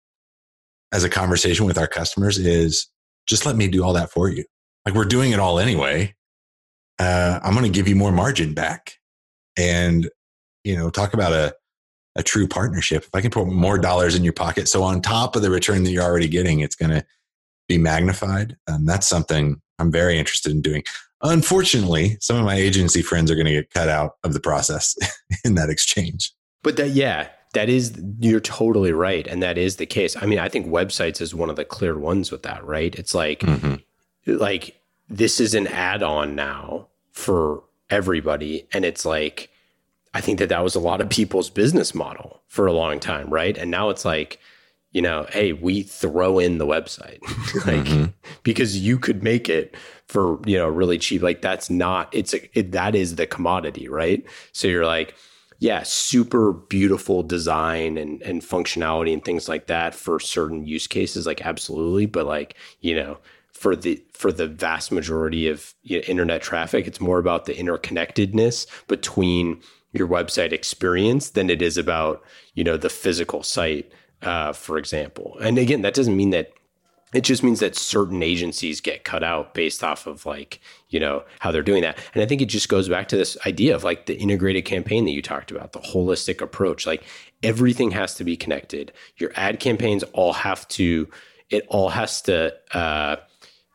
as 0.91 1.03
a 1.03 1.09
conversation 1.09 1.65
with 1.65 1.77
our 1.77 1.87
customers 1.87 2.37
is 2.37 2.87
just 3.27 3.45
let 3.45 3.55
me 3.55 3.67
do 3.67 3.83
all 3.83 3.93
that 3.93 4.11
for 4.11 4.29
you. 4.29 4.43
Like 4.85 4.95
we're 4.95 5.05
doing 5.05 5.31
it 5.31 5.39
all 5.39 5.59
anyway. 5.59 6.15
Uh, 6.99 7.39
I'm 7.43 7.53
going 7.53 7.65
to 7.65 7.71
give 7.71 7.87
you 7.87 7.95
more 7.95 8.11
margin 8.11 8.53
back, 8.53 8.97
and 9.57 10.09
you 10.63 10.75
know, 10.75 10.89
talk 10.89 11.13
about 11.13 11.33
a 11.33 11.55
a 12.15 12.23
true 12.23 12.47
partnership. 12.47 13.03
If 13.03 13.15
I 13.15 13.21
can 13.21 13.31
put 13.31 13.47
more 13.47 13.77
dollars 13.77 14.15
in 14.15 14.23
your 14.23 14.33
pocket, 14.33 14.67
so 14.67 14.83
on 14.83 15.01
top 15.01 15.35
of 15.35 15.41
the 15.41 15.49
return 15.49 15.83
that 15.83 15.91
you're 15.91 16.03
already 16.03 16.27
getting, 16.27 16.59
it's 16.59 16.75
going 16.75 16.91
to 16.91 17.05
be 17.69 17.77
magnified. 17.77 18.57
And 18.67 18.87
that's 18.87 19.07
something 19.07 19.61
I'm 19.79 19.91
very 19.91 20.19
interested 20.19 20.51
in 20.51 20.61
doing. 20.61 20.83
Unfortunately, 21.23 22.17
some 22.19 22.35
of 22.35 22.43
my 22.43 22.55
agency 22.55 23.01
friends 23.01 23.31
are 23.31 23.35
going 23.35 23.45
to 23.45 23.53
get 23.53 23.69
cut 23.69 23.87
out 23.87 24.13
of 24.23 24.33
the 24.33 24.39
process 24.39 24.95
in 25.45 25.55
that 25.55 25.69
exchange. 25.69 26.33
But 26.63 26.77
that, 26.77 26.91
yeah, 26.91 27.29
that 27.53 27.69
is, 27.69 27.99
you're 28.19 28.39
totally 28.39 28.91
right. 28.91 29.27
And 29.27 29.41
that 29.43 29.57
is 29.57 29.77
the 29.77 29.85
case. 29.85 30.15
I 30.15 30.25
mean, 30.25 30.39
I 30.39 30.49
think 30.49 30.67
websites 30.67 31.21
is 31.21 31.35
one 31.35 31.49
of 31.49 31.55
the 31.55 31.65
clear 31.65 31.97
ones 31.97 32.31
with 32.31 32.43
that, 32.43 32.65
right? 32.65 32.93
It's 32.95 33.13
like, 33.15 33.39
mm-hmm. 33.41 33.75
like, 34.25 34.79
this 35.09 35.39
is 35.39 35.53
an 35.53 35.67
add 35.67 36.03
on 36.03 36.35
now 36.35 36.87
for 37.11 37.63
everybody. 37.89 38.67
And 38.73 38.85
it's 38.85 39.05
like, 39.05 39.49
I 40.13 40.21
think 40.21 40.39
that 40.39 40.49
that 40.49 40.63
was 40.63 40.75
a 40.75 40.79
lot 40.79 41.01
of 41.01 41.09
people's 41.09 41.49
business 41.49 41.95
model 41.95 42.41
for 42.47 42.67
a 42.67 42.73
long 42.73 42.99
time, 42.99 43.29
right? 43.29 43.57
And 43.57 43.71
now 43.71 43.89
it's 43.89 44.05
like, 44.05 44.39
you 44.91 45.01
know, 45.01 45.25
hey, 45.29 45.53
we 45.53 45.83
throw 45.83 46.37
in 46.37 46.57
the 46.57 46.65
website, 46.65 47.21
like 47.65 47.85
mm-hmm. 47.85 48.05
because 48.43 48.77
you 48.77 48.99
could 48.99 49.23
make 49.23 49.47
it 49.47 49.75
for 50.07 50.39
you 50.45 50.57
know 50.57 50.67
really 50.67 50.97
cheap. 50.97 51.21
Like 51.21 51.41
that's 51.41 51.69
not 51.69 52.09
it's 52.11 52.33
a 52.33 52.59
it, 52.59 52.73
that 52.73 52.93
is 52.93 53.15
the 53.15 53.25
commodity, 53.25 53.87
right? 53.87 54.25
So 54.51 54.67
you're 54.67 54.85
like, 54.85 55.15
yeah, 55.61 55.83
super 55.83 56.53
beautiful 56.53 57.21
design 57.21 57.95
and, 57.95 58.19
and 58.23 58.41
functionality 58.41 59.13
and 59.13 59.23
things 59.23 59.47
like 59.47 59.67
that 59.67 59.93
for 59.93 60.19
certain 60.19 60.65
use 60.65 60.87
cases, 60.87 61.27
like 61.27 61.45
absolutely. 61.45 62.07
But 62.07 62.25
like, 62.25 62.55
you 62.79 62.95
know, 62.95 63.19
for 63.53 63.75
the 63.75 64.03
for 64.11 64.31
the 64.31 64.47
vast 64.47 64.91
majority 64.91 65.47
of 65.47 65.75
you 65.83 65.97
know, 65.99 66.03
internet 66.05 66.41
traffic, 66.41 66.87
it's 66.87 66.99
more 66.99 67.19
about 67.19 67.45
the 67.45 67.53
interconnectedness 67.53 68.65
between 68.87 69.61
your 69.93 70.07
website 70.07 70.51
experience 70.51 71.29
than 71.29 71.47
it 71.51 71.61
is 71.61 71.77
about, 71.77 72.23
you 72.55 72.63
know, 72.63 72.75
the 72.75 72.89
physical 72.89 73.43
site, 73.43 73.91
uh, 74.23 74.53
for 74.53 74.79
example. 74.79 75.37
And 75.41 75.59
again, 75.59 75.83
that 75.83 75.93
doesn't 75.93 76.17
mean 76.17 76.31
that 76.31 76.53
it 77.13 77.21
just 77.21 77.43
means 77.43 77.59
that 77.59 77.75
certain 77.75 78.23
agencies 78.23 78.81
get 78.81 79.03
cut 79.03 79.23
out 79.23 79.53
based 79.53 79.83
off 79.83 80.07
of 80.07 80.25
like 80.25 80.59
you 80.91 80.99
know 80.99 81.23
how 81.39 81.51
they're 81.51 81.63
doing 81.63 81.81
that. 81.81 81.97
And 82.13 82.21
i 82.21 82.27
think 82.27 82.41
it 82.41 82.45
just 82.45 82.69
goes 82.69 82.87
back 82.87 83.07
to 83.07 83.17
this 83.17 83.37
idea 83.47 83.75
of 83.75 83.83
like 83.83 84.05
the 84.05 84.15
integrated 84.15 84.65
campaign 84.65 85.05
that 85.05 85.11
you 85.11 85.21
talked 85.21 85.49
about 85.49 85.71
the 85.73 85.79
holistic 85.79 86.41
approach. 86.41 86.85
Like 86.85 87.03
everything 87.41 87.91
has 87.91 88.13
to 88.15 88.23
be 88.23 88.37
connected. 88.37 88.91
Your 89.17 89.31
ad 89.35 89.59
campaigns 89.59 90.03
all 90.13 90.33
have 90.33 90.67
to 90.69 91.07
it 91.49 91.65
all 91.67 91.89
has 91.89 92.21
to 92.23 92.53
uh, 92.73 93.17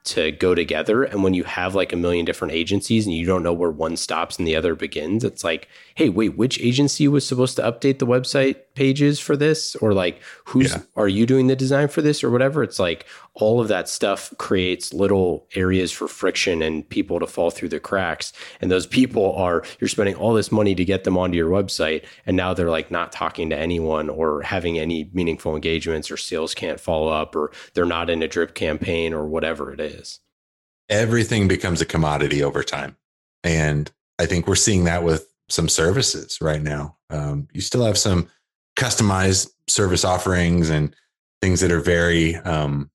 to 0.06 0.32
go 0.32 0.54
together. 0.54 1.02
And 1.02 1.22
when 1.22 1.34
you 1.34 1.44
have 1.44 1.74
like 1.74 1.92
a 1.92 1.96
million 1.96 2.24
different 2.24 2.54
agencies 2.54 3.06
and 3.06 3.14
you 3.14 3.26
don't 3.26 3.42
know 3.42 3.52
where 3.52 3.70
one 3.70 3.96
stops 3.96 4.38
and 4.38 4.46
the 4.46 4.56
other 4.56 4.74
begins, 4.74 5.24
it's 5.24 5.44
like, 5.44 5.68
hey, 5.94 6.08
wait, 6.08 6.36
which 6.36 6.60
agency 6.60 7.08
was 7.08 7.26
supposed 7.26 7.56
to 7.56 7.62
update 7.62 7.98
the 7.98 8.06
website 8.06 8.56
pages 8.74 9.18
for 9.18 9.36
this? 9.36 9.74
Or 9.76 9.92
like, 9.92 10.20
who's 10.44 10.72
yeah. 10.72 10.82
are 10.96 11.08
you 11.08 11.26
doing 11.26 11.48
the 11.48 11.56
design 11.56 11.88
for 11.88 12.02
this 12.02 12.22
or 12.22 12.30
whatever? 12.30 12.62
It's 12.62 12.78
like 12.78 13.06
all 13.34 13.60
of 13.60 13.68
that 13.68 13.88
stuff 13.88 14.32
creates 14.38 14.92
little 14.94 15.46
areas 15.54 15.92
for 15.92 16.08
friction 16.08 16.62
and 16.62 16.88
people 16.88 17.18
to 17.20 17.26
fall 17.26 17.50
through 17.50 17.68
the 17.68 17.80
cracks. 17.80 18.32
And 18.60 18.70
those 18.70 18.86
people 18.86 19.34
are, 19.34 19.62
you're 19.80 19.88
spending 19.88 20.14
all 20.14 20.34
this 20.34 20.52
money 20.52 20.74
to 20.74 20.84
get 20.84 21.04
them 21.04 21.18
onto 21.18 21.36
your 21.36 21.50
website. 21.50 22.04
And 22.24 22.36
now 22.36 22.54
they're 22.54 22.70
like 22.70 22.90
not 22.90 23.12
talking 23.12 23.50
to 23.50 23.58
anyone 23.58 24.08
or 24.08 24.42
having 24.42 24.78
any 24.78 25.10
meaningful 25.12 25.54
engagements 25.54 26.10
or 26.10 26.16
sales 26.16 26.54
can't 26.54 26.80
follow 26.80 27.08
up 27.08 27.34
or 27.34 27.52
they're 27.74 27.84
not 27.84 28.08
in 28.08 28.22
a 28.22 28.28
drip 28.28 28.54
campaign 28.54 29.12
or 29.12 29.26
whatever 29.26 29.72
it 29.72 29.80
is. 29.80 29.95
Everything 30.88 31.48
becomes 31.48 31.80
a 31.80 31.86
commodity 31.86 32.42
over 32.42 32.62
time. 32.62 32.96
And 33.42 33.90
I 34.18 34.26
think 34.26 34.46
we're 34.46 34.54
seeing 34.54 34.84
that 34.84 35.02
with 35.02 35.28
some 35.48 35.68
services 35.68 36.38
right 36.40 36.62
now. 36.62 36.96
Um, 37.10 37.48
you 37.52 37.60
still 37.60 37.84
have 37.84 37.98
some 37.98 38.28
customized 38.76 39.50
service 39.68 40.04
offerings 40.04 40.70
and 40.70 40.94
things 41.40 41.60
that 41.60 41.72
are 41.72 41.80
very 41.80 42.36
um, 42.36 42.90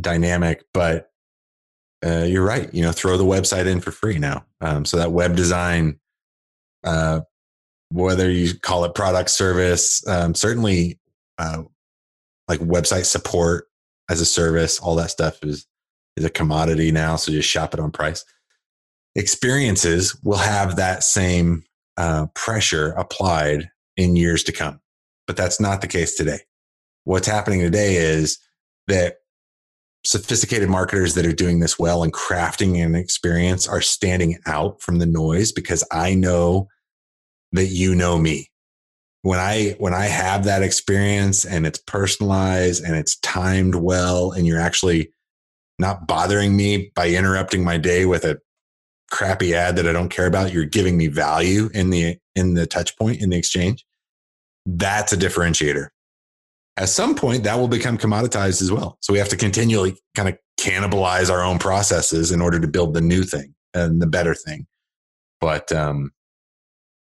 dynamic, 0.00 0.64
but 0.72 1.10
uh, 2.04 2.24
you're 2.24 2.44
right. 2.44 2.72
You 2.74 2.82
know, 2.82 2.92
throw 2.92 3.16
the 3.16 3.24
website 3.24 3.66
in 3.66 3.80
for 3.80 3.90
free 3.90 4.18
now. 4.18 4.44
Um, 4.60 4.84
so 4.84 4.98
that 4.98 5.12
web 5.12 5.36
design, 5.36 5.98
uh, 6.84 7.20
whether 7.90 8.30
you 8.30 8.58
call 8.58 8.84
it 8.84 8.94
product 8.94 9.30
service, 9.30 10.06
um, 10.06 10.34
certainly 10.34 10.98
uh, 11.38 11.62
like 12.48 12.60
website 12.60 13.06
support 13.06 13.68
as 14.10 14.20
a 14.20 14.26
service, 14.26 14.78
all 14.78 14.96
that 14.96 15.10
stuff 15.10 15.42
is 15.42 15.66
is 16.16 16.24
a 16.24 16.30
commodity 16.30 16.90
now. 16.92 17.16
So 17.16 17.32
just 17.32 17.48
shop 17.48 17.74
it 17.74 17.80
on 17.80 17.90
price. 17.90 18.24
Experiences 19.14 20.16
will 20.22 20.38
have 20.38 20.76
that 20.76 21.02
same 21.02 21.64
uh, 21.96 22.26
pressure 22.34 22.90
applied 22.92 23.70
in 23.96 24.16
years 24.16 24.42
to 24.44 24.52
come, 24.52 24.80
but 25.26 25.36
that's 25.36 25.60
not 25.60 25.80
the 25.80 25.86
case 25.86 26.16
today. 26.16 26.40
What's 27.04 27.28
happening 27.28 27.60
today 27.60 27.96
is 27.96 28.38
that 28.88 29.18
sophisticated 30.04 30.68
marketers 30.68 31.14
that 31.14 31.26
are 31.26 31.32
doing 31.32 31.60
this 31.60 31.78
well 31.78 32.02
and 32.02 32.12
crafting 32.12 32.82
an 32.84 32.94
experience 32.94 33.66
are 33.66 33.80
standing 33.80 34.38
out 34.46 34.80
from 34.82 34.98
the 34.98 35.06
noise 35.06 35.50
because 35.52 35.86
I 35.90 36.14
know 36.14 36.68
that 37.52 37.66
you 37.66 37.94
know 37.94 38.18
me. 38.18 38.50
When 39.22 39.38
I 39.38 39.74
when 39.78 39.94
I 39.94 40.04
have 40.04 40.44
that 40.44 40.62
experience 40.62 41.46
and 41.46 41.66
it's 41.66 41.78
personalized 41.78 42.84
and 42.84 42.94
it's 42.94 43.16
timed 43.20 43.74
well 43.74 44.32
and 44.32 44.46
you're 44.46 44.60
actually 44.60 45.12
not 45.78 46.06
bothering 46.06 46.56
me 46.56 46.92
by 46.94 47.08
interrupting 47.08 47.64
my 47.64 47.78
day 47.78 48.06
with 48.06 48.24
a 48.24 48.40
crappy 49.10 49.54
ad 49.54 49.76
that 49.76 49.86
I 49.86 49.92
don't 49.92 50.08
care 50.08 50.26
about, 50.26 50.52
you're 50.52 50.64
giving 50.64 50.96
me 50.96 51.08
value 51.08 51.68
in 51.74 51.90
the 51.90 52.18
in 52.34 52.54
the 52.54 52.66
touch 52.66 52.96
point 52.96 53.20
in 53.20 53.30
the 53.30 53.36
exchange. 53.36 53.84
That's 54.66 55.12
a 55.12 55.16
differentiator 55.16 55.88
at 56.76 56.88
some 56.88 57.14
point 57.14 57.44
that 57.44 57.58
will 57.58 57.68
become 57.68 57.96
commoditized 57.96 58.60
as 58.60 58.72
well. 58.72 58.98
So 59.00 59.12
we 59.12 59.18
have 59.18 59.28
to 59.28 59.36
continually 59.36 59.96
kind 60.14 60.28
of 60.28 60.38
cannibalize 60.58 61.30
our 61.30 61.42
own 61.42 61.58
processes 61.58 62.32
in 62.32 62.40
order 62.40 62.58
to 62.60 62.66
build 62.66 62.94
the 62.94 63.00
new 63.00 63.22
thing 63.22 63.54
and 63.72 64.02
the 64.02 64.06
better 64.06 64.34
thing. 64.34 64.66
But 65.40 65.70
um, 65.72 66.10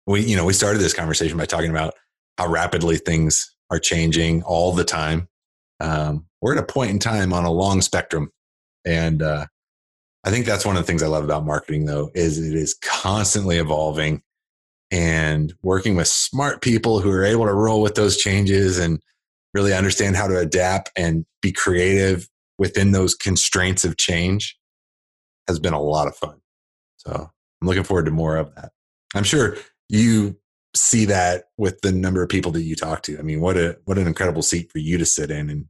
we, 0.07 0.21
you 0.21 0.35
know, 0.35 0.45
we 0.45 0.53
started 0.53 0.79
this 0.79 0.93
conversation 0.93 1.37
by 1.37 1.45
talking 1.45 1.69
about 1.69 1.93
how 2.37 2.47
rapidly 2.47 2.97
things 2.97 3.55
are 3.69 3.79
changing 3.79 4.43
all 4.43 4.73
the 4.73 4.83
time. 4.83 5.27
Um, 5.79 6.25
we're 6.41 6.57
at 6.57 6.63
a 6.63 6.65
point 6.65 6.91
in 6.91 6.99
time 6.99 7.33
on 7.33 7.45
a 7.45 7.51
long 7.51 7.81
spectrum, 7.81 8.31
and 8.85 9.21
uh, 9.21 9.45
I 10.23 10.29
think 10.29 10.45
that's 10.45 10.65
one 10.65 10.75
of 10.75 10.83
the 10.83 10.87
things 10.87 11.03
I 11.03 11.07
love 11.07 11.23
about 11.23 11.45
marketing, 11.45 11.85
though, 11.85 12.11
is 12.13 12.37
it 12.37 12.55
is 12.55 12.75
constantly 12.83 13.57
evolving 13.57 14.21
and 14.91 15.53
working 15.63 15.95
with 15.95 16.07
smart 16.07 16.61
people 16.61 16.99
who 16.99 17.09
are 17.11 17.23
able 17.23 17.45
to 17.45 17.53
roll 17.53 17.81
with 17.81 17.95
those 17.95 18.17
changes 18.17 18.77
and 18.77 19.01
really 19.53 19.73
understand 19.73 20.15
how 20.15 20.27
to 20.27 20.37
adapt 20.37 20.91
and 20.95 21.25
be 21.41 21.51
creative 21.51 22.27
within 22.57 22.91
those 22.91 23.15
constraints 23.15 23.83
of 23.83 23.97
change 23.97 24.57
has 25.47 25.59
been 25.59 25.73
a 25.73 25.81
lot 25.81 26.07
of 26.07 26.15
fun. 26.15 26.39
So 26.97 27.11
I'm 27.61 27.67
looking 27.67 27.83
forward 27.83 28.05
to 28.05 28.11
more 28.11 28.37
of 28.37 28.53
that. 28.55 28.71
I'm 29.15 29.23
sure 29.23 29.57
you 29.89 30.37
see 30.75 31.05
that 31.05 31.45
with 31.57 31.81
the 31.81 31.91
number 31.91 32.21
of 32.21 32.29
people 32.29 32.51
that 32.51 32.61
you 32.61 32.75
talk 32.75 33.01
to. 33.03 33.17
I 33.17 33.23
mean, 33.23 33.41
what 33.41 33.57
a 33.57 33.77
what 33.85 33.97
an 33.97 34.07
incredible 34.07 34.41
seat 34.41 34.71
for 34.71 34.77
you 34.77 34.97
to 34.97 35.05
sit 35.05 35.31
in 35.31 35.49
and 35.49 35.65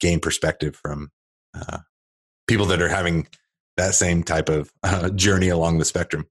gain 0.00 0.20
perspective 0.20 0.76
from 0.76 1.10
uh, 1.54 1.78
people 2.46 2.66
that 2.66 2.82
are 2.82 2.88
having 2.88 3.26
that 3.76 3.94
same 3.94 4.22
type 4.22 4.48
of 4.48 4.72
uh, 4.82 5.10
journey 5.10 5.48
along 5.48 5.78
the 5.78 5.84
spectrum. 5.84 6.26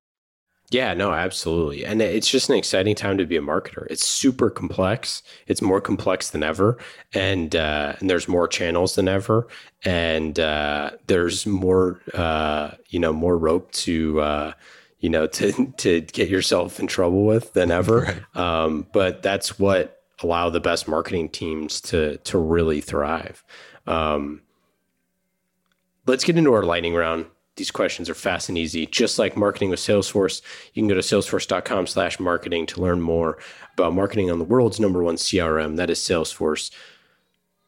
Yeah, 0.71 0.93
no, 0.93 1.11
absolutely. 1.11 1.85
And 1.85 2.01
it's 2.01 2.29
just 2.29 2.49
an 2.49 2.55
exciting 2.55 2.95
time 2.95 3.17
to 3.17 3.25
be 3.25 3.35
a 3.35 3.41
marketer. 3.41 3.85
It's 3.89 4.05
super 4.05 4.49
complex. 4.49 5.21
It's 5.45 5.61
more 5.61 5.81
complex 5.81 6.29
than 6.29 6.43
ever. 6.43 6.77
And, 7.13 7.53
uh, 7.57 7.95
and 7.99 8.09
there's 8.09 8.29
more 8.29 8.47
channels 8.47 8.95
than 8.95 9.09
ever. 9.09 9.47
And 9.83 10.39
uh, 10.39 10.91
there's 11.07 11.45
more, 11.45 11.99
uh, 12.13 12.71
you 12.87 12.99
know, 12.99 13.11
more 13.11 13.37
rope 13.37 13.69
to, 13.73 14.21
uh, 14.21 14.53
you 14.99 15.09
know, 15.09 15.27
to, 15.27 15.73
to 15.77 16.01
get 16.01 16.29
yourself 16.29 16.79
in 16.79 16.87
trouble 16.87 17.25
with 17.25 17.51
than 17.53 17.69
ever. 17.69 17.91
Right. 18.01 18.37
Um, 18.37 18.87
but 18.93 19.21
that's 19.21 19.59
what 19.59 20.01
allow 20.23 20.49
the 20.49 20.61
best 20.61 20.87
marketing 20.87 21.29
teams 21.29 21.81
to, 21.81 22.15
to 22.17 22.37
really 22.37 22.79
thrive. 22.79 23.43
Um, 23.87 24.41
let's 26.05 26.23
get 26.23 26.37
into 26.37 26.53
our 26.53 26.63
lightning 26.63 26.93
round 26.93 27.25
these 27.55 27.71
questions 27.71 28.09
are 28.09 28.15
fast 28.15 28.49
and 28.49 28.57
easy. 28.57 28.85
Just 28.85 29.19
like 29.19 29.35
marketing 29.35 29.69
with 29.69 29.79
Salesforce, 29.79 30.41
you 30.73 30.81
can 30.81 30.87
go 30.87 30.95
to 30.95 31.01
salesforce.com 31.01 31.87
slash 31.87 32.19
marketing 32.19 32.65
to 32.67 32.81
learn 32.81 33.01
more 33.01 33.37
about 33.73 33.93
marketing 33.93 34.31
on 34.31 34.39
the 34.39 34.45
world's 34.45 34.79
number 34.79 35.03
one 35.03 35.15
CRM. 35.15 35.75
That 35.75 35.89
is 35.89 35.99
Salesforce. 35.99 36.71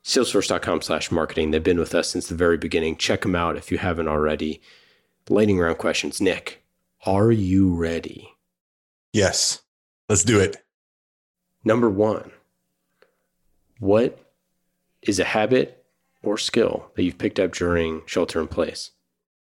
Salesforce.com 0.04 0.82
slash 0.82 1.12
marketing. 1.12 1.52
They've 1.52 1.64
been 1.64 1.80
with 1.80 1.96
us 1.96 2.10
since 2.10 2.28
the 2.28 2.36
very 2.36 2.58
beginning. 2.58 2.98
Check 2.98 3.22
them 3.22 3.36
out 3.36 3.58
if 3.58 3.72
you 3.72 3.78
haven't 3.78 4.08
already. 4.08 4.62
Lightning 5.30 5.60
round 5.60 5.78
questions. 5.78 6.20
Nick, 6.20 6.64
are 7.06 7.32
you 7.32 7.74
ready? 7.74 8.30
Yes. 9.12 9.62
Let's 10.10 10.24
do 10.24 10.40
it. 10.40 10.58
Number 11.64 11.90
one, 11.90 12.32
what 13.80 14.20
is 15.02 15.20
a 15.20 15.24
habit 15.24 15.83
or 16.24 16.38
skill 16.38 16.92
that 16.96 17.04
you've 17.04 17.18
picked 17.18 17.40
up 17.40 17.54
during 17.54 18.02
shelter 18.06 18.40
in 18.40 18.48
place? 18.48 18.92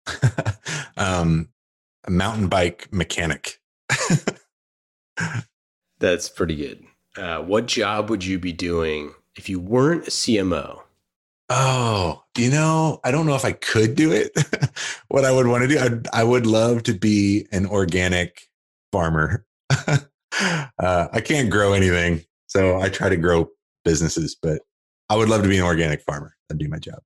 um, 0.97 1.49
a 2.05 2.11
mountain 2.11 2.47
bike 2.47 2.87
mechanic. 2.91 3.59
That's 5.99 6.29
pretty 6.29 6.55
good. 6.55 6.83
Uh, 7.17 7.41
what 7.41 7.65
job 7.65 8.09
would 8.09 8.23
you 8.23 8.37
be 8.37 8.53
doing 8.53 9.13
if 9.35 9.49
you 9.49 9.59
weren't 9.59 10.07
a 10.07 10.11
CMO? 10.11 10.81
Oh, 11.49 12.23
you 12.37 12.51
know, 12.51 12.99
I 13.03 13.11
don't 13.11 13.25
know 13.25 13.35
if 13.35 13.45
I 13.45 13.53
could 13.53 13.95
do 13.95 14.11
it. 14.11 14.31
what 15.07 15.25
I 15.25 15.31
would 15.31 15.47
want 15.47 15.63
to 15.63 15.67
do, 15.67 15.79
I'd, 15.79 16.07
I 16.13 16.23
would 16.23 16.45
love 16.45 16.83
to 16.83 16.93
be 16.93 17.47
an 17.51 17.65
organic 17.65 18.47
farmer. 18.91 19.45
uh, 19.87 19.97
I 20.79 21.21
can't 21.23 21.49
grow 21.49 21.73
anything, 21.73 22.25
so 22.47 22.79
I 22.79 22.89
try 22.89 23.09
to 23.09 23.15
grow 23.15 23.49
businesses, 23.85 24.35
but 24.39 24.61
I 25.09 25.15
would 25.15 25.29
love 25.29 25.43
to 25.43 25.49
be 25.49 25.57
an 25.57 25.63
organic 25.63 26.01
farmer. 26.01 26.35
That'd 26.47 26.59
be 26.59 26.67
my 26.67 26.79
job. 26.79 26.99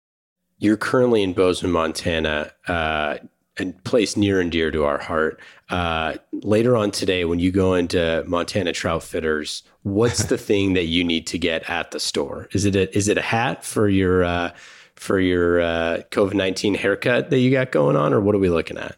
You're 0.58 0.78
currently 0.78 1.24
in 1.24 1.34
Bozeman, 1.34 1.72
Montana, 1.72 2.52
uh, 2.68 3.18
a 3.60 3.66
place 3.84 4.16
near 4.16 4.40
and 4.40 4.52
dear 4.52 4.72
to 4.72 4.86
our 4.86 5.00
heart. 5.00 5.40
Uh, 5.70 6.16
later 6.32 6.78
on 6.78 6.92
today, 6.92 7.26
when 7.26 7.40
you 7.40 7.52
go 7.52 7.74
into 7.74 8.24
Montana 8.28 8.72
Troutfitters, 8.72 9.64
what's 9.84 10.26
the 10.26 10.38
thing 10.50 10.74
that 10.74 10.86
you 10.86 11.04
need 11.04 11.28
to 11.28 11.38
get 11.38 11.70
at 11.70 11.92
the 11.92 12.00
store? 12.00 12.48
Is 12.54 12.66
it 12.66 12.76
a, 12.76 12.96
is 12.96 13.08
it 13.08 13.18
a 13.18 13.22
hat 13.22 13.64
for 13.64 13.90
your 13.90 14.24
uh, 14.24 14.52
for 14.96 15.20
your 15.20 15.62
uh, 15.62 16.02
COVID 16.12 16.34
nineteen 16.34 16.76
haircut 16.76 17.30
that 17.30 17.40
you 17.40 17.52
got 17.52 17.72
going 17.72 17.96
on, 17.96 18.14
or 18.14 18.22
what 18.22 18.36
are 18.36 18.40
we 18.40 18.50
looking 18.50 18.78
at? 18.78 18.98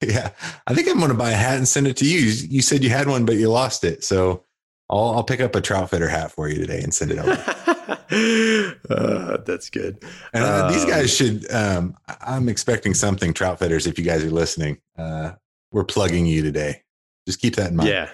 Yeah, 0.00 0.30
I 0.66 0.74
think 0.74 0.88
I'm 0.88 0.96
going 0.96 1.10
to 1.10 1.16
buy 1.16 1.30
a 1.30 1.36
hat 1.36 1.58
and 1.58 1.68
send 1.68 1.86
it 1.86 1.96
to 1.98 2.06
you. 2.06 2.20
You 2.20 2.62
said 2.62 2.82
you 2.82 2.88
had 2.90 3.08
one, 3.08 3.26
but 3.26 3.36
you 3.36 3.50
lost 3.50 3.84
it, 3.84 4.02
so 4.02 4.44
I'll, 4.88 5.10
I'll 5.10 5.24
pick 5.24 5.40
up 5.40 5.54
a 5.54 5.60
Troutfitter 5.60 6.08
hat 6.08 6.32
for 6.32 6.48
you 6.48 6.56
today 6.56 6.80
and 6.80 6.94
send 6.94 7.10
it 7.10 7.18
over. 7.18 7.36
uh, 8.90 9.38
that's 9.44 9.70
good. 9.70 10.04
And 10.32 10.44
uh, 10.44 10.66
um, 10.66 10.72
these 10.72 10.84
guys 10.84 11.14
should. 11.14 11.50
Um, 11.50 11.96
I'm 12.20 12.48
expecting 12.48 12.94
something, 12.94 13.34
Troutfitters. 13.34 13.86
If 13.86 13.98
you 13.98 14.04
guys 14.04 14.24
are 14.24 14.30
listening, 14.30 14.78
uh, 14.96 15.32
we're 15.72 15.84
plugging 15.84 16.26
you 16.26 16.42
today. 16.42 16.82
Just 17.26 17.40
keep 17.40 17.56
that 17.56 17.70
in 17.70 17.76
mind. 17.76 17.88
Yeah, 17.88 18.10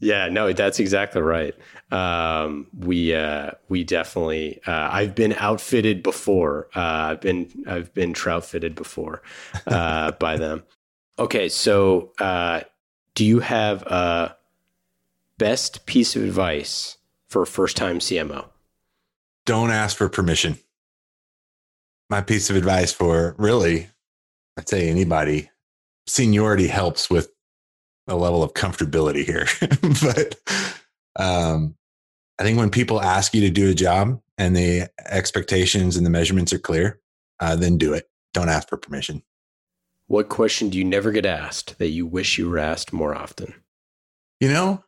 yeah. 0.00 0.28
No, 0.28 0.52
that's 0.52 0.78
exactly 0.78 1.22
right. 1.22 1.54
Um, 1.90 2.66
we 2.78 3.14
uh, 3.14 3.52
we 3.68 3.84
definitely. 3.84 4.60
Uh, 4.66 4.88
I've 4.92 5.14
been 5.14 5.32
outfitted 5.34 6.02
before. 6.02 6.68
Uh, 6.74 6.80
I've 7.12 7.20
been 7.20 7.64
I've 7.66 7.94
been 7.94 8.12
trout 8.12 8.44
fitted 8.44 8.74
before 8.74 9.22
by 9.66 10.36
them. 10.38 10.64
Okay, 11.18 11.48
so 11.48 12.12
do 13.14 13.24
you 13.24 13.40
have 13.40 13.82
a 13.84 14.36
best 15.38 15.86
piece 15.86 16.16
of 16.16 16.22
advice 16.22 16.98
for 17.28 17.42
a 17.42 17.46
first 17.46 17.76
time 17.76 17.98
CMO? 17.98 18.50
Don't 19.46 19.70
ask 19.70 19.96
for 19.96 20.10
permission. 20.10 20.58
My 22.10 22.20
piece 22.20 22.50
of 22.50 22.56
advice 22.56 22.92
for 22.92 23.34
really 23.38 23.88
I'd 24.56 24.68
say 24.68 24.88
anybody, 24.88 25.50
seniority 26.06 26.66
helps 26.66 27.10
with 27.10 27.30
a 28.08 28.16
level 28.16 28.42
of 28.42 28.54
comfortability 28.54 29.24
here. 29.24 29.46
but 30.02 30.36
um, 31.18 31.76
I 32.38 32.42
think 32.42 32.58
when 32.58 32.70
people 32.70 33.00
ask 33.00 33.34
you 33.34 33.40
to 33.42 33.50
do 33.50 33.70
a 33.70 33.74
job 33.74 34.20
and 34.38 34.56
the 34.56 34.88
expectations 35.06 35.96
and 35.96 36.06
the 36.06 36.10
measurements 36.10 36.52
are 36.52 36.58
clear, 36.58 37.00
uh, 37.40 37.56
then 37.56 37.76
do 37.76 37.92
it. 37.92 38.08
Don't 38.32 38.48
ask 38.48 38.68
for 38.68 38.76
permission. 38.76 39.22
What 40.06 40.28
question 40.28 40.70
do 40.70 40.78
you 40.78 40.84
never 40.84 41.10
get 41.10 41.26
asked 41.26 41.78
that 41.78 41.88
you 41.88 42.06
wish 42.06 42.38
you 42.38 42.48
were 42.48 42.58
asked 42.58 42.92
more 42.92 43.14
often? 43.14 43.54
You 44.40 44.48
know, 44.48 44.84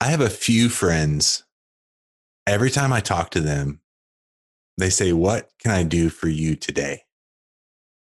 I 0.00 0.06
have 0.06 0.20
a 0.20 0.30
few 0.30 0.68
friends. 0.68 1.44
Every 2.46 2.70
time 2.70 2.92
I 2.92 3.00
talk 3.00 3.30
to 3.30 3.40
them, 3.40 3.80
they 4.78 4.90
say, 4.90 5.12
What 5.12 5.50
can 5.60 5.72
I 5.72 5.82
do 5.82 6.08
for 6.10 6.28
you 6.28 6.54
today? 6.54 7.02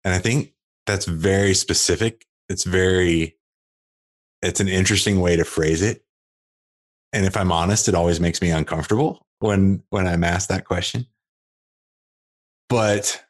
And 0.04 0.14
I 0.14 0.18
think 0.18 0.54
that's 0.86 1.04
very 1.04 1.54
specific. 1.54 2.26
It's 2.48 2.64
very, 2.64 3.36
it's 4.42 4.60
an 4.60 4.68
interesting 4.68 5.20
way 5.20 5.36
to 5.36 5.44
phrase 5.44 5.82
it. 5.82 6.04
And 7.12 7.26
if 7.26 7.36
I'm 7.36 7.52
honest, 7.52 7.88
it 7.88 7.94
always 7.94 8.20
makes 8.20 8.40
me 8.40 8.50
uncomfortable 8.50 9.26
when 9.40 9.82
when 9.90 10.06
I'm 10.06 10.24
asked 10.24 10.48
that 10.48 10.64
question. 10.64 11.06
But 12.68 13.24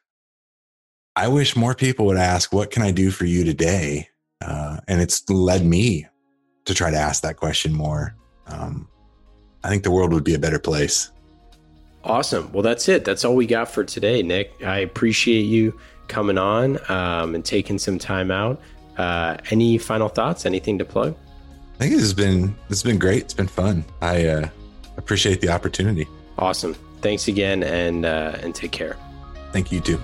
I 1.15 1.27
wish 1.27 1.55
more 1.55 1.73
people 1.73 2.05
would 2.05 2.17
ask, 2.17 2.53
"What 2.53 2.69
can 2.71 2.83
I 2.83 2.91
do 2.91 3.09
for 3.09 3.25
you 3.25 3.43
today?" 3.43 4.09
Uh, 4.39 4.79
and 4.87 5.01
it's 5.01 5.27
led 5.29 5.65
me 5.65 6.07
to 6.65 6.73
try 6.73 6.91
to 6.91 6.97
ask 6.97 7.23
that 7.23 7.37
question 7.37 7.73
more. 7.73 8.15
Um, 8.45 8.87
I 9.63 9.69
think 9.69 9.83
the 9.83 9.91
world 9.91 10.13
would 10.13 10.23
be 10.23 10.33
a 10.33 10.39
better 10.39 10.59
place. 10.59 11.11
Awesome. 12.03 12.51
Well, 12.51 12.63
that's 12.63 12.89
it. 12.89 13.05
That's 13.05 13.23
all 13.23 13.35
we 13.35 13.45
got 13.45 13.69
for 13.69 13.83
today, 13.83 14.23
Nick. 14.23 14.53
I 14.65 14.79
appreciate 14.79 15.43
you 15.43 15.77
coming 16.07 16.37
on 16.37 16.79
um, 16.91 17.35
and 17.35 17.45
taking 17.45 17.77
some 17.77 17.99
time 17.99 18.31
out. 18.31 18.59
Uh, 18.97 19.37
any 19.51 19.77
final 19.77 20.09
thoughts? 20.09 20.45
Anything 20.45 20.79
to 20.79 20.85
plug? 20.85 21.15
I 21.75 21.85
think 21.85 21.93
this 21.93 22.01
has 22.01 22.13
been 22.13 22.55
this 22.69 22.81
has 22.81 22.83
been 22.83 22.99
great. 22.99 23.23
It's 23.23 23.33
been 23.33 23.47
fun. 23.47 23.85
I 24.01 24.25
uh, 24.27 24.49
appreciate 24.97 25.41
the 25.41 25.49
opportunity. 25.49 26.07
Awesome. 26.37 26.75
Thanks 27.01 27.27
again, 27.27 27.63
and 27.63 28.05
uh, 28.05 28.37
and 28.41 28.53
take 28.53 28.71
care. 28.71 28.97
Thank 29.51 29.71
you 29.71 29.79
too. 29.79 29.99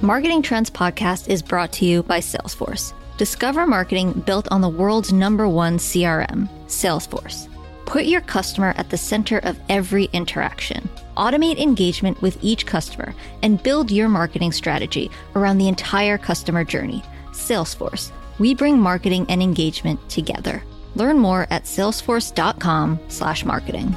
Marketing 0.00 0.42
Trends 0.42 0.70
Podcast 0.70 1.28
is 1.28 1.42
brought 1.42 1.72
to 1.74 1.84
you 1.84 2.02
by 2.02 2.18
Salesforce. 2.18 2.92
Discover 3.18 3.66
marketing 3.66 4.22
built 4.26 4.48
on 4.50 4.62
the 4.62 4.68
world's 4.68 5.12
number 5.12 5.48
one 5.48 5.78
CRM, 5.78 6.48
Salesforce. 6.66 7.48
Put 7.84 8.06
your 8.06 8.22
customer 8.22 8.72
at 8.78 8.88
the 8.88 8.96
center 8.96 9.38
of 9.40 9.60
every 9.68 10.04
interaction. 10.14 10.88
Automate 11.16 11.60
engagement 11.60 12.22
with 12.22 12.38
each 12.40 12.64
customer 12.64 13.14
and 13.42 13.62
build 13.62 13.90
your 13.90 14.08
marketing 14.08 14.50
strategy 14.50 15.10
around 15.34 15.58
the 15.58 15.68
entire 15.68 16.16
customer 16.16 16.64
journey. 16.64 17.02
Salesforce. 17.32 18.12
We 18.38 18.54
bring 18.54 18.78
marketing 18.78 19.26
and 19.28 19.42
engagement 19.42 20.00
together. 20.08 20.62
Learn 20.94 21.18
more 21.18 21.46
at 21.50 21.64
salesforce.com/marketing. 21.64 23.96